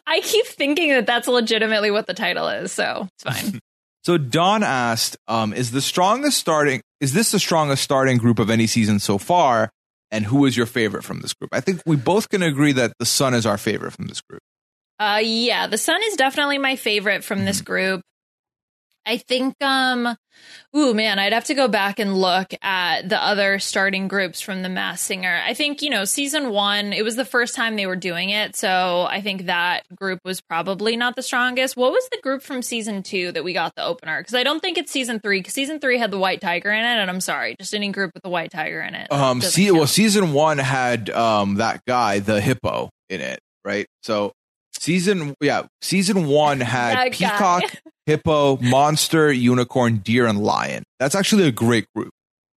[0.06, 2.72] I keep thinking that that's legitimately what the title is.
[2.72, 3.60] So it's fine.
[4.04, 8.50] So Don asked, um, is the strongest starting is this the strongest starting group of
[8.50, 9.70] any season so far?
[10.10, 11.50] And who is your favorite from this group?
[11.52, 14.40] I think we both can agree that the Sun is our favorite from this group.
[14.98, 18.02] Uh, yeah, the Sun is definitely my favorite from this group.
[19.08, 20.16] I think, um,
[20.74, 24.62] ooh, man, I'd have to go back and look at the other starting groups from
[24.62, 25.40] the Masked Singer.
[25.46, 28.56] I think, you know, season one, it was the first time they were doing it.
[28.56, 31.76] So I think that group was probably not the strongest.
[31.76, 34.20] What was the group from season two that we got the opener?
[34.20, 36.84] Because I don't think it's season three, because season three had the White Tiger in
[36.84, 36.98] it.
[36.98, 39.12] And I'm sorry, just any group with the White Tiger in it.
[39.12, 43.86] Um, see, well, season one had um that guy, the hippo, in it, right?
[44.02, 44.32] So
[44.80, 47.62] season, yeah, season one had peacock,
[48.06, 50.84] hippo, monster, unicorn, deer, and lion.
[50.98, 52.10] That's actually a great group.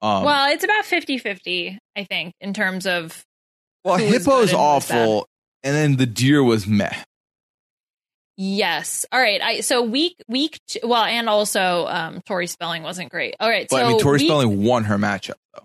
[0.02, 3.23] Um, well, it's about 50 50, I think, in terms of.
[3.84, 4.57] well, hippo is and who was bad.
[5.07, 5.27] awful,
[5.64, 6.94] and then the deer was meh.
[8.39, 9.06] Yes.
[9.11, 9.41] All right.
[9.41, 13.35] I so week week well, and also um Tori Spelling wasn't great.
[13.39, 13.68] All right.
[13.68, 15.64] But so I mean, Tori week- Spelling won her matchup though.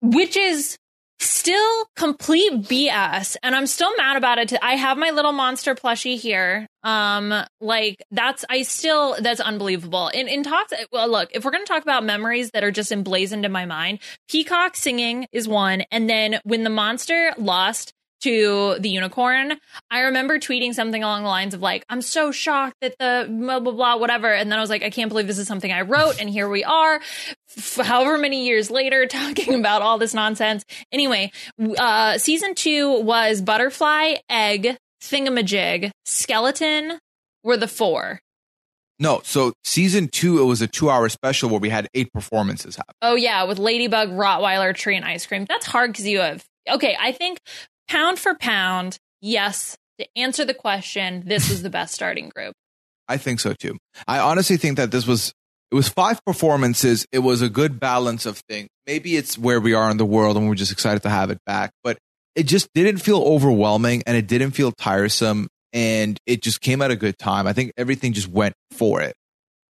[0.00, 0.78] which is
[1.20, 4.52] still complete BS, and I'm still mad about it.
[4.62, 6.66] I have my little monster plushie here.
[6.82, 10.08] Um, like that's I still that's unbelievable.
[10.08, 13.44] In in talks, well, look, if we're gonna talk about memories that are just emblazoned
[13.44, 17.92] in my mind, Peacock singing is one, and then when the monster lost
[18.24, 19.54] to the unicorn,
[19.90, 23.60] I remember tweeting something along the lines of like, "I'm so shocked that the blah
[23.60, 25.82] blah blah whatever," and then I was like, "I can't believe this is something I
[25.82, 27.00] wrote," and here we are,
[27.56, 30.64] f- however many years later, talking about all this nonsense.
[30.90, 31.32] Anyway,
[31.78, 36.98] uh, season two was butterfly, egg, thingamajig, skeleton
[37.42, 38.20] were the four.
[38.98, 42.94] No, so season two, it was a two-hour special where we had eight performances happen.
[43.02, 45.44] Oh yeah, with Ladybug, Rottweiler, Tree, and Ice Cream.
[45.46, 46.96] That's hard because you have okay.
[46.98, 47.38] I think
[47.88, 49.76] pound for pound, yes.
[49.98, 52.54] To answer the question, this was the best starting group.
[53.08, 53.76] I think so too.
[54.08, 55.32] I honestly think that this was
[55.70, 57.06] it was five performances.
[57.12, 58.68] It was a good balance of things.
[58.86, 61.38] Maybe it's where we are in the world and we're just excited to have it
[61.46, 61.98] back, but
[62.34, 66.90] it just didn't feel overwhelming and it didn't feel tiresome and it just came at
[66.90, 67.46] a good time.
[67.46, 69.14] I think everything just went for it.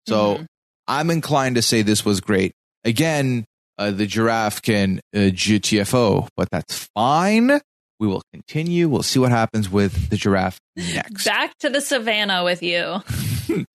[0.09, 0.47] So Mhm.
[0.87, 2.53] I'm inclined to say this was great.
[2.85, 3.45] Again,
[3.77, 7.61] uh, the giraffe can uh, GTFO, but that's fine.
[8.01, 8.89] We will continue.
[8.89, 11.25] We'll see what happens with the giraffe next.
[11.25, 13.03] Back to the savannah with you.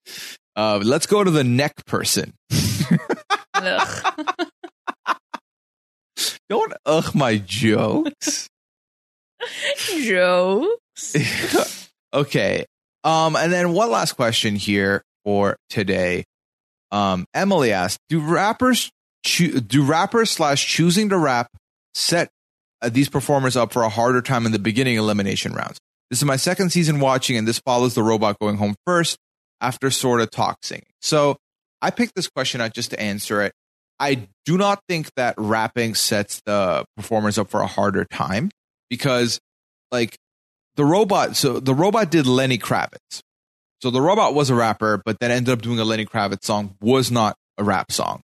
[0.55, 2.31] Uh, let's go to the neck person.
[3.55, 4.15] Ugh.
[6.49, 8.49] Don't ugh my jokes.
[10.03, 10.75] Joe.
[12.13, 12.65] okay.
[13.03, 16.25] Um, and then one last question here for today.
[16.91, 18.91] Um, Emily asked, "Do rappers
[19.25, 21.47] choo- do rappers slash choosing to rap
[21.95, 22.29] set
[22.83, 25.79] Uh, these performers up for a harder time in the beginning elimination rounds?
[26.09, 29.17] This is my second season watching, and this follows the robot going home first
[29.61, 30.29] after sort of
[30.61, 30.85] singing.
[31.01, 31.37] So
[31.81, 33.53] I picked this question out just to answer it.
[33.99, 38.51] I do not think that rapping sets the performers up for a harder time
[38.89, 39.39] because,
[39.91, 40.17] like,
[40.75, 41.35] the robot.
[41.35, 43.21] So the robot did Lenny Kravitz.
[43.81, 46.75] So the robot was a rapper, but then ended up doing a Lenny Kravitz song.
[46.81, 48.21] Was not a rap song.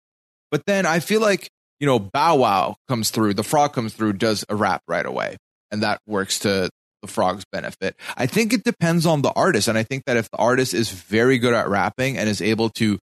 [0.50, 1.48] But then I feel like
[1.80, 5.36] you know Bow Wow comes through, the frog comes through, does a rap right away,
[5.70, 6.70] and that works to
[7.02, 7.96] the frog's benefit.
[8.16, 10.90] I think it depends on the artist, and I think that if the artist is
[10.90, 12.98] very good at rapping and is able to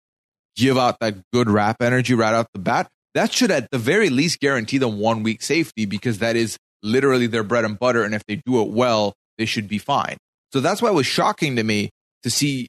[0.56, 4.10] give out that good rap energy right out the bat, that should at the very
[4.10, 8.03] least guarantee them one week safety because that is literally their bread and butter.
[8.03, 10.18] And if they do it well, they should be fine.
[10.53, 11.89] So that's why it was shocking to me
[12.23, 12.68] to see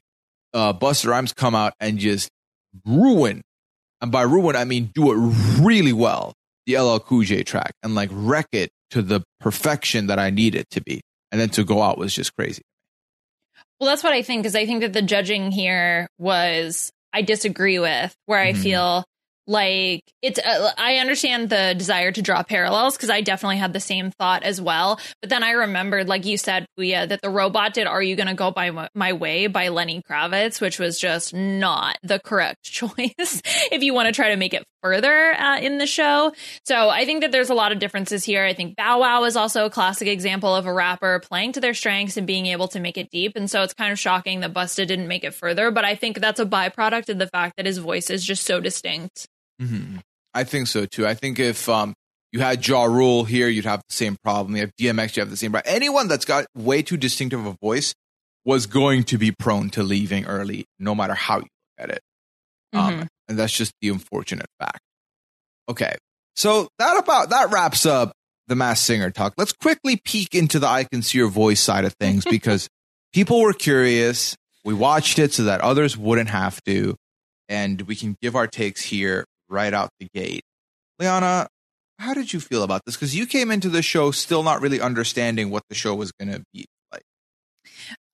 [0.53, 2.29] uh, Busta Rhymes come out and just
[2.85, 3.41] ruin,
[4.03, 6.33] and by ruin I mean do it really well,
[6.67, 10.53] the LL Cool J track and like wreck it to the perfection that I need
[10.53, 11.01] it to be,
[11.31, 12.61] and then to go out was just crazy.
[13.79, 17.79] Well, that's what I think because I think that the judging here was I disagree
[17.79, 18.57] with where I Mhm.
[18.61, 19.05] feel
[19.47, 23.79] like it's uh, I understand the desire to draw parallels because I definitely had the
[23.79, 24.99] same thought as well.
[25.21, 28.51] But then I remembered, like you said, that the robot did "Are You Gonna Go
[28.51, 33.41] by My- My Way" by Lenny Kravitz, which was just not the correct choice
[33.71, 36.33] if you want to try to make it further uh, in the show.
[36.65, 38.43] So I think that there's a lot of differences here.
[38.43, 41.73] I think Bow Wow is also a classic example of a rapper playing to their
[41.73, 43.33] strengths and being able to make it deep.
[43.35, 45.71] And so it's kind of shocking that Busta didn't make it further.
[45.71, 48.59] But I think that's a byproduct of the fact that his voice is just so
[48.59, 49.27] distinct.
[49.61, 49.97] Mm-hmm.
[50.33, 51.05] I think so too.
[51.07, 51.93] I think if um,
[52.31, 54.55] you had Ja Rule here, you'd have the same problem.
[54.55, 55.73] You have DMX, you have the same problem.
[55.73, 57.93] Anyone that's got way too distinctive of a voice
[58.45, 62.01] was going to be prone to leaving early, no matter how you look at it.
[62.73, 63.07] Um, Mhm.
[63.29, 64.79] and that's just the unfortunate fact.
[65.69, 65.95] Okay.
[66.35, 68.11] So that about that wraps up
[68.47, 69.33] the Masked Singer talk.
[69.37, 72.67] Let's quickly peek into the I can see your voice side of things because
[73.13, 74.35] people were curious.
[74.65, 76.95] We watched it so that others wouldn't have to,
[77.47, 80.43] and we can give our takes here right out the gate.
[80.99, 81.47] Liana,
[81.99, 82.95] how did you feel about this?
[82.95, 86.31] Because you came into the show still not really understanding what the show was going
[86.31, 87.03] to be like.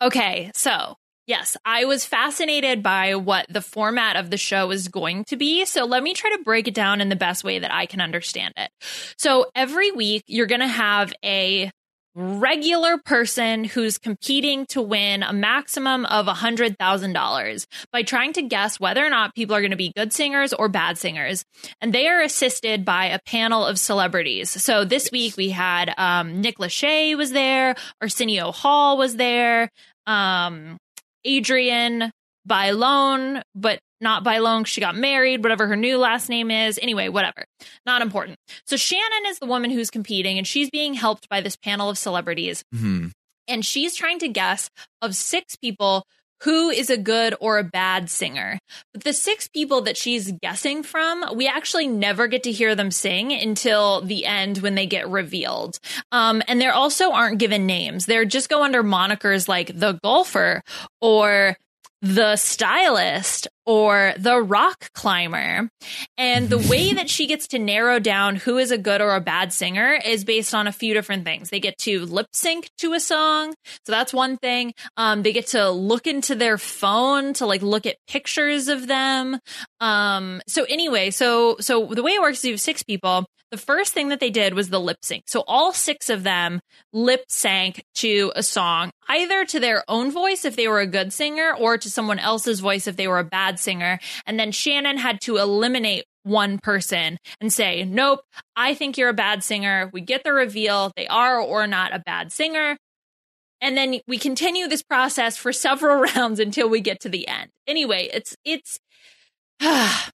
[0.02, 0.96] Okay, so
[1.28, 5.66] yes, I was fascinated by what the format of the show was going to be.
[5.66, 8.02] So let me try to break it down in the best way that I can
[8.02, 8.70] understand it.
[9.18, 11.72] So every week, you're going to have a
[12.16, 19.06] regular person who's competing to win a maximum of $100,000 by trying to guess whether
[19.06, 21.44] or not people are going to be good singers or bad singers.
[21.82, 24.50] And they are assisted by a panel of celebrities.
[24.50, 29.70] So this week we had um, Nick Lachey was there, Arsenio Hall was there,
[30.08, 30.78] um,
[31.26, 32.12] Adrienne
[32.48, 34.66] Bailon, but not Bailon.
[34.66, 36.80] She got married, whatever her new last name is.
[36.82, 37.46] Anyway, whatever.
[37.86, 38.38] Not important.
[38.66, 41.98] So Shannon is the woman who's competing, and she's being helped by this panel of
[41.98, 42.64] celebrities.
[42.74, 43.08] Hmm.
[43.48, 44.70] And she's trying to guess
[45.02, 46.06] of six people
[46.44, 48.60] who is a good or a bad singer.
[48.94, 52.92] But the six people that she's guessing from, we actually never get to hear them
[52.92, 55.80] sing until the end when they get revealed.
[56.12, 58.06] Um, and there also aren't given names.
[58.06, 60.62] They're just go under monikers like the golfer
[61.02, 61.58] or
[62.02, 65.70] the stylist or the rock climber.
[66.18, 69.22] And the way that she gets to narrow down who is a good or a
[69.22, 71.52] bad singer is based on a few different things.
[71.52, 73.54] They get to lip sync to a song.
[73.86, 74.74] So that's one thing.
[74.98, 79.38] Um, they get to look into their phone to like look at pictures of them.
[79.80, 83.28] Um, so anyway, so, so the way it works is you have six people.
[83.52, 85.24] The first thing that they did was the lip sync.
[85.26, 86.60] So all six of them
[86.94, 91.12] lip sync to a song, either to their own voice if they were a good
[91.12, 94.00] singer or to someone else's voice if they were a bad singer.
[94.26, 98.22] And then Shannon had to eliminate one person and say, Nope,
[98.56, 99.90] I think you're a bad singer.
[99.94, 100.92] We get the reveal.
[100.96, 102.78] They are or not a bad singer.
[103.62, 107.50] And then we continue this process for several rounds until we get to the end.
[107.68, 108.80] Anyway, it's, it's,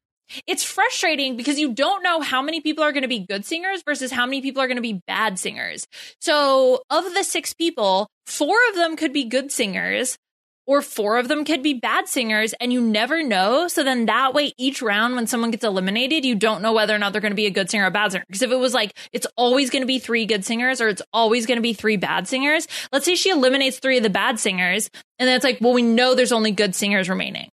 [0.48, 3.84] it's frustrating because you don't know how many people are going to be good singers
[3.86, 5.86] versus how many people are going to be bad singers.
[6.20, 10.18] So, of the six people, four of them could be good singers
[10.68, 13.68] or four of them could be bad singers and you never know.
[13.68, 16.98] So then that way each round when someone gets eliminated, you don't know whether or
[16.98, 18.26] not they're going to be a good singer or a bad singer.
[18.28, 21.02] Because if it was like it's always going to be three good singers or it's
[21.14, 24.40] always going to be three bad singers, let's say she eliminates three of the bad
[24.40, 24.90] singers
[25.20, 27.50] and then it's like, well, we know there's only good singers remaining.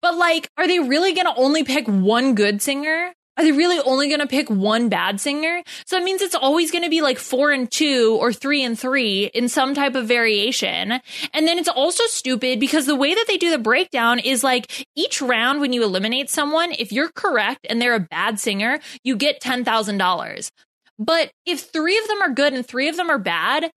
[0.00, 3.12] But like, are they really going to only pick one good singer?
[3.36, 5.62] Are they really only going to pick one bad singer?
[5.86, 8.78] So that means it's always going to be like four and two or three and
[8.78, 11.00] three in some type of variation.
[11.32, 14.86] And then it's also stupid because the way that they do the breakdown is like
[14.94, 19.16] each round when you eliminate someone, if you're correct and they're a bad singer, you
[19.16, 20.50] get $10,000.
[20.98, 23.70] But if three of them are good and three of them are bad,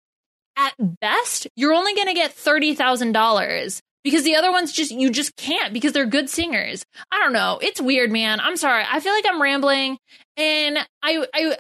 [0.58, 5.36] at best, you're only going to get $30,000 because the other ones just you just
[5.36, 6.86] can't because they're good singers.
[7.12, 7.60] I don't know.
[7.62, 8.40] It's weird, man.
[8.40, 8.86] I'm sorry.
[8.90, 9.98] I feel like I'm rambling
[10.38, 11.58] and I I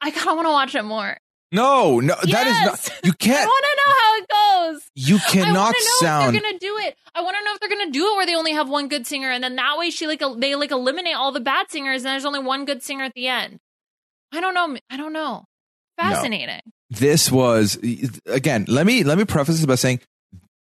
[0.00, 1.18] I kind of want to watch it more.
[1.50, 2.60] No, no, that is
[2.90, 3.00] not.
[3.04, 3.42] You can't.
[3.42, 4.82] I want to know how it goes.
[4.94, 6.24] You I cannot want to know sound.
[6.24, 6.96] if they're gonna do it.
[7.14, 9.06] I want to know if they're gonna do it where they only have one good
[9.06, 12.12] singer, and then that way she like they like eliminate all the bad singers, and
[12.12, 13.58] there's only one good singer at the end.
[14.32, 14.76] I don't know.
[14.90, 15.44] I don't know.
[15.96, 16.60] Fascinating.
[16.90, 17.78] this was
[18.26, 18.64] again.
[18.68, 20.00] Let me let me preface this by saying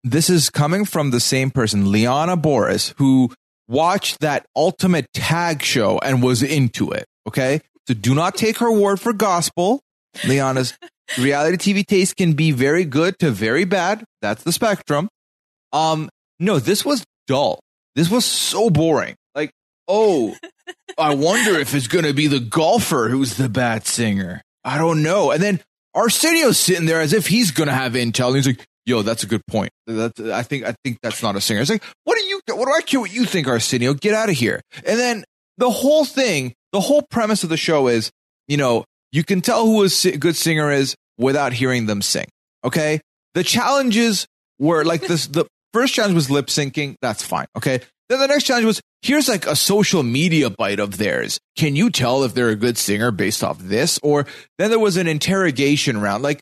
[0.04, 3.32] this is coming from the same person, Liana Boris, who
[3.68, 7.06] watched that ultimate tag show and was into it.
[7.26, 9.80] Okay, so do not take her word for gospel.
[10.26, 10.76] Liana's
[11.18, 14.04] reality TV taste can be very good to very bad.
[14.20, 15.08] That's the spectrum.
[15.72, 17.60] Um, no, this was dull.
[17.94, 19.14] This was so boring.
[19.34, 19.52] Like,
[19.88, 20.34] oh,
[20.98, 24.42] I wonder if it's going to be the golfer who's the bad singer.
[24.64, 25.30] I don't know.
[25.30, 25.60] And then
[25.94, 28.28] Arsenio's sitting there as if he's going to have intel.
[28.28, 29.70] And he's like, yo, that's a good point.
[29.86, 31.60] That's, I think, I think that's not a singer.
[31.60, 33.94] It's like, what do you, what do I care what you think, Arsenio?
[33.94, 34.60] Get out of here.
[34.86, 35.24] And then
[35.58, 38.10] the whole thing, the whole premise of the show is,
[38.48, 42.26] you know, you can tell who a good singer is without hearing them sing.
[42.64, 43.00] Okay.
[43.34, 44.26] The challenges
[44.58, 46.96] were like this, the first challenge was lip syncing.
[47.02, 47.46] That's fine.
[47.56, 47.80] Okay.
[48.08, 51.38] Then the next challenge was here's like a social media bite of theirs.
[51.56, 53.98] Can you tell if they're a good singer based off this?
[54.02, 54.26] Or
[54.58, 56.22] then there was an interrogation round.
[56.22, 56.40] Like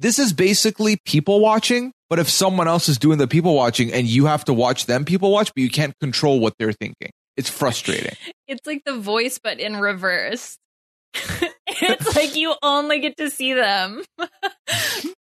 [0.00, 4.06] this is basically people watching, but if someone else is doing the people watching and
[4.06, 7.10] you have to watch them people watch, but you can't control what they're thinking.
[7.36, 8.16] It's frustrating.
[8.48, 10.58] It's like the voice, but in reverse.
[11.14, 14.02] it's like you only get to see them.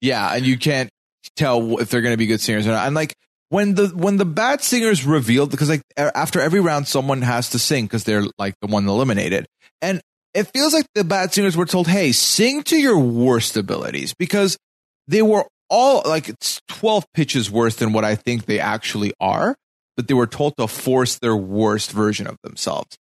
[0.00, 0.90] Yeah, and you can't
[1.36, 2.86] tell if they're going to be good singers or not.
[2.86, 3.14] And like
[3.48, 7.58] when the when the bad singers revealed, because like after every round, someone has to
[7.58, 9.46] sing because they're like the one eliminated,
[9.80, 10.00] and
[10.36, 14.56] it feels like the bad singers were told, "Hey, sing to your worst abilities," because
[15.08, 19.56] they were all like it's twelve pitches worse than what I think they actually are,
[19.96, 22.96] but they were told to force their worst version of themselves.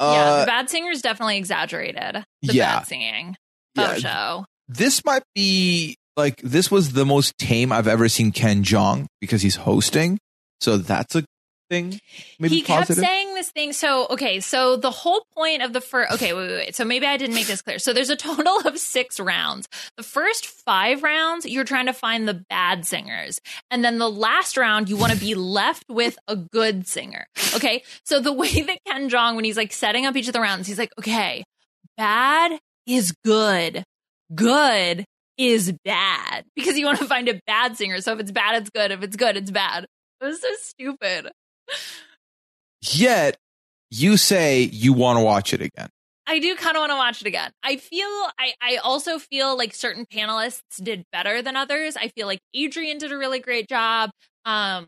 [0.00, 2.78] yeah, Uh, the bad singers definitely exaggerated the yeah.
[2.80, 3.36] bad singing
[3.74, 3.96] Yeah.
[3.96, 4.44] show.
[4.68, 9.40] this might be like this was the most tame I've ever seen Ken Jeong because
[9.42, 10.18] he's hosting.
[10.60, 11.24] So that's a
[11.68, 12.00] thing.
[12.38, 12.96] Maybe he positive.
[12.96, 13.72] kept saying this thing.
[13.72, 16.74] So, okay, so the whole point of the first, okay, wait, wait, wait.
[16.76, 17.78] So maybe I didn't make this clear.
[17.78, 19.68] So there's a total of six rounds.
[19.96, 23.40] The first five rounds, you're trying to find the bad singers.
[23.70, 27.26] And then the last round, you want to be left with a good singer.
[27.54, 27.82] Okay.
[28.04, 30.66] So the way that Ken Jeong, when he's like setting up each of the rounds,
[30.66, 31.44] he's like, okay,
[31.96, 33.84] bad is good.
[34.34, 35.04] Good
[35.38, 38.00] is bad because you want to find a bad singer.
[38.00, 38.90] So if it's bad, it's good.
[38.90, 39.86] If it's good, it's bad.
[40.20, 41.30] It was so stupid.
[42.82, 43.36] Yet
[43.90, 45.88] you say you want to watch it again.
[46.26, 47.52] I do kind of want to watch it again.
[47.62, 51.96] I feel I I also feel like certain panelists did better than others.
[51.96, 54.10] I feel like Adrienne did a really great job.
[54.44, 54.86] Um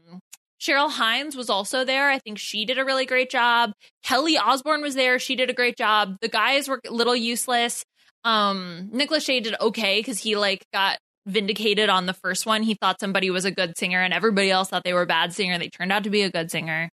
[0.61, 2.11] Cheryl Hines was also there.
[2.11, 3.71] I think she did a really great job.
[4.03, 5.21] Kelly Osbourne was there.
[5.21, 6.17] She did a great job.
[6.21, 7.85] The guys were a little useless.
[8.25, 10.99] Um Nick Lachey did okay cuz he like got
[11.29, 12.63] vindicated on the first one.
[12.63, 15.33] He thought somebody was a good singer and everybody else thought they were a bad
[15.33, 15.59] singer.
[15.59, 16.91] They turned out to be a good singer.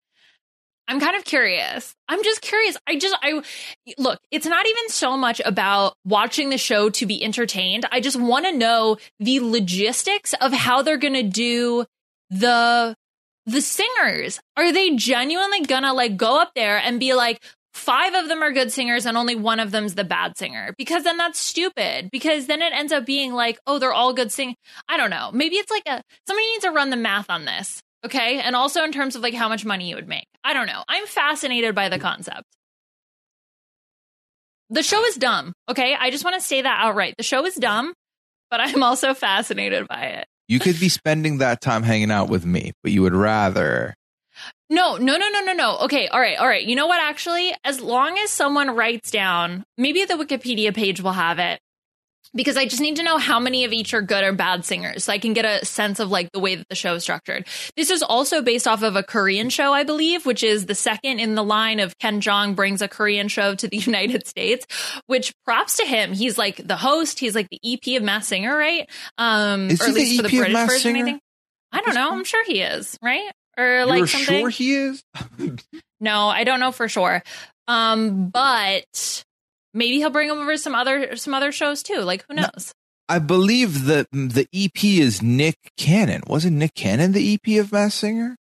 [0.88, 1.96] I'm kind of curious.
[2.08, 2.78] I'm just curious.
[2.86, 3.42] I just I
[3.98, 7.86] look, it's not even so much about watching the show to be entertained.
[7.92, 11.86] I just want to know the logistics of how they're going to do
[12.30, 12.96] the
[13.48, 14.40] the singers.
[14.58, 17.44] Are they genuinely going to like go up there and be like
[17.76, 20.74] five of them are good singers and only one of them's the bad singer?
[20.78, 22.10] Because then that's stupid.
[22.12, 24.56] Because then it ends up being like, oh, they're all good sing.
[24.90, 25.30] I don't know.
[25.34, 27.82] Maybe it's like a somebody needs to run the math on this.
[28.04, 28.40] Okay.
[28.40, 30.26] And also in terms of like how much money you would make.
[30.44, 30.84] I don't know.
[30.88, 32.44] I'm fascinated by the concept.
[34.70, 35.54] The show is dumb.
[35.70, 35.96] Okay.
[36.00, 37.16] I just want to say that outright.
[37.18, 37.94] The show is dumb,
[38.50, 40.26] but I'm also fascinated by it.
[40.48, 43.96] You could be spending that time hanging out with me, but you would rather.
[44.70, 45.78] No, no, no, no, no, no.
[45.82, 46.08] Okay.
[46.08, 46.38] All right.
[46.38, 46.64] All right.
[46.66, 47.00] You know what?
[47.02, 51.60] Actually, as long as someone writes down, maybe the Wikipedia page will have it.
[52.34, 55.06] Because I just need to know how many of each are good or bad singers
[55.06, 57.48] so I can get a sense of like the way that the show is structured.
[57.78, 61.20] This is also based off of a Korean show, I believe, which is the second
[61.20, 64.66] in the line of Ken Jeong brings a Korean show to the United States,
[65.06, 66.12] which props to him.
[66.12, 68.90] He's like the host, he's like the EP of Masked Singer, right?
[69.18, 71.06] Um, Is or he at the least for the British version, I Singer?
[71.06, 71.22] think.
[71.72, 72.12] I don't know.
[72.12, 73.32] I'm sure he is, right?
[73.58, 74.40] Or like You're something.
[74.42, 75.04] sure he is?
[76.02, 77.24] No, I don't know for sure.
[77.68, 79.24] Um, but
[79.74, 82.02] maybe he'll bring him over some other some other shows too.
[82.02, 82.74] Like who knows?
[83.08, 86.22] I believe that the EP is Nick Cannon.
[86.28, 88.36] Wasn't Nick Cannon the EP of Masked Singer?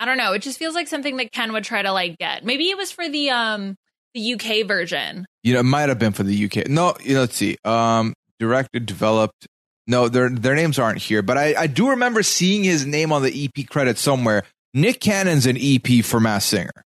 [0.00, 0.32] I don't know.
[0.32, 2.44] It just feels like something that Ken would try to like get.
[2.44, 3.76] Maybe it was for the um
[4.14, 5.24] the UK version.
[5.42, 6.68] You know, it might have been for the UK.
[6.68, 7.56] No, you know, let's see.
[7.64, 9.46] Um, directed, developed.
[9.88, 13.22] No, their their names aren't here, but I, I do remember seeing his name on
[13.22, 14.44] the EP credit somewhere.
[14.74, 16.84] Nick Cannon's an EP for Masked Singer,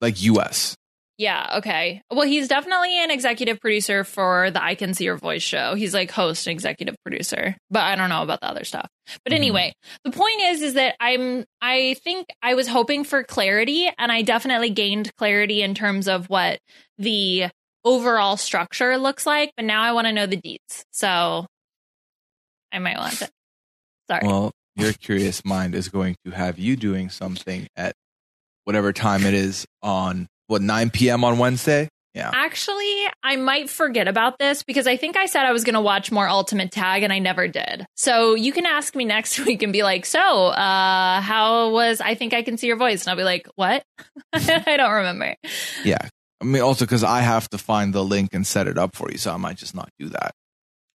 [0.00, 0.76] like US.
[1.18, 2.02] Yeah, okay.
[2.10, 5.74] Well, he's definitely an executive producer for the I Can See Your Voice show.
[5.76, 8.88] He's like host and executive producer, but I don't know about the other stuff.
[9.24, 9.36] But Mhm.
[9.36, 9.72] anyway,
[10.04, 14.22] the point is is that I'm I think I was hoping for clarity and I
[14.22, 16.58] definitely gained clarity in terms of what
[16.98, 17.46] the
[17.84, 20.82] overall structure looks like, but now I want to know the deets.
[20.92, 21.46] So
[22.74, 23.30] I might want it.
[24.10, 24.26] Sorry.
[24.26, 27.94] Well, your curious mind is going to have you doing something at
[28.64, 31.24] whatever time it is on what 9 p.m.
[31.24, 31.88] on Wednesday.
[32.14, 32.30] Yeah.
[32.32, 35.80] Actually, I might forget about this because I think I said I was going to
[35.80, 37.86] watch more Ultimate Tag and I never did.
[37.96, 42.14] So you can ask me next week and be like, "So, uh, how was I
[42.14, 43.84] think I can see your voice?" And I'll be like, "What?"
[44.32, 45.34] I don't remember.
[45.84, 46.08] Yeah.
[46.40, 49.10] I mean, also because I have to find the link and set it up for
[49.10, 50.34] you, so I might just not do that.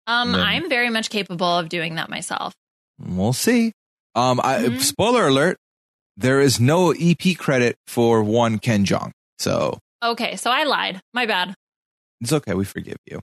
[0.07, 2.53] Um, Then- I'm very much capable of doing that myself.
[2.99, 3.73] We'll see.
[4.15, 4.81] Um, I, Mhm.
[4.81, 5.57] spoiler alert:
[6.17, 11.01] there is no EP credit for one Ken Jeong, so Okay, so I lied.
[11.15, 11.55] My bad.
[12.21, 12.55] it's okay.
[12.55, 13.21] We forgive you.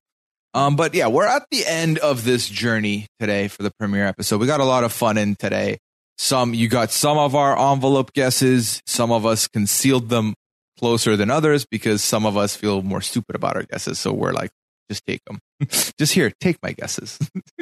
[0.54, 4.40] Um, but yeah, we're at the end of this journey today for the premiere episode.
[4.42, 5.78] We got a lot of fun in today.
[6.18, 8.82] Some you got some of our envelope guesses.
[8.86, 10.34] Some of us concealed them
[10.78, 13.98] closer than others because some of us feel more stupid about our guesses.
[14.00, 14.50] So we're like,
[14.92, 15.40] just take them.
[15.98, 17.18] just here, take my guesses.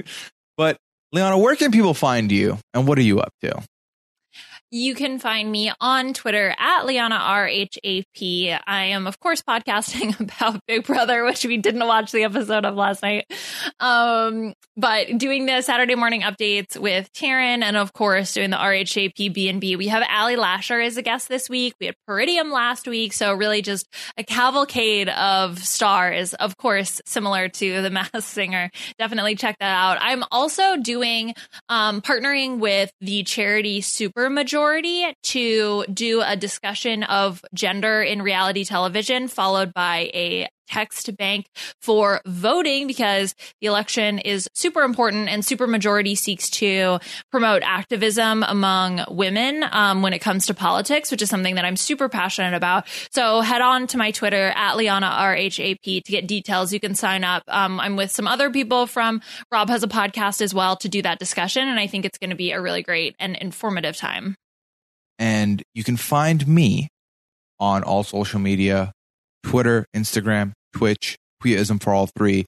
[0.58, 0.78] but
[1.12, 3.62] Liana, where can people find you and what are you up to?
[4.72, 8.60] You can find me on Twitter at Liana RHAP.
[8.68, 12.76] I am, of course, podcasting about Big Brother, which we didn't watch the episode of
[12.76, 13.26] last night.
[13.80, 19.34] Um, but doing the Saturday morning updates with Taryn and, of course, doing the RHAP
[19.34, 19.76] B&B.
[19.76, 21.74] We have Ali Lasher as a guest this week.
[21.80, 23.14] We had Peridium last week.
[23.14, 23.88] So really just
[24.18, 28.70] a cavalcade of stars, of course, similar to The Masked Singer.
[29.00, 29.98] Definitely check that out.
[30.00, 31.34] I'm also doing,
[31.70, 34.30] um, partnering with the charity Super
[34.60, 41.48] Majority to do a discussion of gender in reality television, followed by a text bank
[41.82, 47.00] for voting because the election is super important and supermajority seeks to
[47.32, 51.78] promote activism among women um, when it comes to politics, which is something that I'm
[51.78, 52.86] super passionate about.
[53.12, 56.74] So head on to my Twitter at Liana RHAP to get details.
[56.74, 57.44] You can sign up.
[57.48, 59.22] Um, I'm with some other people from
[59.52, 61.68] Rob has a podcast as well to do that discussion.
[61.68, 64.36] And I think it's going to be a really great and informative time.
[65.20, 66.88] And you can find me
[67.60, 68.94] on all social media
[69.44, 72.46] Twitter, Instagram, Twitch, Queeism for all three.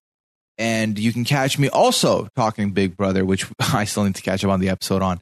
[0.58, 4.44] And you can catch me also talking Big Brother, which I still need to catch
[4.44, 5.20] up on the episode on,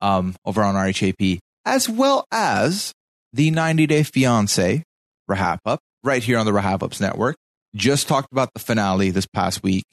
[0.00, 2.92] um, over on RHAP, as well as
[3.32, 4.82] the 90 Day Fiance
[5.30, 7.36] Rahap Up right here on the Rahap Ups Network.
[7.74, 9.84] Just talked about the finale this past week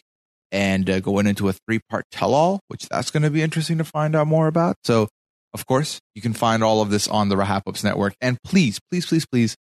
[0.52, 3.78] and uh, going into a three part tell all, which that's going to be interesting
[3.78, 4.76] to find out more about.
[4.84, 5.08] So,
[5.54, 8.14] of course, you can find all of this on the RHAP Network.
[8.22, 9.56] And please, please, please, please,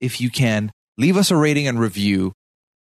[0.00, 2.32] if you can, leave us a rating and review.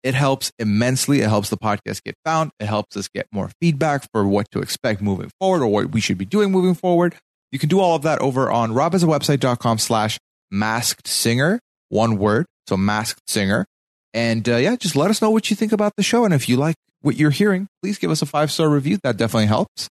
[0.03, 1.21] It helps immensely.
[1.21, 2.51] It helps the podcast get found.
[2.59, 5.99] It helps us get more feedback for what to expect moving forward or what we
[5.99, 7.15] should be doing moving forward.
[7.51, 10.19] You can do all of that over on robhasawebsite.com slash
[10.51, 11.59] masked singer,
[11.89, 12.45] one word.
[12.67, 13.65] So masked singer.
[14.13, 16.25] And uh, yeah, just let us know what you think about the show.
[16.25, 18.97] And if you like what you're hearing, please give us a five star review.
[19.03, 19.87] That definitely helps.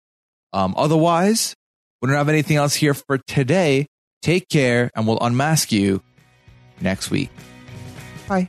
[0.52, 1.54] Um, otherwise,
[2.02, 3.86] we don't have anything else here for today.
[4.20, 6.02] Take care and we'll unmask you
[6.80, 7.30] next week.
[8.28, 8.48] Bye.